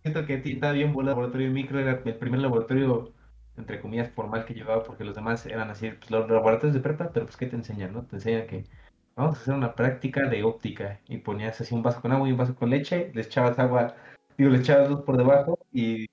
[0.03, 3.13] siento que está bien el laboratorio micro, era el primer laboratorio,
[3.57, 7.09] entre comillas, formal que llevaba, porque los demás eran así, pues, los laboratorios de prepa,
[7.13, 8.03] pero pues, ¿qué te enseñan, no?
[8.03, 8.65] Te enseñan que
[9.15, 12.31] vamos a hacer una práctica de óptica, y ponías así un vaso con agua y
[12.31, 13.95] un vaso con leche, le echabas agua,
[14.37, 16.07] digo, le echabas luz por debajo, y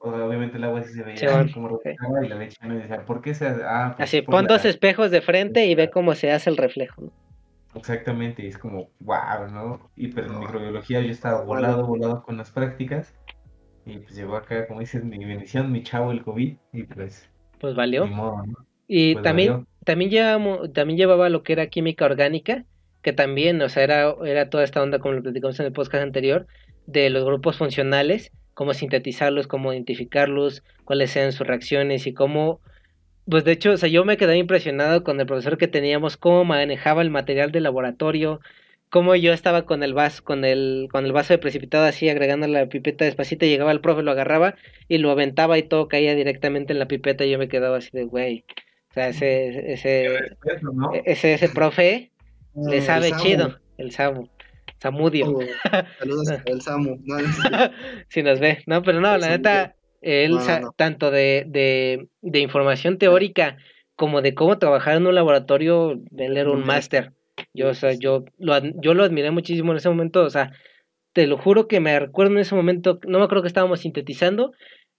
[0.00, 3.34] obviamente el agua sí se veía como reflejaba, y la leche no decía, ¿por qué
[3.34, 3.62] se hace?
[3.64, 7.02] Ah, pues, así, pon dos espejos de frente y ve cómo se hace el reflejo,
[7.02, 7.12] ¿no?
[7.74, 9.90] Exactamente, y es como, wow, ¿no?
[9.96, 13.14] Y pero en microbiología yo estaba volado, volado con las prácticas,
[13.86, 17.30] y pues llegó acá, como dices, mi bendición, mi chavo, el COVID, y pues...
[17.60, 18.08] Pues valió.
[18.88, 22.64] Y pues también, también, llevamos, también llevaba lo que era química orgánica,
[23.02, 26.02] que también, o sea, era, era toda esta onda, como lo platicamos en el podcast
[26.02, 26.46] anterior,
[26.86, 32.60] de los grupos funcionales, cómo sintetizarlos, cómo identificarlos, cuáles sean sus reacciones y cómo...
[33.30, 36.44] Pues de hecho, o sea, yo me quedé impresionado con el profesor que teníamos, cómo
[36.44, 38.40] manejaba el material de laboratorio,
[38.90, 42.48] como yo estaba con el vaso, con el, con el vaso de precipitado así, agregando
[42.48, 44.56] la pipeta despacito, llegaba el profe, lo agarraba
[44.88, 47.90] y lo aventaba y todo caía directamente en la pipeta y yo me quedaba así
[47.92, 48.44] de güey.
[48.90, 52.10] O sea, ese, ese, e, ese, ese profe
[52.54, 54.28] le sabe chido, el Samu.
[54.78, 55.26] Samudio.
[55.28, 55.42] Oh,
[55.98, 56.98] saludos al Samu.
[58.08, 60.38] si nos ve, no, pero no, la neta, él
[60.76, 63.56] tanto de, de, de información teórica
[63.96, 67.12] como de cómo trabajar en un laboratorio, él era un máster.
[67.52, 70.52] Yo, o sea, yo lo, yo lo admiré muchísimo en ese momento, o sea,
[71.12, 74.52] te lo juro que me recuerdo en ese momento, no me acuerdo que estábamos sintetizando,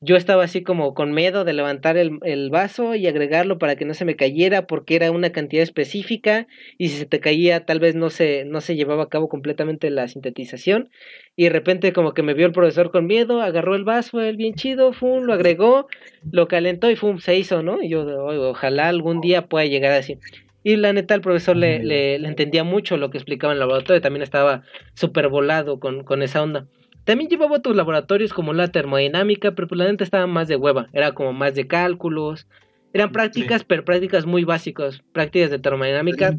[0.03, 3.85] yo estaba así como con miedo de levantar el, el, vaso y agregarlo para que
[3.85, 6.47] no se me cayera porque era una cantidad específica
[6.79, 9.91] y si se te caía tal vez no se, no se llevaba a cabo completamente
[9.91, 10.89] la sintetización
[11.35, 14.37] y de repente como que me vio el profesor con miedo, agarró el vaso, él
[14.37, 15.87] bien chido, fum, lo agregó,
[16.31, 17.83] lo calentó y fum, se hizo, ¿no?
[17.83, 18.03] Y yo
[18.49, 20.17] ojalá algún día pueda llegar así.
[20.63, 24.01] Y la neta, el profesor le, le, entendía mucho lo que explicaba en el laboratorio,
[24.01, 24.63] también estaba
[24.93, 26.67] súper volado con, con esa onda.
[27.11, 30.87] También llevaba otros laboratorios como la termodinámica, pero pues la neta estaba más de hueva,
[30.93, 32.47] era como más de cálculos.
[32.93, 36.33] Eran prácticas, pero prácticas muy básicas, prácticas de termodinámica,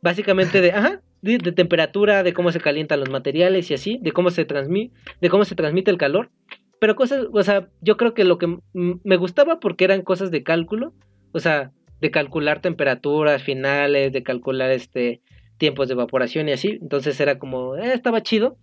[0.00, 4.12] básicamente de, ajá, de, de, temperatura, de cómo se calientan los materiales y así, de
[4.12, 6.30] cómo se transmite, de cómo se transmite el calor.
[6.80, 10.42] Pero cosas, o sea, yo creo que lo que me gustaba porque eran cosas de
[10.42, 10.94] cálculo,
[11.32, 15.20] o sea, de calcular temperaturas finales, de calcular este
[15.58, 16.78] tiempos de evaporación y así.
[16.80, 18.56] Entonces era como, eh, estaba chido.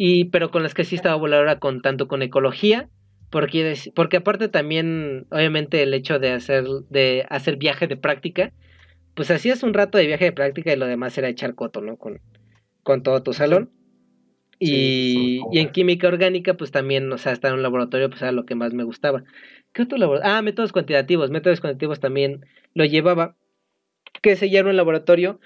[0.00, 2.88] Y, pero con las que sí estaba voladora con tanto con ecología,
[3.30, 8.52] porque, porque aparte también, obviamente, el hecho de hacer, de hacer viaje de práctica,
[9.14, 11.96] pues hacías un rato de viaje de práctica y lo demás era echar coto, ¿no?
[11.96, 12.20] Con,
[12.84, 13.72] con todo tu salón.
[14.60, 18.30] Y, y, en química orgánica, pues también, o sea, estar en un laboratorio, pues era
[18.30, 19.24] lo que más me gustaba.
[19.72, 20.32] ¿Qué otro laboratorio?
[20.32, 21.32] Ah, métodos cuantitativos.
[21.32, 23.34] Métodos cuantitativos también lo llevaba,
[24.22, 25.40] que se un laboratorio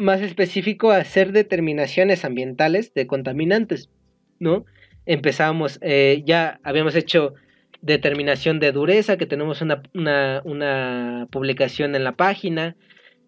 [0.00, 3.90] más específico a hacer determinaciones ambientales de contaminantes,
[4.38, 4.64] ¿no?
[5.06, 7.34] Empezábamos, eh, ya habíamos hecho
[7.82, 12.76] determinación de dureza, que tenemos una, una, publicación en la página,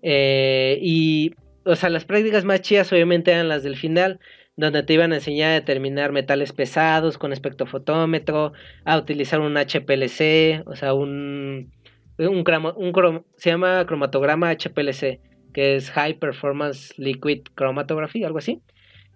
[0.03, 1.35] eh, y,
[1.65, 4.21] o sea, las prácticas más chidas obviamente eran las del final,
[4.57, 8.53] donde te iban a enseñar a determinar metales pesados con espectrofotómetro,
[8.85, 11.73] a utilizar un HPLC, o sea, un,
[12.19, 12.45] un,
[12.77, 15.21] un, se llama cromatograma HPLC,
[15.53, 18.61] que es High Performance Liquid Chromatography, algo así.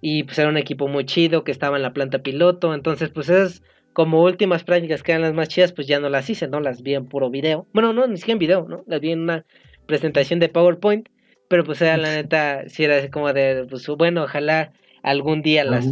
[0.00, 3.28] Y pues era un equipo muy chido que estaba en la planta piloto, entonces pues
[3.28, 6.60] esas como últimas prácticas que eran las más chidas, pues ya no las hice, ¿no?
[6.60, 7.66] Las vi en puro video.
[7.72, 8.84] Bueno, no, ni siquiera en video, ¿no?
[8.86, 9.46] Las vi en una
[9.86, 11.08] presentación de PowerPoint,
[11.48, 14.72] pero pues era la neta, si era como de, pues bueno, ojalá
[15.02, 15.86] algún día, las,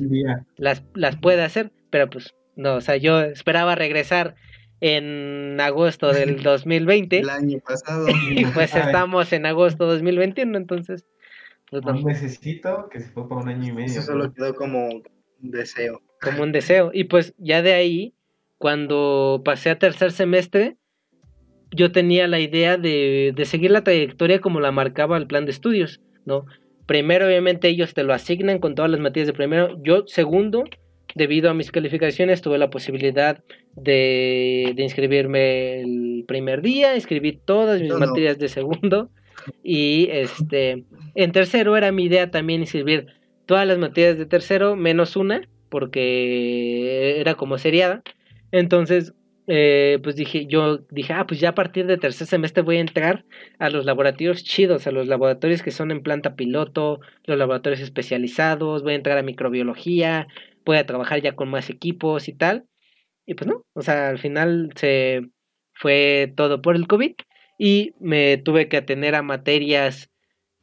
[0.59, 4.35] las, las pueda hacer, pero pues no, o sea, yo esperaba regresar
[4.81, 7.19] en agosto del 2020.
[7.19, 8.07] El año pasado.
[8.31, 11.07] Y pues estamos en agosto 2021, entonces.
[11.71, 13.87] Pues, un necesito que se fue por un año y medio.
[13.87, 15.03] Eso solo quedó como un
[15.51, 16.03] deseo.
[16.21, 16.91] Como un deseo.
[16.93, 18.15] Y pues ya de ahí,
[18.59, 20.77] cuando pasé a tercer semestre,
[21.71, 25.51] yo tenía la idea de, de seguir la trayectoria como la marcaba el plan de
[25.51, 26.47] estudios, ¿no?
[26.87, 29.77] Primero, obviamente, ellos te lo asignan con todas las materias de primero.
[29.83, 30.65] Yo, segundo,
[31.15, 33.43] debido a mis calificaciones, tuve la posibilidad
[33.77, 39.11] de, de inscribirme el primer día, inscribí todas mis materias de segundo.
[39.63, 40.85] Y este,
[41.15, 43.07] en tercero era mi idea también inscribir
[43.47, 48.03] todas las materias de tercero, menos una, porque era como seriada.
[48.53, 49.15] Entonces,
[49.47, 52.81] eh, pues dije, yo dije, ah, pues ya a partir de tercer semestre voy a
[52.81, 53.25] entrar
[53.59, 58.83] a los laboratorios chidos, a los laboratorios que son en planta piloto, los laboratorios especializados,
[58.83, 60.29] voy a entrar a microbiología,
[60.65, 62.65] voy a trabajar ya con más equipos y tal.
[63.27, 65.29] Y pues no, o sea, al final se
[65.73, 67.15] fue todo por el COVID
[67.59, 70.11] y me tuve que atener a materias,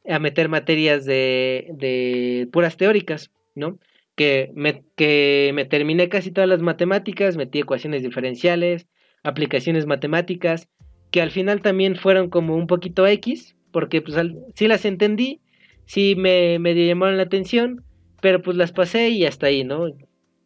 [0.08, 3.78] a meter materias de, de puras teóricas, ¿no?
[4.14, 8.86] que me, que me terminé casi todas las matemáticas, metí ecuaciones diferenciales,
[9.22, 10.68] aplicaciones matemáticas,
[11.10, 14.16] que al final también fueron como un poquito X, porque pues
[14.54, 15.40] sí las entendí,
[15.86, 17.84] sí me, me llamaron la atención,
[18.20, 19.86] pero pues las pasé y hasta ahí, ¿no?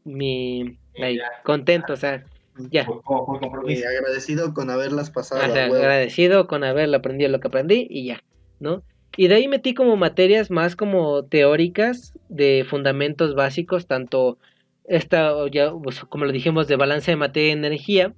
[0.05, 2.24] Mi, ahí, contento, o sea,
[2.70, 2.86] ya.
[2.86, 5.43] agradecido con haberlas pasado.
[5.43, 8.23] agradecido con haber aprendido lo que aprendí y ya,
[8.60, 8.82] ¿no?
[9.16, 14.39] Y de ahí metí como materias más como teóricas de fundamentos básicos, tanto
[14.85, 18.14] esta, ya, pues, como lo dijimos, de balance de materia y energía,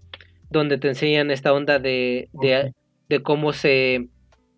[0.50, 2.72] donde te enseñan esta onda de, de,
[3.08, 4.08] de, cómo se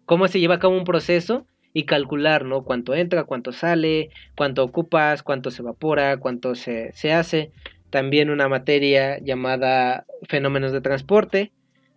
[0.07, 2.65] cómo se lleva a cabo un proceso y calcular, ¿no?
[2.65, 7.53] Cuánto entra, cuánto sale, cuánto ocupas, cuánto se evapora, cuánto se, se hace.
[7.91, 11.53] También una materia llamada fenómenos de transporte,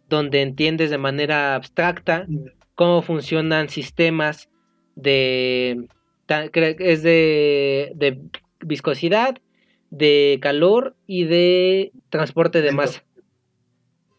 [0.09, 2.27] donde entiendes de manera abstracta
[2.75, 4.49] cómo funcionan sistemas
[4.95, 5.87] de
[6.27, 8.19] es de, de
[8.61, 9.37] viscosidad,
[9.89, 13.03] de calor y de transporte de masa.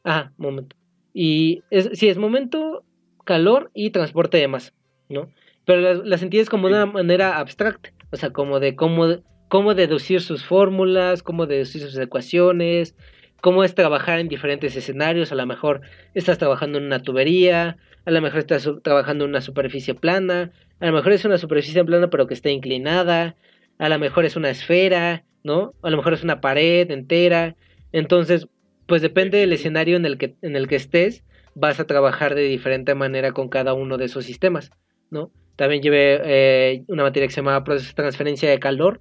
[0.05, 0.77] Ah, momento.
[1.13, 2.85] Y es, sí, es momento,
[3.25, 4.73] calor y transporte de masa,
[5.09, 5.29] ¿no?
[5.65, 9.07] Pero las, las entiendes como de una manera abstracta, o sea, como de cómo,
[9.55, 12.97] cómo deducir sus fórmulas, cómo deducir sus ecuaciones,
[13.41, 15.81] cómo es trabajar en diferentes escenarios, a lo mejor
[16.13, 20.51] estás trabajando en una tubería, a lo mejor estás trabajando en una superficie plana,
[20.81, 23.37] a lo mejor es una superficie plana pero que está inclinada,
[23.79, 25.73] a lo mejor es una esfera, ¿no?
[25.83, 27.55] A lo mejor es una pared entera.
[27.93, 28.49] Entonces,
[28.89, 31.23] pues depende del escenario en el que, en el que estés,
[31.55, 34.73] vas a trabajar de diferente manera con cada uno de esos sistemas,
[35.11, 35.31] ¿no?
[35.55, 39.01] También llevé eh, una materia que se llama proceso de transferencia de calor,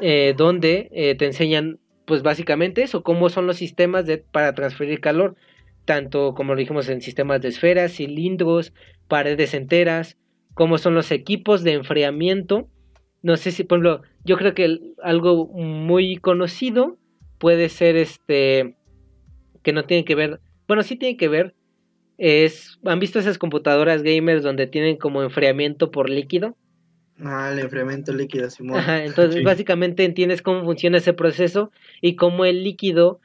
[0.00, 5.00] eh, donde eh, te enseñan, pues básicamente eso, cómo son los sistemas de, para transferir
[5.00, 5.36] calor
[5.86, 8.74] tanto como lo dijimos en sistemas de esferas, cilindros,
[9.08, 10.18] paredes enteras,
[10.52, 12.68] como son los equipos de enfriamiento.
[13.22, 16.98] No sé si, por ejemplo, yo creo que algo muy conocido
[17.38, 18.76] puede ser este,
[19.62, 21.54] que no tiene que ver, bueno, sí tiene que ver,
[22.18, 26.56] es, ¿han visto esas computadoras gamers donde tienen como enfriamiento por líquido?
[27.24, 28.82] Ah, el enfriamiento líquido, Simón.
[28.88, 31.70] entonces básicamente entiendes cómo funciona ese proceso
[32.02, 33.20] y cómo el líquido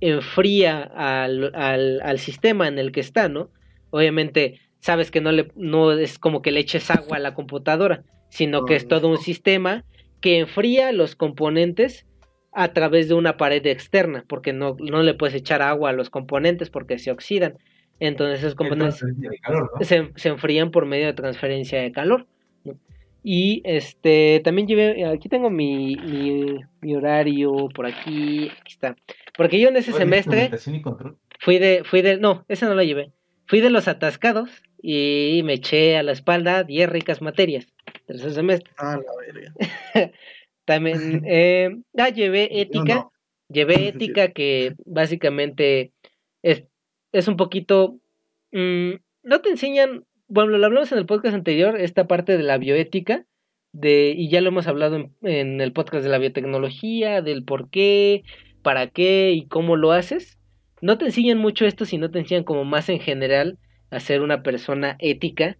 [0.00, 3.50] enfría al, al, al, sistema en el que está, ¿no?
[3.90, 8.02] Obviamente sabes que no, le, no es como que le eches agua a la computadora,
[8.28, 9.84] sino que es todo un sistema
[10.20, 12.06] que enfría los componentes
[12.52, 16.10] a través de una pared externa, porque no, no le puedes echar agua a los
[16.10, 17.58] componentes porque se oxidan.
[18.00, 19.04] Entonces esos componentes
[19.82, 22.26] se, se, enfrían por medio de transferencia de calor.
[23.22, 25.96] Y este también llevé, aquí tengo mi,
[26.80, 28.96] mi, horario por aquí, aquí está.
[29.36, 30.50] Porque yo en ese semestre
[31.38, 33.12] fui de, fui de, no, esa no la llevé.
[33.46, 37.66] Fui de los atascados y me eché a la espalda 10 ricas materias.
[38.06, 38.72] Tercer semestre.
[38.78, 39.54] Ah, la verga.
[40.64, 43.08] También, eh, ah, llevé ética,
[43.48, 45.92] llevé ética que básicamente
[46.42, 46.64] es,
[47.12, 47.98] es un poquito,
[48.52, 48.92] mm,
[49.24, 53.26] no te enseñan, bueno, lo hablamos en el podcast anterior, esta parte de la bioética,
[53.72, 57.68] de, y ya lo hemos hablado en, en el podcast de la biotecnología, del por
[57.68, 58.22] qué,
[58.62, 60.38] para qué y cómo lo haces.
[60.80, 63.58] No te enseñan mucho esto, sino te enseñan como más en general
[63.90, 65.58] a ser una persona ética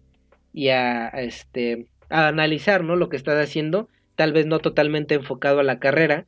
[0.53, 2.95] y a, este a analizar ¿no?
[2.95, 6.25] lo que estás haciendo, tal vez no totalmente enfocado a la carrera,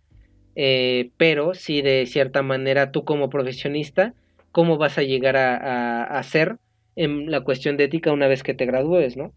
[0.55, 4.13] eh, pero sí de cierta manera tú como profesionista,
[4.51, 6.57] cómo vas a llegar a, a, ser
[6.95, 9.33] en la cuestión de ética una vez que te gradúes, ¿no?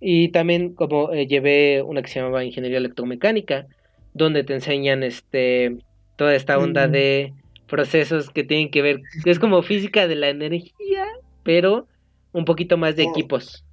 [0.00, 3.66] Y también como eh, llevé una que se llamaba Ingeniería Electromecánica,
[4.14, 5.78] donde te enseñan este
[6.16, 7.34] toda esta onda de
[7.68, 11.04] procesos que tienen que ver, que es como física de la energía,
[11.42, 11.86] pero
[12.32, 13.10] un poquito más de oh.
[13.10, 13.64] equipos.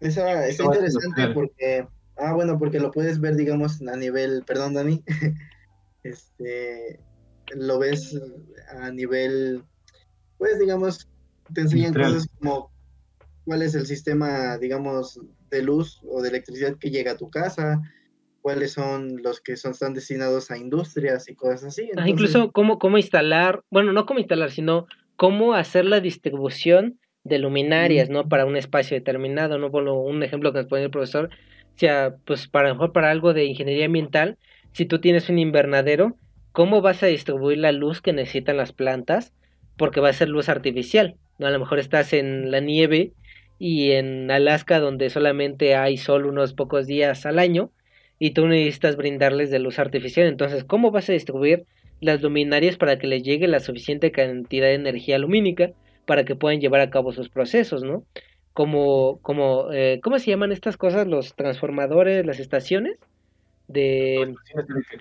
[0.00, 1.86] Esa, está interesante porque,
[2.16, 5.02] ah, bueno, porque lo puedes ver, digamos, a nivel, perdón, Dani,
[6.02, 6.98] este,
[7.56, 8.20] lo ves
[8.76, 9.62] a nivel,
[10.38, 11.08] pues, digamos,
[11.54, 12.70] te enseñan cosas como
[13.44, 17.80] cuál es el sistema, digamos, de luz o de electricidad que llega a tu casa,
[18.40, 21.90] cuáles son los que son, están destinados a industrias y cosas así.
[21.96, 27.38] Ah, incluso cómo, cómo instalar, bueno, no cómo instalar, sino cómo hacer la distribución de
[27.38, 28.28] luminarias, ¿no?
[28.28, 29.70] Para un espacio determinado, ¿no?
[29.70, 31.30] Por un ejemplo que nos pone el profesor,
[31.74, 34.36] o sea, pues para mejor para algo de ingeniería ambiental,
[34.72, 36.16] si tú tienes un invernadero,
[36.52, 39.32] ¿cómo vas a distribuir la luz que necesitan las plantas?
[39.76, 41.46] Porque va a ser luz artificial, ¿no?
[41.46, 43.12] A lo mejor estás en la nieve
[43.58, 47.70] y en Alaska donde solamente hay sol unos pocos días al año
[48.18, 51.66] y tú necesitas brindarles de luz artificial, entonces, ¿cómo vas a distribuir
[52.00, 55.72] las luminarias para que les llegue la suficiente cantidad de energía lumínica
[56.06, 58.04] para que puedan llevar a cabo sus procesos, ¿no?
[58.52, 61.06] Como, como, eh, ¿cómo se llaman estas cosas?
[61.06, 62.98] Los transformadores, las estaciones
[63.66, 64.34] de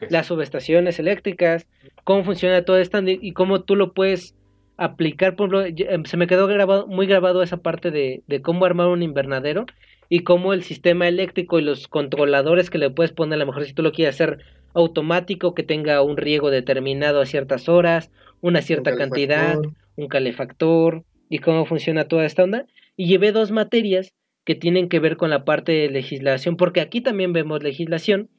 [0.09, 1.67] las subestaciones eléctricas,
[2.03, 4.35] cómo funciona todo esto y cómo tú lo puedes
[4.78, 8.66] aplicar, por ejemplo, em, se me quedó grabado, muy grabado esa parte de, de cómo
[8.66, 9.66] armar un invernadero
[10.10, 13.66] y cómo el sistema eléctrico y los controladores que le puedes poner, a lo mejor
[13.66, 14.40] si tú lo quieres hacer
[14.74, 19.58] automático, que tenga un riego determinado a ciertas horas, una cierta cantidad,
[19.95, 22.66] un calefactor y cómo funciona toda esta onda.
[22.95, 24.14] Y llevé dos materias
[24.44, 28.30] que tienen que ver con la parte de legislación, porque aquí también vemos legislación,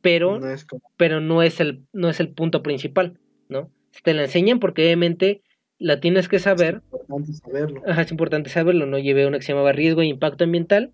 [0.00, 0.66] pero no es,
[0.96, 3.70] pero no es, el, no es el punto principal, ¿no?
[4.02, 5.42] Te la enseñan porque obviamente
[5.82, 6.76] la tienes que saber.
[6.76, 7.82] Es importante saberlo.
[7.86, 8.98] Ajá, es importante saberlo, ¿no?
[8.98, 10.92] Llevé una que se llamaba riesgo e impacto ambiental,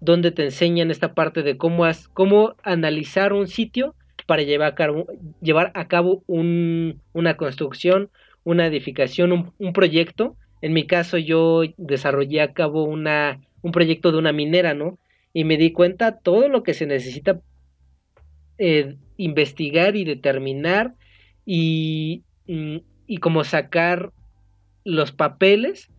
[0.00, 3.94] donde te enseñan esta parte de cómo, cómo analizar un sitio
[4.26, 5.06] para llevar a cabo,
[5.40, 8.10] llevar a cabo un, una construcción,
[8.44, 10.36] una edificación, un, proyecto.
[10.60, 14.98] En mi caso yo desarrollé a cabo una, un proyecto de una minera, ¿no?
[15.32, 17.40] Y me di cuenta todo lo que se necesita
[18.58, 20.92] eh, investigar y determinar
[21.46, 24.12] y, y como sacar
[24.86, 25.90] los papeles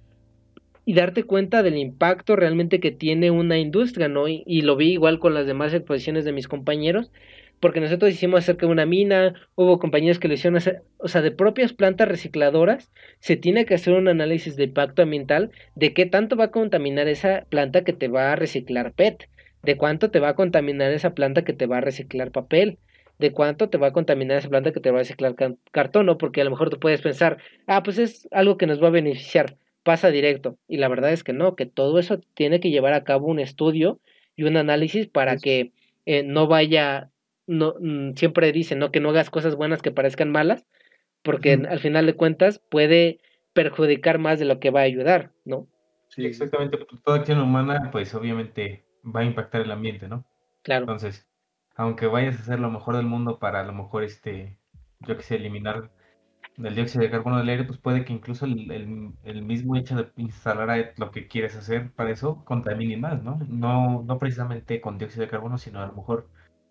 [0.85, 4.29] y darte cuenta del impacto realmente que tiene una industria, ¿no?
[4.29, 7.11] Y, y, lo vi igual con las demás exposiciones de mis compañeros,
[7.59, 10.61] porque nosotros hicimos acerca de una mina, hubo compañías que lo hicieron,
[10.97, 12.89] o sea, de propias plantas recicladoras,
[13.19, 17.09] se tiene que hacer un análisis de impacto ambiental de qué tanto va a contaminar
[17.09, 19.27] esa planta que te va a reciclar PET,
[19.63, 22.77] de cuánto te va a contaminar esa planta que te va a reciclar papel,
[23.19, 25.35] de cuánto te va a contaminar esa planta que te va a reciclar
[25.71, 26.17] cartón, ¿no?
[26.17, 28.91] Porque a lo mejor tú puedes pensar, ah, pues es algo que nos va a
[28.91, 30.57] beneficiar, pasa directo.
[30.67, 33.39] Y la verdad es que no, que todo eso tiene que llevar a cabo un
[33.39, 33.99] estudio
[34.35, 35.71] y un análisis para que
[36.05, 37.09] eh, no vaya
[37.47, 38.91] no mm, siempre dicen, ¿no?
[38.91, 40.65] Que no hagas cosas buenas que parezcan malas,
[41.23, 43.19] porque al final de cuentas puede
[43.53, 45.67] perjudicar más de lo que va a ayudar, ¿no?
[46.09, 46.77] Sí, exactamente.
[47.03, 50.25] Toda acción humana, pues obviamente va a impactar el ambiente, ¿no?
[50.61, 50.83] Claro.
[50.83, 51.26] Entonces,
[51.77, 54.57] aunque vayas a hacer lo mejor del mundo para a lo mejor, este,
[54.99, 55.91] yo que sé, eliminar
[56.57, 60.11] el dióxido de carbono del aire, pues puede que incluso el, el, mismo hecho de
[60.17, 63.39] instalar lo que quieres hacer para eso contamine más, ¿no?
[63.47, 66.29] No, no precisamente con dióxido de carbono, sino a lo mejor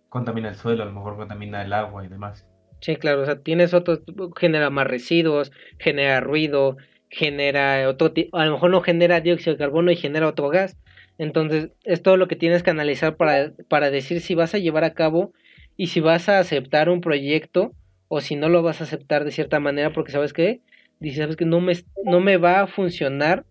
[0.09, 2.49] contamina el suelo, a lo mejor contamina el agua y demás.
[2.81, 4.01] Sí, claro, o sea, tienes otros,
[4.37, 6.77] genera más residuos, genera ruido,
[7.09, 10.77] genera otro a lo mejor no genera dióxido de carbono y genera otro gas.
[11.19, 14.85] Entonces, es todo lo que tienes que analizar para, para decir si vas a llevar
[14.85, 15.33] a cabo
[15.77, 17.73] y si vas a aceptar un proyecto
[18.09, 20.61] o si no lo vas a aceptar de cierta manera porque sabes que
[21.01, 21.75] dices sabes que no me
[22.05, 23.45] no me va a funcionar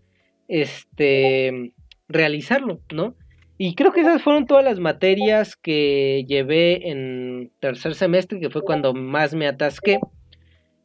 [0.48, 1.74] este
[2.08, 3.16] realizarlo, ¿no?
[3.58, 8.64] Y creo que esas fueron todas las materias que llevé en tercer semestre, que fue
[8.64, 10.00] cuando más me atasqué.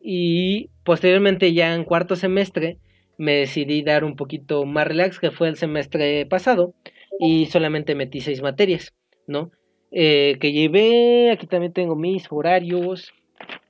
[0.00, 2.78] Y posteriormente ya en cuarto semestre
[3.20, 6.74] me decidí dar un poquito más relax, que fue el semestre pasado,
[7.18, 8.94] y solamente metí seis materias,
[9.26, 9.50] ¿no?
[9.90, 13.12] Eh, que llevé, aquí también tengo mis horarios,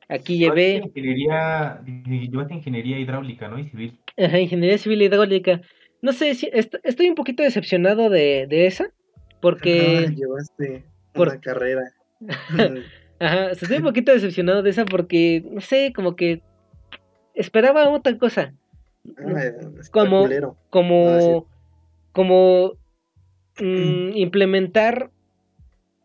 [0.08, 0.82] aquí llevé...
[0.84, 3.58] Ingeniería, llevaste ingeniería hidráulica, ¿no?
[3.58, 3.98] Y civil.
[4.16, 5.60] Ajá, ingeniería civil hidráulica.
[6.00, 6.48] No sé, si
[6.84, 8.92] estoy un poquito decepcionado de, de esa,
[9.40, 10.14] porque...
[10.14, 11.40] llevaste por...
[11.40, 11.92] carrera.
[13.18, 16.40] Ajá, estoy un poquito decepcionado de esa porque, no sé, como que
[17.34, 18.54] esperaba otra cosa.
[19.18, 19.52] Ah,
[19.92, 20.28] como,
[20.68, 21.46] como,
[22.12, 22.72] como
[23.58, 25.10] mm, implementar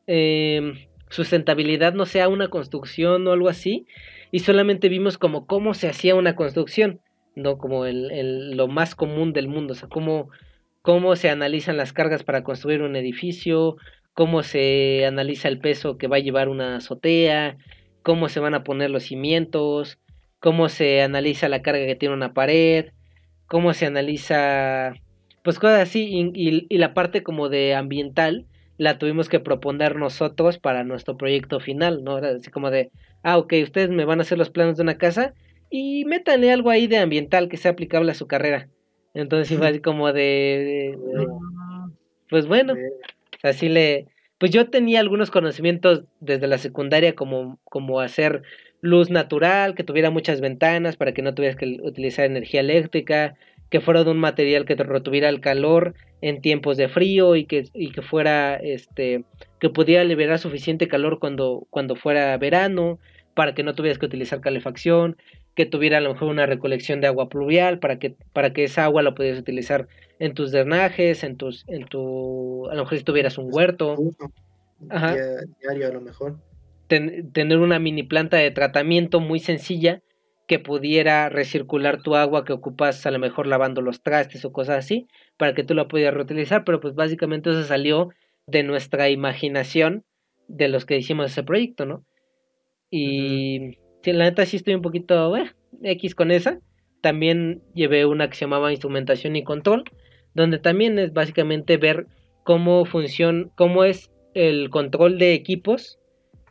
[0.07, 3.85] eh, sustentabilidad no sea una construcción o algo así,
[4.31, 6.99] y solamente vimos como cómo se hacía una construcción,
[7.35, 10.29] no como el, el, lo más común del mundo, o sea, cómo,
[10.81, 13.77] cómo se analizan las cargas para construir un edificio,
[14.13, 17.57] cómo se analiza el peso que va a llevar una azotea,
[18.03, 19.99] cómo se van a poner los cimientos,
[20.45, 22.91] cómo se analiza la carga que tiene una pared,
[23.47, 24.93] cómo se analiza,
[25.43, 28.45] pues cosas así, y, y, la parte como de ambiental
[28.77, 32.17] la tuvimos que proponer nosotros para nuestro proyecto final, ¿no?
[32.17, 32.91] Así como de,
[33.23, 35.33] ah, ok, ustedes me van a hacer los planos de una casa
[35.71, 38.69] y métanle algo ahí de ambiental que sea aplicable a su carrera.
[39.15, 40.95] Entonces fue así como de
[42.29, 42.75] pues bueno,
[43.41, 44.05] Así le,
[44.37, 48.43] pues yo tenía algunos conocimientos desde la secundaria como, como hacer
[48.81, 53.35] luz natural, que tuviera muchas ventanas para que no tuvieras que utilizar energía eléctrica,
[53.69, 57.45] que fuera de un material que te retuviera el calor en tiempos de frío y
[57.45, 59.23] que, y que fuera, este,
[59.59, 62.99] que pudiera liberar suficiente calor cuando, cuando fuera verano,
[63.33, 65.17] para que no tuvieras que utilizar calefacción,
[65.55, 68.85] que tuviera a lo mejor una recolección de agua pluvial para que, para que esa
[68.85, 69.87] agua la pudieras utilizar
[70.19, 73.95] en tus drenajes, en tus, en tu, a lo mejor si tuvieras un huerto.
[74.89, 75.15] Ajá.
[75.61, 76.37] Diario a lo mejor.
[76.87, 80.01] Tener una mini planta de tratamiento muy sencilla
[80.47, 84.77] que pudiera recircular tu agua que ocupas a lo mejor lavando los trastes o cosas
[84.77, 85.07] así,
[85.37, 88.09] para que tú la pudieras reutilizar, pero pues básicamente eso salió
[88.45, 90.03] de nuestra imaginación
[90.47, 92.05] de los que hicimos ese proyecto, ¿no?
[92.91, 95.33] Y la neta sí estoy un poquito
[95.81, 96.59] X con esa.
[97.01, 99.83] También llevé una que se llamaba instrumentación y control,
[100.35, 102.05] donde también es básicamente ver
[102.43, 105.99] cómo funciona, cómo es el control de equipos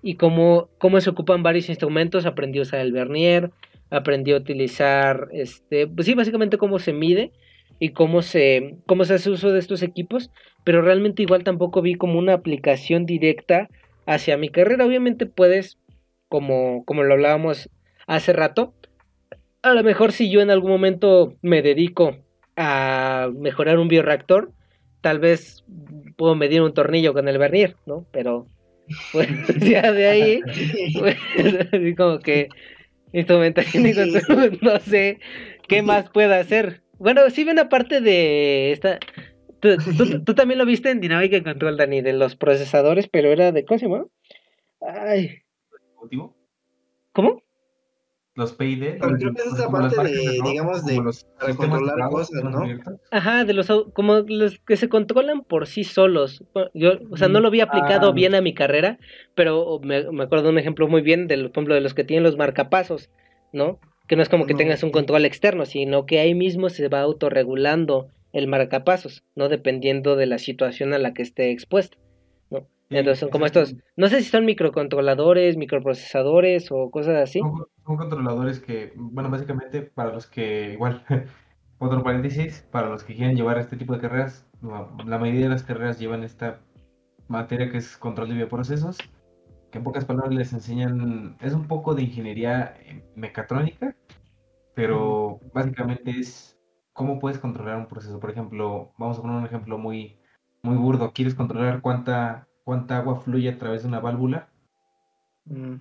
[0.06, 2.26] y cómo, cómo se ocupan varios instrumentos.
[2.26, 3.50] Aprendí a usar el vernier,
[3.88, 7.32] aprendí a utilizar, este, pues sí, básicamente cómo se mide
[7.78, 10.30] y cómo se, cómo se hace uso de estos equipos,
[10.62, 13.70] pero realmente igual tampoco vi como una aplicación directa
[14.04, 14.84] hacia mi carrera.
[14.84, 15.78] Obviamente puedes
[16.28, 17.70] como, como lo hablábamos
[18.06, 18.74] hace rato.
[19.62, 22.18] A lo mejor si yo en algún momento me dedico
[22.56, 24.52] a mejorar un bioreactor,
[25.00, 25.64] tal vez
[26.18, 28.04] puedo medir un tornillo con el vernier, ¿no?
[28.12, 28.48] Pero
[29.12, 29.28] pues
[29.60, 30.40] ya de ahí,
[30.98, 31.16] pues,
[31.72, 32.48] así como que
[33.12, 33.92] instrumentación y
[34.62, 35.18] no sé
[35.68, 36.82] qué más pueda hacer.
[36.98, 38.98] Bueno, sí ven aparte de esta...
[39.60, 43.64] Tú, también lo viste en dinámica y control, Dani, de los procesadores, pero era de...
[43.64, 44.06] ¿Cómo se llama?
[44.82, 45.42] Ay,
[47.12, 47.42] ¿Cómo?
[48.36, 48.96] Los PID.
[49.00, 51.00] Pero creo que es esa parte de, digamos, de
[51.38, 52.64] para controlar cosas, ¿no?
[53.12, 56.42] Ajá, de los como los que se controlan por sí solos.
[56.74, 58.12] Yo, o sea, no lo había aplicado ah.
[58.12, 58.98] bien a mi carrera,
[59.36, 62.02] pero me, me, acuerdo de un ejemplo muy bien, del, por ejemplo, de los que
[62.02, 63.08] tienen los marcapasos,
[63.52, 63.78] ¿no?
[64.08, 67.00] Que no es como que tengas un control externo, sino que ahí mismo se va
[67.02, 69.48] autorregulando el marcapasos, ¿no?
[69.48, 71.98] Dependiendo de la situación a la que esté expuesto.
[72.90, 77.40] Entonces son como estos, no sé si son microcontroladores, microprocesadores o cosas así.
[77.40, 81.04] Son, controladores que, bueno, básicamente para los que, igual,
[81.78, 85.64] otro paréntesis, para los que quieren llevar este tipo de carreras, la mayoría de las
[85.64, 86.60] carreras llevan esta
[87.28, 88.98] materia que es control de bioprocesos,
[89.70, 92.76] que en pocas palabras les enseñan, es un poco de ingeniería
[93.16, 93.96] mecatrónica,
[94.74, 96.58] pero básicamente es
[96.92, 98.20] cómo puedes controlar un proceso.
[98.20, 100.18] Por ejemplo, vamos a poner un ejemplo muy,
[100.62, 104.48] muy burdo, quieres controlar cuánta cuánta agua fluye a través de una válvula.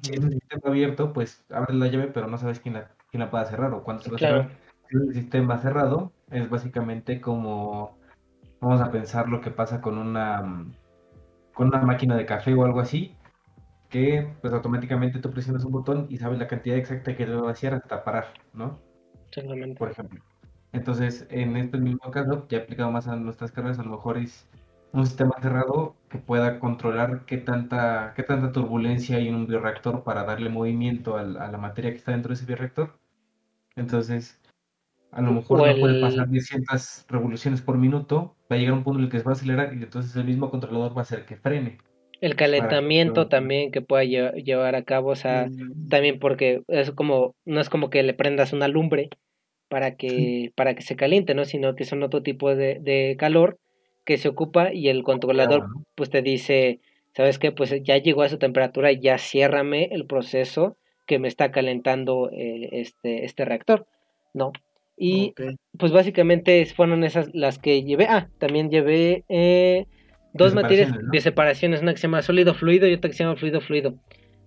[0.01, 3.21] Si es un sistema abierto, pues abres la llave, pero no sabes quién la, quién
[3.21, 4.49] la puede cerrar o cuándo se va a cerrar.
[4.89, 7.97] Si es un sistema cerrado, es básicamente como,
[8.59, 10.65] vamos a pensar lo que pasa con una,
[11.53, 13.15] con una máquina de café o algo así,
[13.89, 17.73] que pues automáticamente tú presionas un botón y sabes la cantidad exacta que debe vaciar
[17.73, 18.79] hasta parar, ¿no?
[19.29, 19.79] Exactamente.
[19.79, 20.21] Por ejemplo.
[20.73, 24.49] Entonces, en este mismo caso, ya aplicado más a nuestras carreras, a lo mejor es
[24.91, 30.03] un sistema cerrado que pueda controlar qué tanta, qué tanta turbulencia hay en un bioreactor
[30.03, 32.99] para darle movimiento a la materia que está dentro de ese bioreactor.
[33.75, 34.39] Entonces,
[35.09, 38.83] a lo mejor no puede pasar de ciertas revoluciones por minuto, va a llegar un
[38.83, 41.01] punto en el que se va a acelerar y entonces el mismo controlador va a
[41.01, 41.79] hacer que frene.
[42.21, 45.89] El calentamiento también que pueda llevar a cabo, o sea, mm.
[45.89, 49.09] también porque es como, no es como que le prendas una lumbre
[49.67, 51.43] para que, para que se caliente, ¿no?
[51.43, 53.57] Sino que son otro tipo de, de calor
[54.05, 56.79] que se ocupa y el controlador pues te dice,
[57.15, 57.51] ¿sabes qué?
[57.51, 62.69] Pues ya llegó a su temperatura, ya ciérrame el proceso que me está calentando eh,
[62.71, 63.85] este, este reactor,
[64.33, 64.51] ¿no?
[64.95, 65.33] Y
[65.77, 68.05] pues básicamente fueron esas las que llevé.
[68.09, 69.87] Ah, también llevé eh,
[70.33, 73.35] dos materias de separaciones, una que se llama sólido fluido y otra que se llama
[73.35, 73.95] fluido fluido.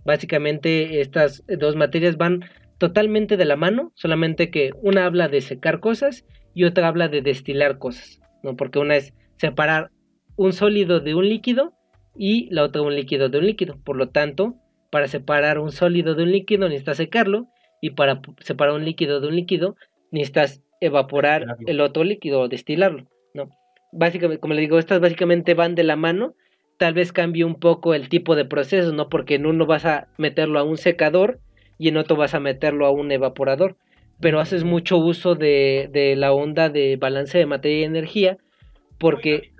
[0.04, 2.44] Básicamente estas dos materias van
[2.78, 6.24] totalmente de la mano, solamente que una habla de secar cosas
[6.54, 8.56] y otra habla de destilar cosas, ¿no?
[8.56, 9.90] Porque una es separar
[10.36, 11.72] un sólido de un líquido
[12.16, 13.76] y la otra un líquido de un líquido.
[13.84, 14.54] Por lo tanto,
[14.90, 17.48] para separar un sólido de un líquido necesitas secarlo
[17.80, 19.76] y para separar un líquido de un líquido
[20.10, 23.50] necesitas evaporar el otro líquido o destilarlo, ¿no?
[23.92, 26.34] Básicamente, como le digo, estas básicamente van de la mano,
[26.78, 29.08] tal vez cambie un poco el tipo de proceso, ¿no?
[29.08, 31.40] Porque en uno vas a meterlo a un secador
[31.78, 33.76] y en otro vas a meterlo a un evaporador,
[34.20, 38.38] pero haces mucho uso de, de la onda de balance de materia y energía,
[38.98, 39.52] porque,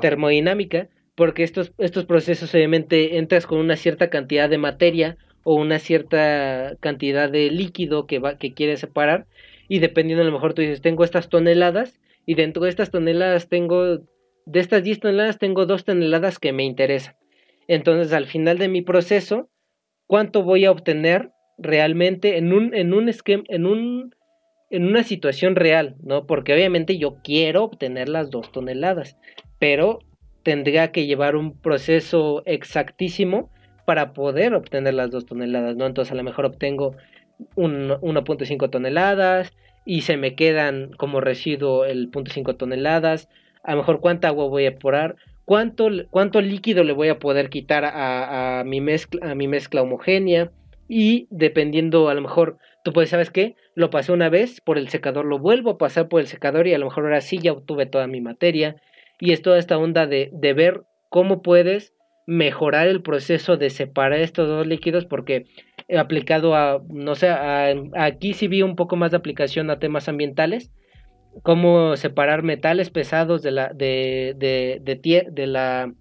[0.00, 5.78] termodinámica, porque estos, estos procesos obviamente entras con una cierta cantidad de materia o una
[5.78, 9.26] cierta cantidad de líquido que, va, que quieres separar
[9.68, 13.48] y dependiendo a lo mejor tú dices, tengo estas toneladas y dentro de estas toneladas
[13.48, 13.98] tengo,
[14.46, 17.14] de estas 10 toneladas tengo 2 toneladas que me interesan.
[17.68, 19.48] Entonces al final de mi proceso,
[20.06, 24.14] ¿cuánto voy a obtener realmente en un, en un esquema, en un,
[24.70, 26.26] en una situación real, ¿no?
[26.26, 29.16] Porque obviamente yo quiero obtener las 2 toneladas,
[29.58, 30.00] pero
[30.42, 33.50] tendría que llevar un proceso exactísimo
[33.84, 35.86] para poder obtener las dos toneladas, ¿no?
[35.86, 36.94] Entonces a lo mejor obtengo
[37.56, 39.52] 1.5 toneladas
[39.84, 43.28] y se me quedan como residuo el 0.5 toneladas,
[43.62, 47.50] a lo mejor cuánta agua voy a evaporar, cuánto, cuánto líquido le voy a poder
[47.50, 50.50] quitar a, mi mezcla, a mi mezcla homogénea
[50.88, 53.56] y dependiendo a lo mejor tú puedes, ¿sabes qué?
[53.74, 56.74] Lo pasé una vez por el secador, lo vuelvo a pasar por el secador y
[56.74, 58.76] a lo mejor ahora sí ya obtuve toda mi materia
[59.18, 61.92] y es toda esta onda de, de ver cómo puedes
[62.26, 65.46] mejorar el proceso de separar estos dos líquidos porque
[65.88, 70.08] he aplicado a, no sé, aquí sí vi un poco más de aplicación a temas
[70.08, 70.70] ambientales,
[71.42, 75.92] cómo separar metales pesados de la, de, de, de, de la,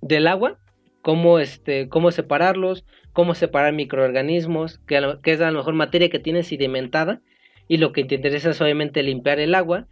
[0.00, 0.58] del agua,
[1.02, 2.86] cómo, este, cómo separarlos,
[3.16, 7.22] cómo separar microorganismos, que, es a lo mejor materia que tiene sedimentada,
[7.66, 9.86] y lo que te interesa es obviamente limpiar el agua,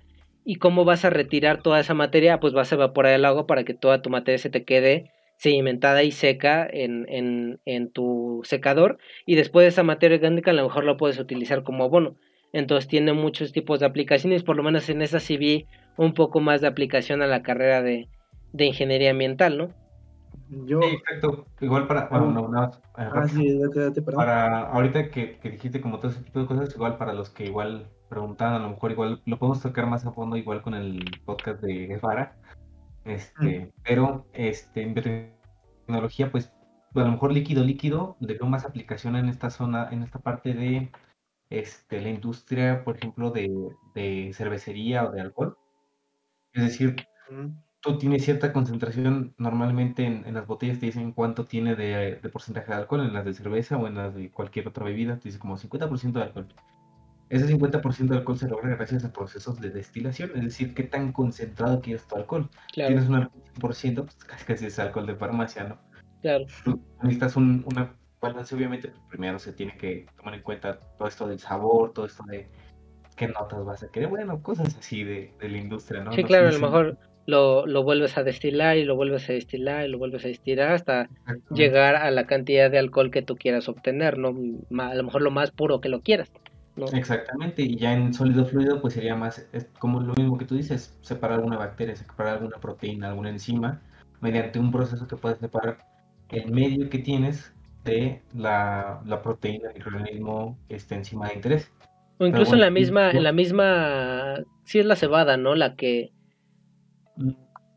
[0.46, 2.38] ¿Y cómo vas a retirar toda esa materia?
[2.38, 6.02] Pues vas a evaporar el agua para que toda tu materia se te quede sedimentada
[6.02, 8.98] y seca en, en, en tu secador.
[9.24, 12.18] Y después de esa materia orgánica a lo mejor la puedes utilizar como abono.
[12.52, 15.64] Entonces tiene muchos tipos de aplicaciones, por lo menos en esa sí vi
[15.96, 18.08] un poco más de aplicación a la carrera de,
[18.52, 19.83] de ingeniería ambiental, ¿no?
[20.66, 20.80] Yo...
[20.82, 21.46] Sí, exacto.
[21.60, 22.08] Igual para...
[22.08, 26.22] Bueno, no, no, ah, sí, date, date, para ahorita que, que dijiste como todo ese
[26.22, 29.60] tipo de cosas, igual para los que igual preguntaban, a lo mejor igual lo podemos
[29.60, 32.36] tocar más a fondo igual con el podcast de Guevara.
[33.04, 34.94] Este, pero este, en
[35.86, 36.52] tecnología, pues
[36.94, 40.54] a lo mejor líquido líquido, le veo más aplicación en esta zona, en esta parte
[40.54, 40.90] de
[41.50, 43.50] este, la industria, por ejemplo, de,
[43.94, 45.58] de cervecería o de alcohol.
[46.52, 46.96] Es decir,
[47.84, 52.28] tú tienes cierta concentración, normalmente en, en, las botellas te dicen cuánto tiene de, de,
[52.30, 55.28] porcentaje de alcohol, en las de cerveza o en las de cualquier otra bebida, te
[55.28, 56.48] dice como 50% de alcohol.
[57.28, 61.12] Ese 50% de alcohol se logra gracias a procesos de destilación, es decir, qué tan
[61.12, 62.48] concentrado quieres tu alcohol.
[62.72, 63.28] Tienes un
[63.60, 65.78] 100%, pues casi casi es alcohol de farmacia, ¿no?
[66.22, 66.46] Claro.
[67.02, 71.28] necesitas un, una balance, obviamente, pues, primero se tiene que tomar en cuenta todo esto
[71.28, 72.48] del sabor, todo esto de
[73.14, 76.12] qué notas vas a querer, bueno, cosas así de, de la industria, ¿no?
[76.12, 79.86] Sí, claro, a lo mejor lo, lo, vuelves a destilar y lo vuelves a destilar
[79.86, 81.08] y lo vuelves a destilar hasta
[81.50, 84.34] llegar a la cantidad de alcohol que tú quieras obtener, ¿no?
[84.82, 86.30] A lo mejor lo más puro que lo quieras.
[86.92, 90.56] Exactamente, y ya en sólido fluido pues sería más, es como lo mismo que tú
[90.56, 93.80] dices, separar alguna bacteria, separar alguna proteína, alguna enzima,
[94.20, 95.78] mediante un proceso que puedes separar
[96.30, 97.52] el medio que tienes
[97.84, 101.70] de la, la proteína, el microorganismo, este enzima de interés.
[102.18, 105.54] O incluso en la misma, en la misma, sí es la cebada, ¿no?
[105.54, 106.10] La que...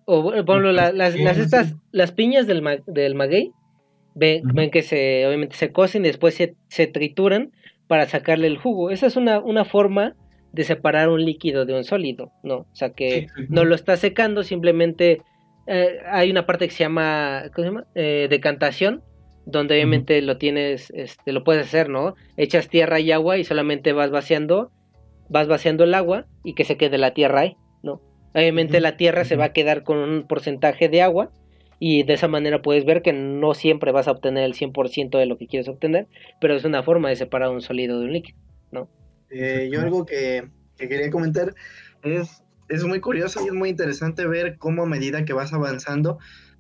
[0.06, 3.52] O bueno, las, las, estas, las piñas del, del maguey,
[4.16, 7.52] ven, ven que se, obviamente se cocen y después se, se trituran
[7.88, 8.90] para sacarle el jugo.
[8.90, 10.16] Esa es una, una forma
[10.54, 12.60] de separar un líquido de un sólido, ¿no?
[12.60, 15.22] O sea que no lo está secando, simplemente
[15.68, 17.86] eh, hay una parte que se llama, ¿cómo se llama?
[17.96, 19.04] Eh, decantación,
[19.46, 22.16] donde obviamente lo tienes, este, lo puedes hacer, ¿no?
[22.38, 24.72] Echas tierra y agua y solamente vas vaciando,
[25.30, 27.58] vas vaciando el agua y que se quede la tierra ahí.
[28.34, 31.32] Obviamente la tierra se va a quedar con un porcentaje de agua
[31.80, 35.26] y de esa manera puedes ver que no siempre vas a obtener el 100% de
[35.26, 36.08] lo que quieres obtener,
[36.42, 38.38] pero es una forma de separar un sólido de un líquido,
[38.72, 38.90] ¿no?
[39.30, 40.48] Eh, yo algo que,
[40.78, 41.54] quería comentar
[42.04, 46.18] es, es muy curioso y es muy interesante ver cómo a medida que vas avanzando,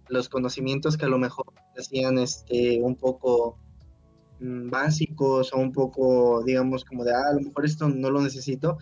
[0.09, 1.45] los conocimientos que a lo mejor
[1.77, 3.57] hacían este, un poco
[4.39, 8.21] mm, básicos o un poco, digamos, como de, ah, a lo mejor esto no lo
[8.21, 8.77] necesito,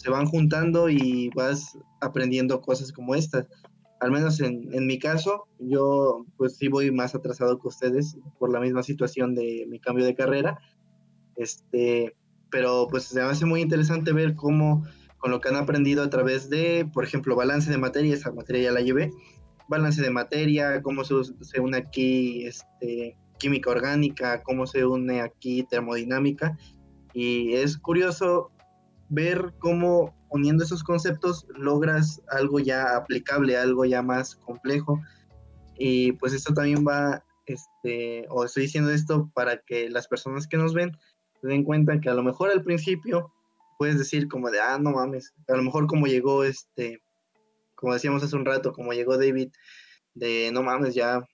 [0.00, 3.46] se van juntando y vas aprendiendo cosas como estas
[4.00, 8.50] al menos en, en, mi caso, yo pues sí voy más atrasado que ustedes por
[8.50, 10.58] la misma situación de mi cambio de carrera.
[11.36, 12.16] Este,
[12.50, 14.86] pero pues se me hace muy interesante ver cómo
[15.18, 18.62] con lo que han aprendido a través de, por ejemplo, balance de materia, esa materia
[18.62, 19.12] ya la llevé,
[19.68, 26.56] balance de materia, cómo se, une aquí este, química orgánica, cómo se une aquí termodinámica.
[27.12, 28.50] Y es curioso
[29.10, 35.00] ver cómo uniendo esos conceptos logras algo ya aplicable, algo ya más complejo.
[35.76, 40.56] Y pues esto también va, este, o estoy diciendo esto para que las personas que
[40.56, 40.96] nos ven
[41.40, 43.32] se den cuenta que a lo mejor al principio
[43.78, 47.02] puedes decir como de, ah, no mames, a lo mejor como llegó este,
[47.74, 49.48] como decíamos hace un rato, como llegó David,
[50.14, 51.26] de no mames, ya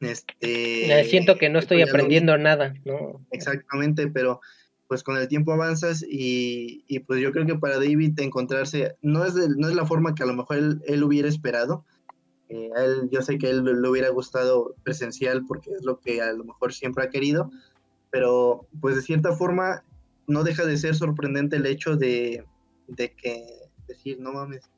[0.00, 3.24] este siento que no estoy aprendiendo nada, ¿no?
[3.30, 4.40] Exactamente, pero
[4.92, 9.34] pues con el tiempo avanzas y, pues yo creo que para David encontrarse, no es,
[9.34, 11.86] no es la forma que a lo mejor él, hubiera esperado,
[12.50, 16.34] eh, él, yo sé que él le hubiera gustado presencial porque es lo que a
[16.34, 17.50] lo mejor siempre ha querido,
[18.10, 19.82] pero pues de cierta forma
[20.26, 22.44] no deja de ser sorprendente el hecho de,
[22.94, 23.46] que
[23.88, 24.68] decir, no mames,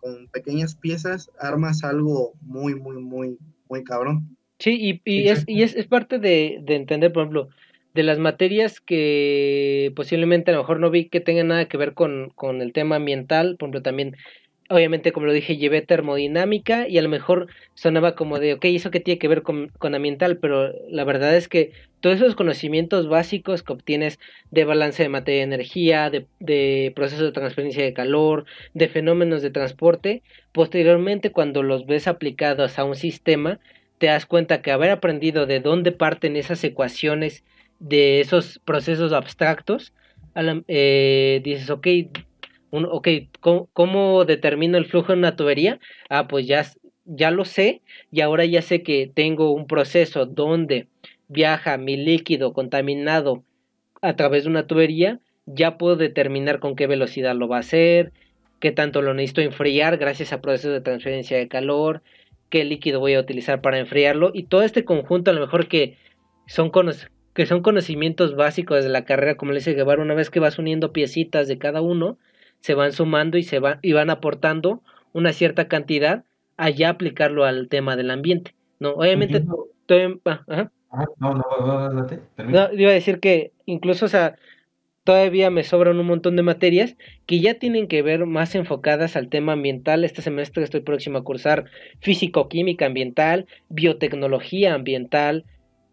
[0.00, 3.38] con pequeñas piezas armas algo muy, muy, muy,
[3.68, 4.34] muy cabrón.
[4.60, 7.50] Sí, y, es, y es, es parte de, de entender, por ejemplo,
[7.98, 11.94] de las materias que posiblemente a lo mejor no vi que tengan nada que ver
[11.94, 14.16] con, con el tema ambiental, por ejemplo también,
[14.68, 18.92] obviamente como lo dije, llevé termodinámica y a lo mejor sonaba como de, ok, eso
[18.92, 23.08] que tiene que ver con, con ambiental, pero la verdad es que todos esos conocimientos
[23.08, 24.20] básicos que obtienes
[24.52, 28.44] de balance de materia y energía, de, de procesos de transferencia de calor,
[28.74, 30.22] de fenómenos de transporte,
[30.52, 33.58] posteriormente cuando los ves aplicados a un sistema,
[33.98, 37.42] te das cuenta que haber aprendido de dónde parten esas ecuaciones
[37.78, 39.92] de esos procesos abstractos,
[40.68, 41.86] eh, dices, ok,
[42.70, 45.80] un, okay ¿cómo, determino el flujo en una tubería?
[46.08, 46.64] Ah, pues ya,
[47.04, 47.82] ya lo sé
[48.12, 50.88] y ahora ya sé que tengo un proceso donde
[51.28, 53.42] viaja mi líquido contaminado
[54.00, 58.12] a través de una tubería, ya puedo determinar con qué velocidad lo va a hacer,
[58.60, 62.02] qué tanto lo necesito enfriar gracias a procesos de transferencia de calor,
[62.50, 65.96] qué líquido voy a utilizar para enfriarlo y todo este conjunto a lo mejor que
[66.46, 66.70] son
[67.38, 70.58] que son conocimientos básicos de la carrera, como le dice Guevara, una vez que vas
[70.58, 72.18] uniendo piecitas de cada uno,
[72.58, 74.82] se van sumando y se van, y van aportando
[75.12, 76.24] una cierta cantidad
[76.56, 78.56] a ya aplicarlo al tema del ambiente.
[78.80, 79.44] No, obviamente,
[80.26, 80.66] ah,
[81.20, 84.34] no, no, no, iba a decir que incluso, o sea,
[85.04, 86.96] todavía me sobran un montón de materias
[87.26, 90.02] que ya tienen que ver más enfocadas al tema ambiental.
[90.02, 91.66] Este semestre estoy próximo a cursar
[92.00, 95.44] físico-química ambiental, biotecnología ambiental,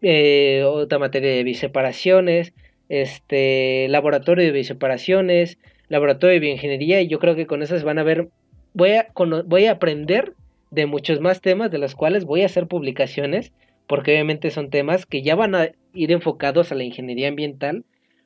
[0.07, 2.53] eh, otra materia de biseparaciones,
[2.89, 5.57] este, laboratorio de biseparaciones,
[5.89, 8.29] laboratorio de bioingeniería, y yo creo que con esas van a ver,
[8.75, 9.07] voy a,
[9.45, 10.33] voy a aprender
[10.69, 13.51] de muchos más temas, de los cuales voy a hacer publicaciones,
[13.87, 17.83] porque obviamente son temas que ya van a ir enfocados a la ingeniería ambiental,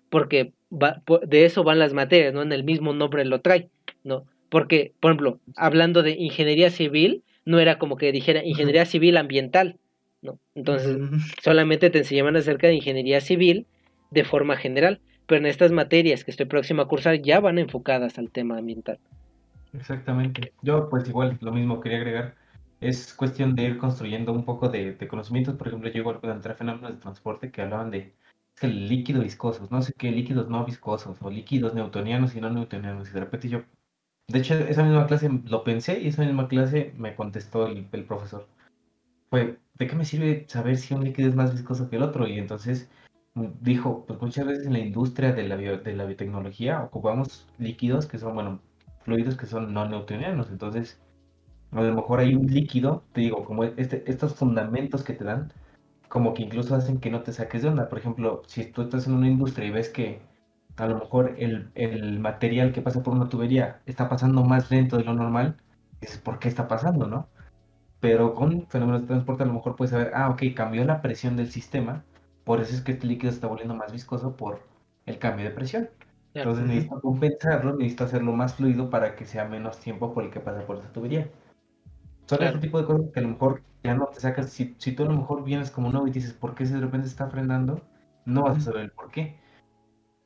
[0.09, 2.41] porque de eso van las materias, ¿no?
[2.41, 3.69] En el mismo nombre lo trae,
[4.03, 4.25] ¿no?
[4.49, 9.77] Porque, por ejemplo, hablando de ingeniería civil, no era como que dijera ingeniería civil ambiental,
[10.21, 10.39] ¿no?
[10.55, 10.97] Entonces,
[11.41, 13.67] solamente te enseñaban acerca de ingeniería civil
[14.11, 18.17] de forma general, pero en estas materias que estoy próximo a cursar ya van enfocadas
[18.17, 18.99] al tema ambiental.
[19.73, 20.53] Exactamente.
[20.61, 22.35] Yo, pues igual, lo mismo quería agregar.
[22.81, 25.55] Es cuestión de ir construyendo un poco de, conocimientos.
[25.55, 28.13] Por ejemplo, yo igual encontrar fenómenos de transporte que hablaban de
[28.55, 32.49] es el líquido viscosos, no sé qué, líquidos no viscosos, o líquidos newtonianos y no
[32.49, 33.09] newtonianos.
[33.09, 33.63] Y de repente yo,
[34.27, 38.03] de hecho, esa misma clase lo pensé y esa misma clase me contestó el, el
[38.05, 38.47] profesor.
[39.29, 42.27] Fue, ¿de qué me sirve saber si un líquido es más viscoso que el otro?
[42.27, 42.89] Y entonces
[43.35, 48.05] mm, dijo, pues muchas veces en la industria de la, de la biotecnología ocupamos líquidos
[48.07, 48.61] que son, bueno,
[49.03, 50.49] fluidos que son no newtonianos.
[50.49, 50.99] Entonces,
[51.71, 55.53] a lo mejor hay un líquido, te digo, como este, estos fundamentos que te dan,
[56.09, 57.89] como que incluso hacen que no te saques de onda.
[57.89, 60.21] Por ejemplo, si tú estás en una industria y ves que
[60.77, 64.97] a lo mejor el, el material que pasa por una tubería está pasando más lento
[64.97, 65.57] de lo normal,
[66.01, 67.29] dices, ¿por qué está pasando, no?
[67.99, 71.35] Pero con fenómenos de transporte a lo mejor puedes saber, ah, ok, cambió la presión
[71.35, 72.05] del sistema,
[72.43, 74.61] por eso es que este líquido se está volviendo más viscoso por
[75.05, 75.89] el cambio de presión.
[76.33, 80.39] Entonces necesito compensarlo, necesito hacerlo más fluido para que sea menos tiempo por el que
[80.39, 81.29] pasa por esa tubería.
[82.25, 84.49] Son otro tipo de cosas que a lo mejor ya no te sacas.
[84.51, 87.07] Si, si tú a lo mejor vienes como nuevo y dices, ¿por qué de repente
[87.07, 87.81] está frenando?
[88.25, 89.39] No vas a saber el por qué.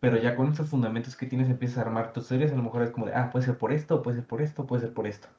[0.01, 2.81] Pero ya con esos fundamentos que tienes empiezas a armar tus teorías, a lo mejor
[2.83, 5.07] es como de, ah, puede ser por esto, puede ser por esto, puede ser por
[5.07, 5.29] esto.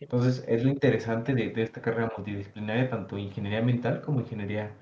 [0.00, 4.72] Entonces es lo interesante de, de esta carrera multidisciplinaria, tanto ingeniería ambiental como ingeniería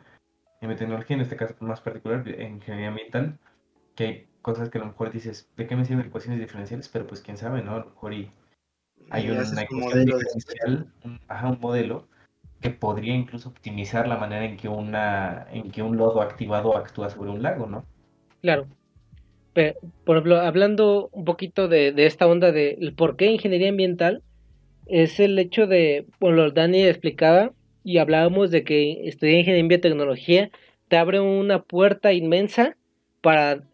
[0.61, 3.39] en tecnología, en este caso más particular, en ingeniería ambiental,
[3.95, 6.89] que hay cosas que a lo mejor dices, ¿de qué me sirven ecuaciones diferenciales?
[6.89, 7.75] Pero pues quién sabe, ¿no?
[7.75, 8.31] A lo mejor y
[9.11, 12.09] hay una ecuación modelo diferencial, un, un modelo
[12.61, 17.09] que podría incluso optimizar la manera en que una en que un lodo activado actúa
[17.09, 17.85] sobre un lago, ¿no?
[18.41, 18.67] Claro.
[20.05, 24.23] por ejemplo, hablando un poquito de, esta onda de por qué ingeniería ambiental,
[24.89, 27.53] es el hecho de, bueno, Dani explicaba
[27.85, 30.51] y hablábamos de que estudiar ingeniería en biotecnología
[30.89, 32.77] te abre una puerta inmensa
[33.21, 33.65] para,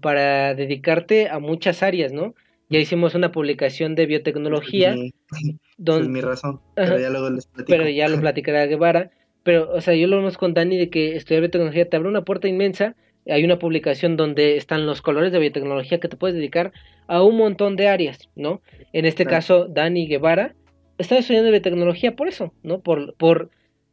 [0.00, 2.34] para dedicarte a muchas áreas, ¿no?
[2.70, 4.94] Ya hicimos una publicación de biotecnología.
[5.76, 7.76] donde, es mi razón, pero ya luego les platico.
[7.76, 9.10] Pero ya lo platicará Guevara.
[9.42, 12.24] Pero, o sea, yo lo vemos con Dani de que estudiar biotecnología te abre una
[12.24, 12.96] puerta inmensa.
[13.28, 16.72] Hay una publicación donde están los colores de biotecnología que te puedes dedicar
[17.06, 18.60] a un montón de áreas, ¿no?
[18.92, 20.54] En este caso, Dani Guevara
[20.98, 22.80] está estudiando biotecnología por eso, ¿no?
[22.80, 23.50] Por, por,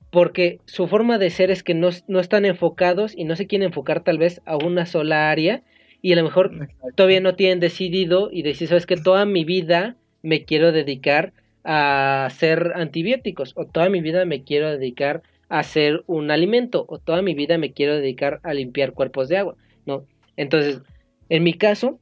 [0.10, 3.68] porque su forma de ser es que no, no están enfocados y no se quieren
[3.68, 5.64] enfocar tal vez a una sola área
[6.02, 9.96] y a lo mejor todavía no tienen decidido y decir, sabes que toda mi vida
[10.24, 11.34] me quiero dedicar
[11.64, 15.22] a hacer antibióticos o toda mi vida me quiero dedicar a
[15.52, 19.56] hacer un alimento o toda mi vida me quiero dedicar a limpiar cuerpos de agua,
[19.86, 20.06] ¿no?
[20.38, 20.82] Entonces,
[21.30, 22.00] en mi caso,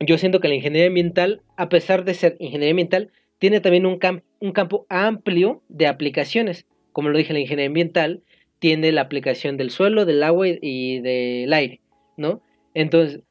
[0.00, 4.00] yo siento que la ingeniería ambiental, a pesar de ser ingeniería ambiental, tiene también un,
[4.40, 6.66] un campo amplio de aplicaciones.
[6.92, 8.22] Como lo dije, la ingeniería ambiental
[8.58, 11.80] tiene la aplicación del suelo, del agua y del aire,
[12.16, 12.42] ¿no?
[12.74, 13.22] Entonces,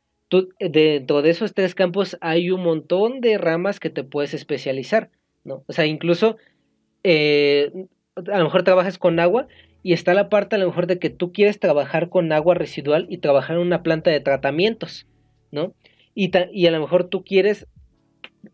[0.60, 5.10] dentro de esos tres campos hay un montón de ramas que te puedes especializar,
[5.44, 5.65] ¿no?
[5.68, 6.38] O sea, incluso
[7.03, 7.72] eh,
[8.16, 9.48] a lo mejor trabajas con agua
[9.84, 13.08] y está la parte a lo mejor de que tú quieres trabajar con agua residual
[13.10, 15.08] y trabajar en una planta de tratamientos,
[15.52, 15.74] ¿no?
[16.14, 17.68] Y, y a lo mejor tú quieres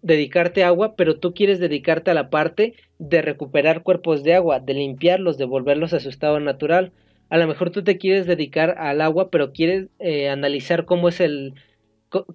[0.02, 4.60] dedicarte a agua, pero tú quieres dedicarte a la parte de recuperar cuerpos de agua,
[4.60, 6.92] de limpiarlos, de volverlos a su estado natural
[7.30, 11.20] a lo mejor tú te quieres dedicar al agua, pero quieres eh, analizar cómo es
[11.20, 11.56] el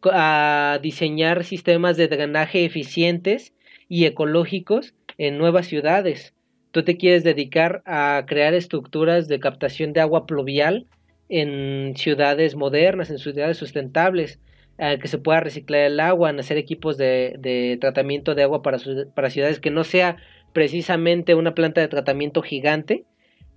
[0.04, 3.54] a diseñar sistemas de drenaje eficientes
[3.88, 6.34] y ecológicos en nuevas ciudades.
[6.72, 10.86] Tú te quieres dedicar a crear estructuras de captación de agua pluvial
[11.28, 14.40] en ciudades modernas, en ciudades sustentables,
[14.78, 18.78] que se pueda reciclar el agua, en hacer equipos de, tratamiento de agua para,
[19.14, 20.16] para ciudades que no sea
[20.52, 23.04] precisamente una planta de tratamiento gigante,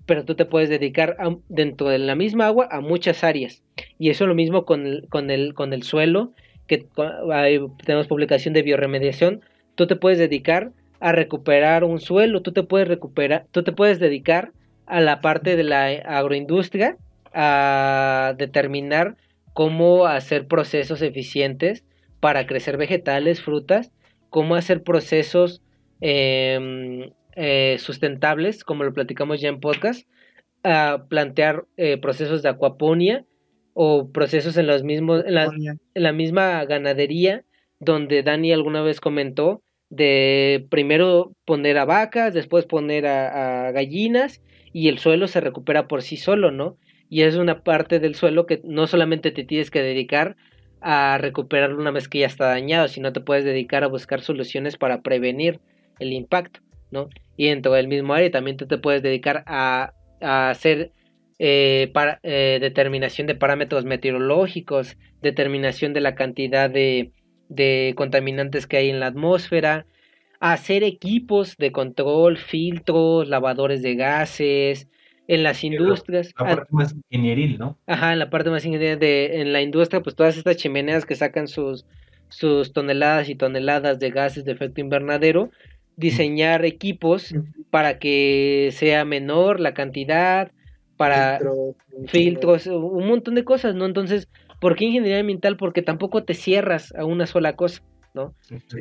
[0.06, 1.18] pero tú te puedes dedicar
[1.50, 3.64] dentro de la misma agua a muchas áreas.
[3.98, 6.34] Y eso es lo mismo con el, con el, con el suelo,
[6.68, 6.86] que
[7.86, 9.42] tenemos publicación de bioremediación,
[9.76, 14.00] tú te puedes dedicar a recuperar un suelo, tú te puedes recuperar, tú te puedes
[14.00, 14.52] dedicar
[14.86, 16.98] a la parte de la agroindustria,
[17.34, 19.18] a determinar
[19.54, 21.84] cómo hacer procesos eficientes
[22.20, 23.92] para crecer vegetales, frutas,
[24.30, 25.62] cómo hacer procesos
[26.02, 30.08] eh, eh, sustentables, como lo platicamos ya en podcast,
[30.64, 33.26] a plantear eh, procesos de acuaponia
[33.74, 35.36] o procesos en los mismos en
[35.94, 37.44] la, misma ganadería
[37.80, 44.42] donde Dani alguna vez comentó de primero poner a vacas, después poner a, gallinas
[44.74, 46.78] y el suelo se recupera por sí solo, ¿no?
[47.10, 50.36] Y es una parte del suelo que no solamente te tienes que dedicar
[50.82, 54.78] a recuperarlo una vez que ya está dañado, sino te puedes dedicar a buscar soluciones
[54.78, 55.60] para prevenir
[56.00, 56.60] el impacto.
[57.38, 60.92] Y dentro del mismo área también tú te puedes dedicar a, hacer
[61.40, 67.12] eh, para, eh, determinación de parámetros meteorológicos, determinación de la cantidad de,
[67.96, 69.86] contaminantes que hay en la atmósfera,
[70.40, 74.88] hacer equipos de control, filtros, lavadores de gases,
[75.28, 76.34] en las industrias.
[76.38, 77.78] La parte más ingenieril, ¿no?
[77.88, 81.16] Ajá, en la parte más ingenieril de en la industria, pues todas estas chimeneas que
[81.16, 81.86] sacan sus,
[82.30, 85.52] sus toneladas y toneladas de gases de efecto invernadero,
[85.96, 87.34] diseñar equipos
[87.70, 90.52] para que sea menor la cantidad,
[90.98, 91.40] para
[92.08, 93.86] filtros, un montón de cosas, ¿no?
[93.86, 94.30] Entonces,
[94.66, 95.58] ¿por qué ingeniería ambiental?
[95.58, 97.84] Porque tampoco te cierras a una sola cosa,
[98.16, 98.34] ¿no?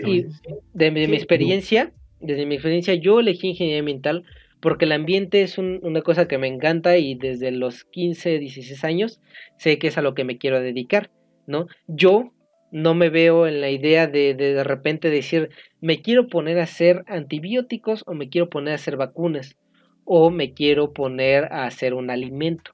[0.03, 0.25] Y
[0.73, 4.25] de, mi experiencia, desde mi experiencia, yo elegí ingeniería ambiental
[4.61, 9.21] porque el ambiente es una cosa que me encanta y desde los 15, 16 años
[9.59, 11.11] sé que es a lo que me quiero dedicar.
[11.47, 11.67] ¿no?
[11.87, 12.33] Yo
[12.73, 15.51] no me veo en la idea de, de de repente decir,
[15.83, 19.59] me quiero poner a hacer antibióticos o me quiero poner a hacer vacunas
[20.07, 22.73] o me quiero poner a hacer un alimento.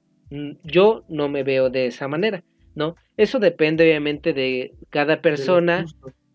[0.63, 2.95] Yo no me veo de esa manera, ¿no?
[3.17, 5.85] Eso depende obviamente de cada persona,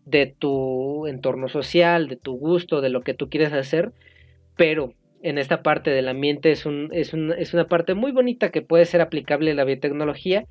[0.05, 3.91] de, tu entorno social, de tu gusto, de lo que tú quieres hacer,
[4.55, 8.49] pero en esta parte del ambiente es, un, es, un, es una parte muy bonita
[8.49, 10.45] que puede ser aplicable a la biotecnología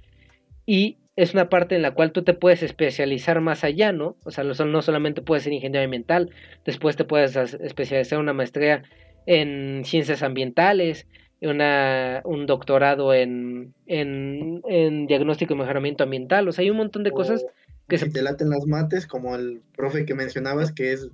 [0.67, 4.17] y es una parte en la cual tú te puedes especializar más allá, ¿no?
[4.25, 6.31] O sea, no solamente puedes ser ingeniero ambiental,
[6.67, 8.83] después te puedes especializar en una maestría
[9.25, 11.07] en ciencias ambientales,
[11.43, 17.03] una, un doctorado en, en, en, diagnóstico y mejoramiento ambiental, o sea, hay un montón
[17.03, 17.45] de cosas
[17.89, 18.09] que se...
[18.09, 21.11] te laten las mates, como el profe que mencionabas, que es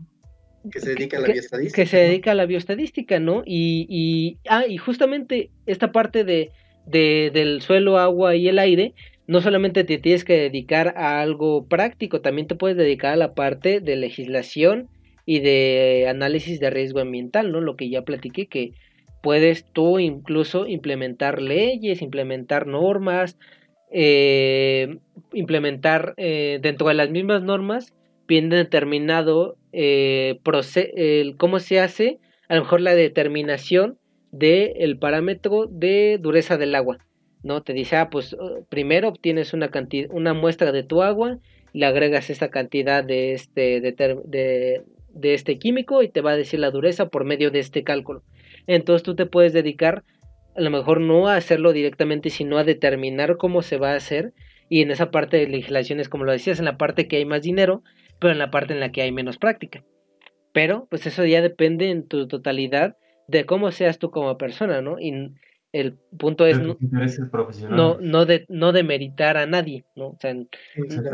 [0.71, 1.83] que se dedica a la bioestadística.
[1.83, 3.43] Que se dedica a la bioestadística, ¿no?
[3.45, 6.53] Y, y, ah, y justamente esta parte de,
[6.87, 8.95] de, del suelo, agua y el aire
[9.27, 13.35] no solamente te tienes que dedicar a algo práctico, también te puedes dedicar a la
[13.35, 14.89] parte de legislación
[15.25, 17.61] y de análisis de riesgo ambiental, ¿no?
[17.61, 18.73] Lo que ya platiqué, que
[19.23, 23.39] puedes tú incluso implementar leyes, implementar normas,
[23.91, 24.99] eh,
[25.33, 27.95] implementar eh, dentro de las mismas normas,
[28.29, 30.39] bien determinado eh,
[31.39, 32.19] cómo se hace,
[32.49, 33.99] a lo mejor la determinación
[34.33, 36.99] del parámetro de dureza del agua.
[37.43, 37.63] ¿no?
[37.63, 41.39] Te dice, ah, pues uh, primero obtienes una cantidad, una muestra de tu agua,
[41.73, 44.83] le agregas esta cantidad de este, de,
[45.15, 48.23] de, este químico y te va a decir la dureza por medio de este cálculo.
[48.67, 50.05] Entonces tú te puedes dedicar
[50.57, 54.33] a lo mejor no a hacerlo directamente, sino a determinar cómo se va a hacer.
[54.69, 57.25] Y en esa parte de legislación es como lo decías, en la parte que hay
[57.25, 57.83] más dinero,
[58.19, 59.83] pero en la parte en la que hay menos práctica.
[60.53, 62.97] Pero pues eso ya depende en tu totalidad
[63.29, 64.99] de cómo seas tú como persona, ¿no?
[64.99, 65.33] Y
[65.73, 66.77] el punto es no,
[67.71, 70.09] no, no, de, no demeritar a nadie, ¿no?
[70.09, 70.35] O sea,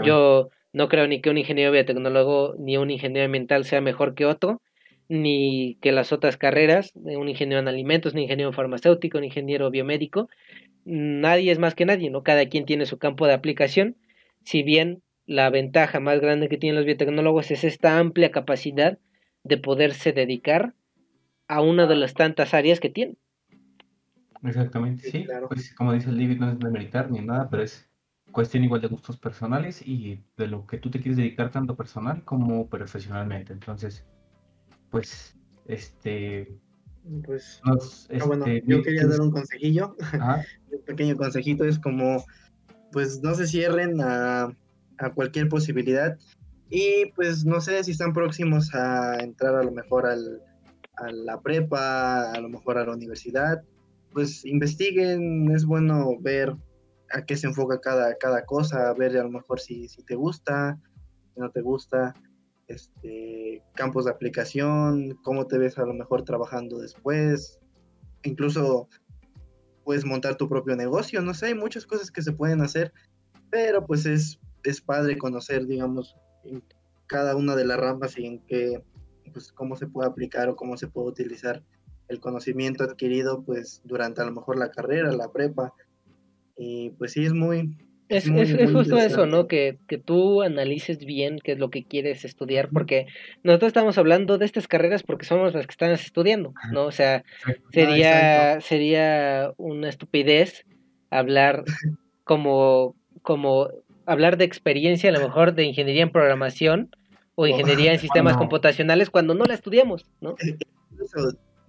[0.05, 4.27] yo no creo ni que un ingeniero biotecnólogo ni un ingeniero ambiental sea mejor que
[4.27, 4.61] otro,
[5.09, 10.29] ni que las otras carreras, un ingeniero en alimentos, un ingeniero farmacéutico, un ingeniero biomédico,
[10.85, 12.23] nadie es más que nadie, ¿no?
[12.23, 13.97] Cada quien tiene su campo de aplicación,
[14.45, 18.99] si bien la ventaja más grande que tienen los biotecnólogos es esta amplia capacidad
[19.45, 20.75] de poderse dedicar
[21.49, 23.17] a una de las tantas áreas que tienen.
[24.43, 25.27] Exactamente, sí.
[25.49, 27.89] Pues como dice el David, no es de militar ni nada, pero es
[28.31, 32.25] cuestión igual de gustos personales y de lo que tú te quieres dedicar tanto personal
[32.25, 33.53] como profesionalmente.
[33.53, 34.07] Entonces,
[34.91, 35.37] pues,
[35.67, 36.59] este...
[37.25, 39.97] Pues, ah, bueno, este, yo quería dar un consejillo.
[40.71, 42.25] un pequeño consejito es como,
[42.93, 44.55] pues no se cierren a,
[44.99, 46.19] a cualquier posibilidad.
[46.71, 50.43] Y pues no sé si están próximos a entrar a lo mejor al,
[50.97, 53.63] a la prepa, a lo mejor a la universidad.
[54.13, 56.55] Pues investiguen, es bueno ver
[57.11, 60.79] a qué se enfoca cada, cada cosa, ver a lo mejor si, si te gusta,
[61.35, 62.15] si no te gusta,
[62.69, 67.59] este, campos de aplicación, cómo te ves a lo mejor trabajando después,
[68.23, 68.89] incluso
[69.85, 72.93] puedes montar tu propio negocio, no sé, hay muchas cosas que se pueden hacer,
[73.51, 76.15] pero pues es, es padre conocer, digamos,
[76.45, 76.63] en
[77.07, 78.85] cada una de las ramas y en qué,
[79.33, 81.65] pues cómo se puede aplicar o cómo se puede utilizar
[82.09, 85.73] el conocimiento adquirido pues durante a lo mejor la carrera, la prepa.
[86.57, 87.77] Y pues sí, es muy...
[88.09, 88.29] Es,
[88.73, 89.47] justo eso, ¿no?
[89.49, 93.07] Que, que tú analices bien qué es lo que quieres estudiar, porque
[93.43, 96.87] nosotros estamos hablando de estas carreras porque somos las que están estudiando, ¿no?
[96.87, 97.25] O sea,
[97.73, 100.65] sería, sería una estupidez
[101.11, 101.65] hablar
[102.25, 103.69] como, como
[104.07, 106.91] hablar de experiencia, a lo mejor de ingeniería en programación
[107.35, 110.35] o ingeniería en sistemas computacionales cuando no la estudiamos, ¿no?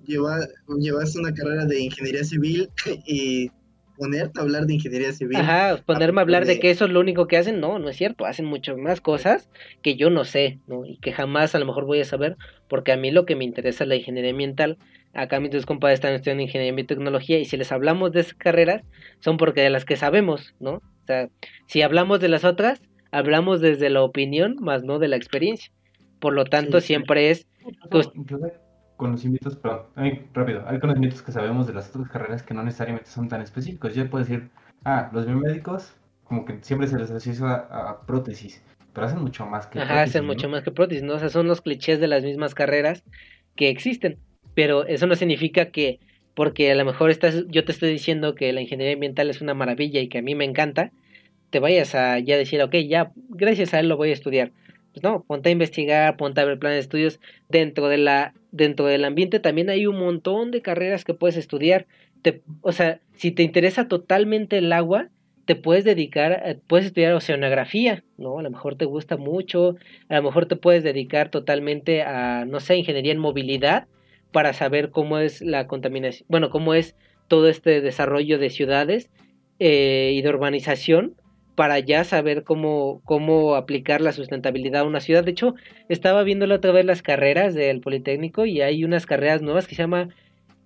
[0.05, 0.49] llevar,
[0.79, 2.69] llevarse una carrera de ingeniería civil
[3.05, 3.51] y
[3.99, 5.35] ponerte a hablar de ingeniería civil.
[5.35, 6.59] Ajá, ponerme a hablar de...
[6.59, 9.49] que eso es lo único que hacen, no, no es cierto, hacen muchas más cosas
[9.81, 10.85] que yo no sé, ¿no?
[10.85, 12.37] Y que jamás a lo mejor voy a saber,
[12.69, 14.77] porque a mí lo que me interesa es la ingeniería ambiental.
[15.13, 18.35] Acá mis dos compadres están estudiando ingeniería y tecnología y si les hablamos de esas
[18.35, 18.83] carreras
[19.19, 20.75] son porque de las que sabemos, ¿no?
[20.75, 21.29] O sea,
[21.67, 22.81] si hablamos de las otras,
[23.11, 25.71] hablamos desde la opinión, más no de la experiencia.
[26.19, 27.47] Por lo tanto, siempre es...
[27.89, 28.09] Pues,
[28.99, 29.87] conocimientos, pero
[30.33, 33.95] rápido, hay conocimientos que sabemos de las otras carreras que no necesariamente son tan específicos.
[33.95, 34.49] Yo puedo decir,
[34.83, 35.93] ah, los biomédicos,
[36.25, 38.61] como que siempre se les asocia a, prótesis,
[38.93, 41.13] pero hacen mucho más que Ajá, hacen mucho más que prótesis, ¿no?
[41.13, 43.03] O sea, son los clichés de las mismas carreras
[43.55, 44.19] que existen,
[44.53, 45.99] pero eso no significa que
[46.35, 49.53] porque a lo mejor estás, yo te estoy diciendo que la ingeniería ambiental es una
[49.53, 50.91] maravilla y que a mí me encanta,
[51.51, 54.51] te vayas a ya decir, ok, ya, gracias a él lo voy a estudiar.
[54.91, 58.85] Pues no, ponte a investigar, ponte a ver planes de estudios dentro de la dentro
[58.85, 61.87] del ambiente también hay un montón de carreras que puedes estudiar.
[62.21, 65.09] Te, o sea, si te interesa totalmente el agua,
[65.45, 68.37] te puedes dedicar, puedes estudiar oceanografía, ¿no?
[68.37, 69.77] A lo mejor te gusta mucho,
[70.07, 73.87] a lo mejor te puedes dedicar totalmente a, no sé, ingeniería en movilidad
[74.31, 76.95] para saber cómo es la contaminación, bueno, cómo es
[77.27, 79.09] todo este desarrollo de ciudades
[79.57, 81.15] eh, y de urbanización
[81.59, 85.25] para ya saber cómo, cómo aplicar la sustentabilidad a una ciudad.
[85.25, 85.55] De hecho,
[85.89, 89.75] estaba viendo la otra vez las carreras del Politécnico y hay unas carreras nuevas que
[89.75, 90.07] se llama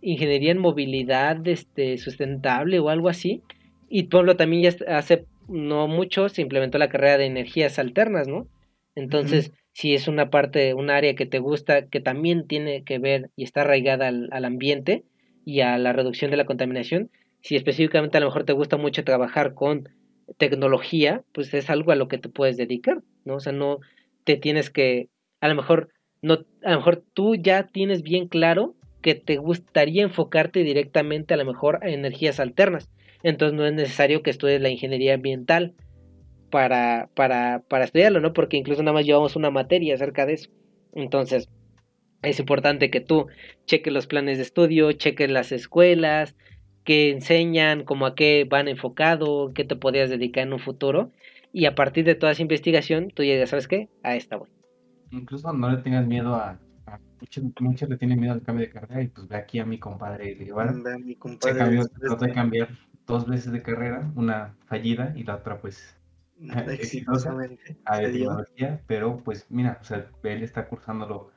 [0.02, 3.42] Ingeniería en Movilidad este, Sustentable o algo así.
[3.90, 8.46] Y Pueblo también ya hace no mucho se implementó la carrera de energías alternas, ¿no?
[8.94, 13.32] Entonces, si es una parte, un área que te gusta, que también tiene que ver
[13.36, 15.06] y está arraigada al, al ambiente
[15.44, 17.10] y a la reducción de la contaminación,
[17.42, 19.90] si específicamente a lo mejor te gusta mucho trabajar con
[20.38, 23.36] tecnología, pues es algo a lo que te puedes dedicar, ¿no?
[23.36, 23.80] O sea, no
[24.24, 25.10] te tienes que,
[25.42, 25.90] a lo mejor,
[26.22, 31.38] no, a lo mejor tú ya tienes bien claro que te gustaría enfocarte directamente a
[31.38, 32.90] lo mejor a energías alternas.
[33.22, 35.74] Entonces no es necesario que estudies la ingeniería ambiental
[36.50, 38.34] para, para, para estudiarlo, ¿no?
[38.34, 40.50] Porque incluso nada más llevamos una materia acerca de eso.
[40.94, 41.50] Entonces,
[42.22, 43.28] es importante que tú
[43.66, 46.36] cheques los planes de estudio, cheques las escuelas,
[46.84, 51.12] que enseñan, como a qué van enfocado, qué te podrías dedicar en un futuro.
[51.52, 53.90] Y a partir de toda esa investigación, tú llegas, ¿sabes qué?
[54.04, 54.50] A esta voy.
[55.12, 56.60] Incluso no le tengas miedo a...
[57.60, 60.36] muchos, le tienen miedo al cambio de carrera y pues ve aquí a mi compadre.
[60.36, 60.52] Le
[61.00, 61.80] mi compadre
[62.20, 62.70] de cambiar
[63.06, 65.96] dos veces de carrera, una fallida y la otra pues
[66.70, 67.36] exitosa
[67.86, 71.32] a tecnología, pero pues mira, o sea, él está cursándolo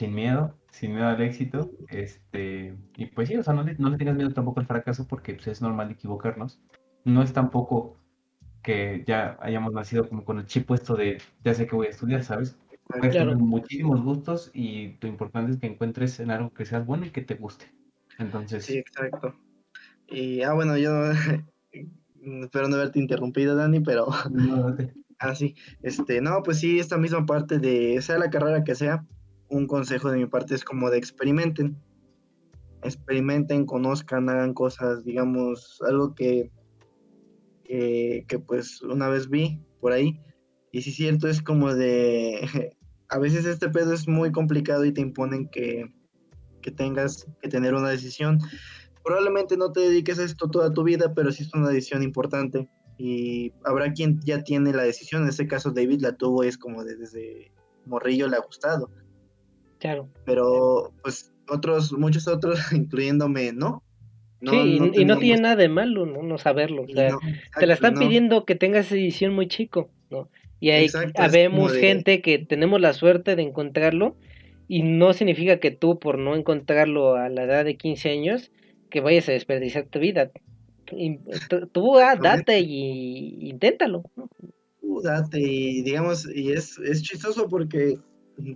[0.00, 3.90] sin miedo, sin miedo al éxito, este, y pues sí, o sea, no le, no
[3.90, 6.58] le tengas miedo tampoco al fracaso porque pues, es normal equivocarnos.
[7.04, 7.98] No es tampoco
[8.62, 11.90] que ya hayamos nacido como con el chip puesto de ya sé que voy a
[11.90, 12.56] estudiar, ¿sabes?
[12.86, 17.04] Puedes tener muchísimos gustos y lo importante es que encuentres en algo que seas bueno
[17.04, 17.66] y que te guste.
[18.18, 18.64] Entonces.
[18.64, 19.34] Sí, exacto.
[20.08, 20.90] Y, ah, bueno, yo
[22.42, 24.06] espero no haberte interrumpido, Dani, pero...
[24.30, 24.74] No,
[25.18, 25.54] ah, sí.
[25.82, 29.04] Este, no, pues sí, esta misma parte de, sea la carrera que sea,
[29.50, 31.76] un consejo de mi parte es como de experimenten.
[32.82, 36.50] Experimenten, conozcan, hagan cosas, digamos, algo que,
[37.64, 40.20] que, pues una vez vi por ahí.
[40.72, 42.76] Y si es cierto, es como de...
[43.12, 45.92] A veces este pedo es muy complicado y te imponen que,
[46.62, 48.38] que tengas que tener una decisión
[49.04, 52.68] probablemente no te dediques a esto toda tu vida, pero sí es una decisión importante.
[52.98, 55.22] Y habrá quien ya tiene la decisión.
[55.22, 57.52] En este caso, David la tuvo, es como desde
[57.86, 58.90] morrillo le ha gustado.
[59.80, 60.08] Claro.
[60.24, 63.82] Pero, pues, otros, muchos otros, incluyéndome, ¿no.
[64.42, 66.22] sí, y, no tiene nada de malo, ¿no?
[66.22, 66.82] No saberlo.
[66.82, 67.16] O sea,
[67.58, 70.28] te la están pidiendo que tengas esa decisión muy chico, ¿no?
[70.60, 74.16] Y ahí habemos gente que tenemos la suerte de encontrarlo
[74.68, 78.52] y no significa que tú por no encontrarlo a la edad de 15 años
[78.90, 80.30] que vayas a desperdiciar tu vida.
[81.72, 84.02] Tú ah, date y inténtalo.
[84.80, 87.96] Tú date y digamos, y es, es chistoso porque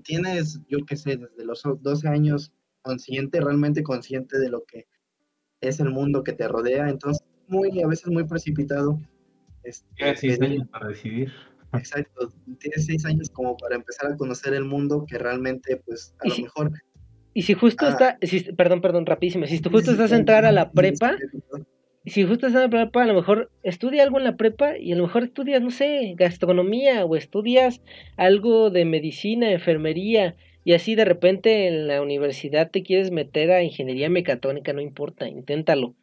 [0.02, 2.52] tienes, yo qué sé, desde los 12 años
[2.82, 4.86] consciente, realmente consciente de lo que
[5.60, 9.00] es el mundo que te rodea, entonces muy, a veces muy precipitado.
[9.62, 11.32] Este, tienes seis años para decidir.
[11.72, 16.28] Exacto, tienes seis años como para empezar a conocer el mundo que realmente, pues, a
[16.28, 16.72] lo mejor
[17.34, 18.16] y si justo ah.
[18.20, 21.16] está, perdón, perdón, rapidísimo, si justo estás a entrar a la prepa,
[22.10, 24.92] si justo estás en la prepa, a lo mejor estudia algo en la prepa y
[24.92, 27.80] a lo mejor estudias, no sé, gastronomía o estudias
[28.16, 33.62] algo de medicina, enfermería y así de repente en la universidad te quieres meter a
[33.62, 35.94] ingeniería mecatrónica, no importa, inténtalo.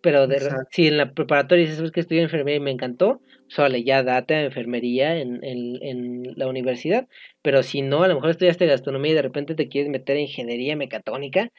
[0.00, 0.38] Pero de,
[0.70, 4.44] si en la preparatoria dices que estudié enfermería y me encantó, solo ya date a
[4.44, 7.08] enfermería en, en, en, la universidad.
[7.42, 10.22] Pero si no, a lo mejor estudiaste gastronomía y de repente te quieres meter en
[10.22, 11.50] ingeniería mecatrónica,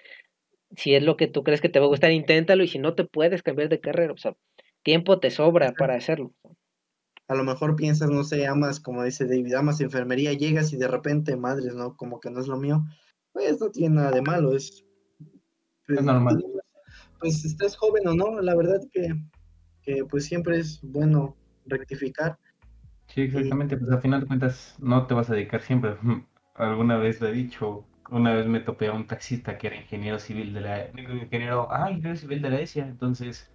[0.76, 2.96] si es lo que tú crees que te va a gustar, inténtalo y si no
[2.96, 4.36] te puedes cambiar de carrera, o sea,
[4.84, 6.34] tiempo te sobra para hacerlo.
[7.28, 10.88] A lo mejor piensas, no sé, amas, como dice David, amas enfermería, llegas y de
[10.88, 11.96] repente, madres, ¿no?
[11.96, 12.84] Como que no es lo mío.
[13.32, 14.84] Pues no tiene nada de malo, es...
[15.88, 16.44] Es normal.
[17.20, 19.10] Pues estés joven o no, la verdad que,
[19.84, 21.36] que pues siempre es bueno
[21.66, 22.38] rectificar.
[23.08, 25.98] Sí, exactamente, pues al final de cuentas no te vas a dedicar siempre.
[26.56, 30.20] Alguna vez lo he dicho, una vez me topé a un taxista que era ingeniero
[30.20, 33.52] civil de la ingeniero, ah, ingeniero civil de la ESIA, entonces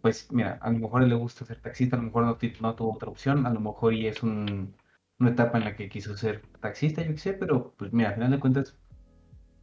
[0.00, 2.24] pues mira, a lo mejor le gusta ser taxista, a lo mejor
[2.60, 4.74] no, tuvo otra opción, a lo mejor y es un,
[5.18, 8.14] una etapa en la que quiso ser taxista, yo qué sé, pero pues mira, al
[8.16, 8.76] final de cuentas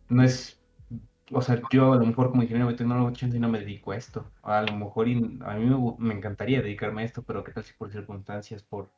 [0.10, 0.60] no es
[1.32, 4.26] o sea, yo a lo mejor como ingeniero de tecnología no me dedico a esto.
[4.42, 7.92] A lo mejor a mí me, encantaría dedicarme a esto, pero qué tal si por
[7.92, 8.90] circunstancias, por,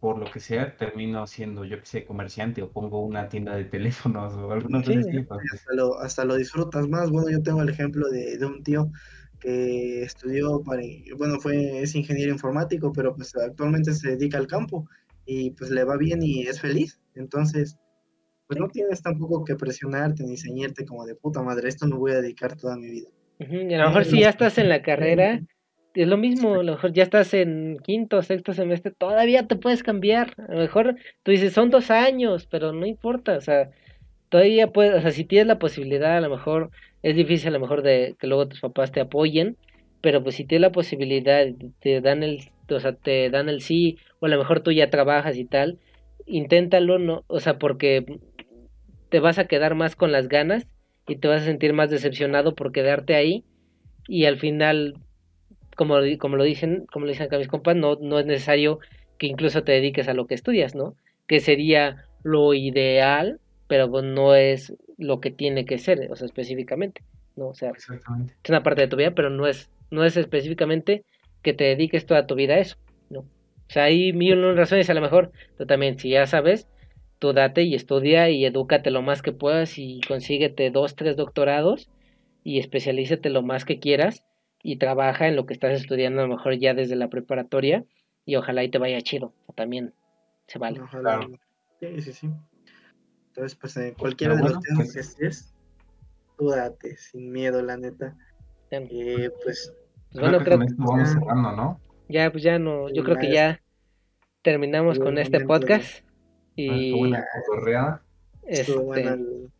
[0.00, 3.64] por lo que sea, termino siendo, yo que sé, comerciante o pongo una tienda de
[3.64, 7.10] teléfonos o algo sí, hasta, lo, hasta lo disfrutas más.
[7.10, 8.90] Bueno, yo tengo el ejemplo de, de un tío
[9.38, 10.82] que estudió para,
[11.16, 14.88] bueno, fue, es ingeniero informático, pero pues actualmente se dedica al campo
[15.26, 16.98] y pues le va bien y es feliz.
[17.14, 17.76] Entonces,
[18.46, 22.12] pues no tienes tampoco que presionarte ni ceñirte como de puta madre, esto me voy
[22.12, 23.08] a dedicar toda mi vida.
[23.38, 25.40] Y a lo mejor si ya estás en la carrera,
[25.94, 29.56] es lo mismo, a lo mejor ya estás en quinto o sexto semestre, todavía te
[29.56, 30.34] puedes cambiar.
[30.48, 33.70] A lo mejor tú dices, son dos años, pero no importa, o sea,
[34.28, 36.70] todavía puedes, o sea, si tienes la posibilidad, a lo mejor
[37.02, 39.56] es difícil a lo mejor de que luego tus papás te apoyen,
[40.00, 41.46] pero pues si tienes la posibilidad,
[41.80, 44.90] te dan el, o sea, te dan el sí, o a lo mejor tú ya
[44.90, 45.78] trabajas y tal,
[46.26, 48.04] inténtalo, no, o sea, porque
[49.08, 50.66] te vas a quedar más con las ganas
[51.08, 53.44] y te vas a sentir más decepcionado por quedarte ahí
[54.06, 54.94] y al final
[55.76, 58.80] como, como lo dicen como lo dicen acá mis compas no, no es necesario
[59.18, 60.94] que incluso te dediques a lo que estudias no
[61.26, 66.26] que sería lo ideal pero pues no es lo que tiene que ser o sea
[66.26, 67.02] específicamente
[67.36, 67.88] no o sea es
[68.48, 71.04] una parte de tu vida pero no es no es específicamente
[71.42, 72.76] que te dediques toda tu vida a eso
[73.08, 73.26] no o
[73.68, 76.66] sea hay mil razones a lo mejor pero también si ya sabes
[77.20, 81.88] tú date y estudia y edúcate lo más que puedas y consíguete dos, tres doctorados
[82.42, 84.24] y especialízate lo más que quieras
[84.62, 87.84] y trabaja en lo que estás estudiando a lo mejor ya desde la preparatoria
[88.24, 89.94] y ojalá y te vaya chido, también
[90.46, 90.80] se vale.
[90.80, 91.26] Ojalá.
[91.80, 92.30] Sí, sí, sí.
[93.28, 95.54] Entonces, pues en cualquiera de los temas pues que estés,
[96.36, 98.16] tú date, sin miedo, la neta.
[98.70, 99.72] Eh, pues,
[100.12, 101.80] pues bueno, creo que vamos cerrando, ¿no?
[102.08, 103.62] Ya, pues ya no, yo creo que ya
[104.42, 106.04] terminamos con este podcast.
[106.56, 108.02] Y buena cotorreada.
[108.46, 109.50] Estuvo buena este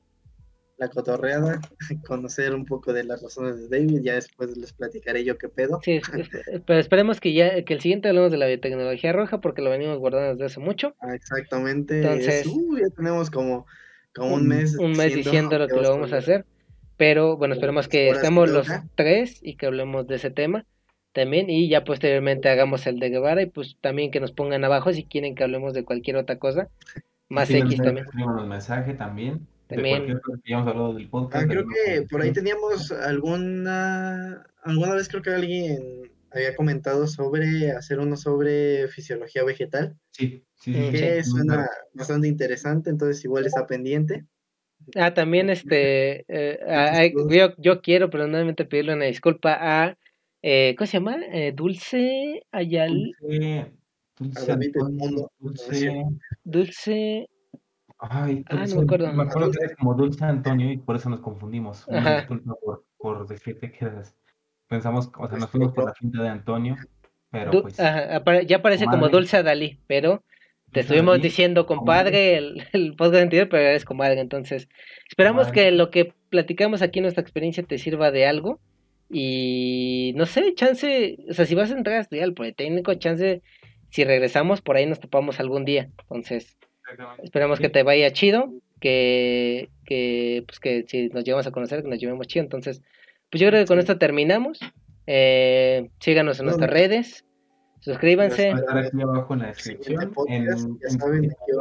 [0.81, 1.61] la cotorreada,
[2.07, 5.79] conocer un poco de las razones de David, ya después les platicaré yo qué pedo.
[5.85, 6.01] Sí,
[6.67, 9.99] pero esperemos que ya que el siguiente hablemos de la biotecnología roja porque lo venimos
[9.99, 10.95] guardando desde hace mucho.
[11.01, 11.99] Ah, exactamente.
[11.99, 13.67] Entonces, uh, ya tenemos como,
[14.15, 14.77] como un, mes.
[14.79, 16.47] Un mes diciendo, lo que lo vamos a hacer.
[16.97, 20.67] Pero bueno, esperemos que estemos los tres y que hablemos de ese tema
[21.13, 24.93] también y ya posteriormente hagamos el de Guevara y pues también que nos pongan abajo
[24.93, 26.69] si quieren que hablemos de cualquier otra cosa
[27.29, 32.93] más X también un mensaje también también del podcast, ah, creo que por ahí teníamos
[32.93, 40.45] alguna alguna vez creo que alguien había comentado sobre hacer uno sobre fisiología vegetal sí
[40.57, 44.27] sí, sí que suena bastante interesante entonces igual está pendiente
[44.97, 49.97] ah también este eh, yo, yo quiero personalmente pedirle una disculpa a
[50.43, 51.19] eh, ¿cómo se llama?
[51.33, 53.13] Eh, Dulce Ayal.
[53.21, 53.73] Dulce.
[54.19, 54.73] Dulce,
[55.39, 56.05] Dulce.
[56.45, 57.29] Dulce.
[58.01, 59.13] Ay, ah, no me acuerdo.
[59.13, 61.87] Me acuerdo que era como Dulce Antonio y por eso nos confundimos.
[62.65, 63.91] por, por decirte que
[64.69, 66.77] pensamos, o sea, nos fuimos por la finta de Antonio,
[67.31, 67.79] pero pues.
[67.79, 70.23] Ajá, ya parece como Dulce Adalí, pero
[70.73, 74.69] te estuvimos diciendo compadre el, el podcast anterior, pero eres comadre, entonces
[75.09, 78.61] esperamos que lo que platicamos aquí en nuestra experiencia te sirva de algo
[79.11, 83.43] y no sé, chance, o sea, si vas a entrar a estudiar al Politécnico, chance,
[83.91, 85.91] si regresamos, por ahí nos topamos algún día.
[86.03, 86.57] Entonces,
[87.23, 91.89] esperamos que te vaya chido, que, que, pues que si nos llevamos a conocer, que
[91.89, 92.45] nos llevemos chido.
[92.45, 92.83] Entonces,
[93.31, 94.61] pues yo creo que con esto terminamos.
[95.07, 97.25] Eh, síganos en nuestras redes.
[97.81, 98.51] Suscríbanse.
[98.51, 100.13] aquí abajo en la descripción.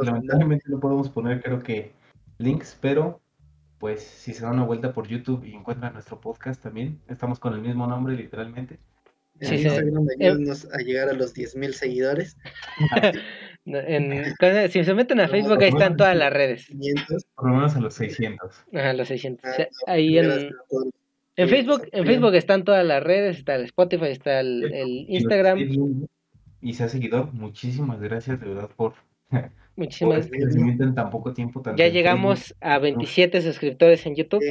[0.02, 1.92] lamentablemente no podemos poner, creo que,
[2.38, 3.20] links, pero
[3.78, 7.54] pues si se dan una vuelta por YouTube y encuentran nuestro podcast también, estamos con
[7.54, 8.78] el mismo nombre literalmente.
[9.40, 9.68] En sí, sí.
[9.68, 12.36] a llegar a los 10.000 seguidores.
[13.66, 14.34] en,
[14.70, 16.66] si se meten a Facebook, ahí están todas las redes.
[16.66, 17.26] 500.
[17.34, 18.64] Por lo menos a los 600.
[18.74, 19.50] Ajá, los 600.
[19.50, 20.50] Ah, ahí en,
[21.36, 25.58] en Facebook, en Facebook están todas las redes, está el Spotify, está el, el Instagram.
[26.62, 28.94] Y sea seguidor, muchísimas gracias de verdad por
[29.76, 30.56] Muchísimas gracias.
[30.56, 31.62] en tan poco tiempo.
[31.76, 34.42] Ya llegamos a 27 suscriptores en YouTube.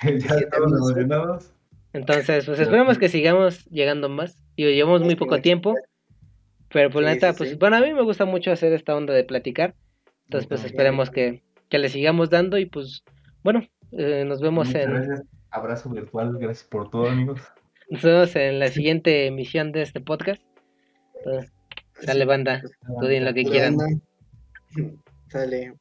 [1.92, 4.38] Entonces, pues esperemos que sigamos llegando más.
[4.56, 5.74] Digo, llevamos muy poco tiempo.
[6.76, 9.24] Pero pues la neta, pues bueno, a mí me gusta mucho hacer esta onda de
[9.24, 9.74] platicar.
[10.26, 13.02] Entonces, pues esperemos que, que le sigamos dando y pues
[13.42, 15.24] bueno, eh, nos vemos en...
[15.48, 17.40] Abrazo virtual, gracias por todo amigos.
[17.88, 20.42] Nos vemos en la siguiente emisión de este podcast.
[21.14, 21.50] Entonces,
[22.04, 23.78] Dale banda, estudien lo que quieran.
[25.28, 25.72] Sale.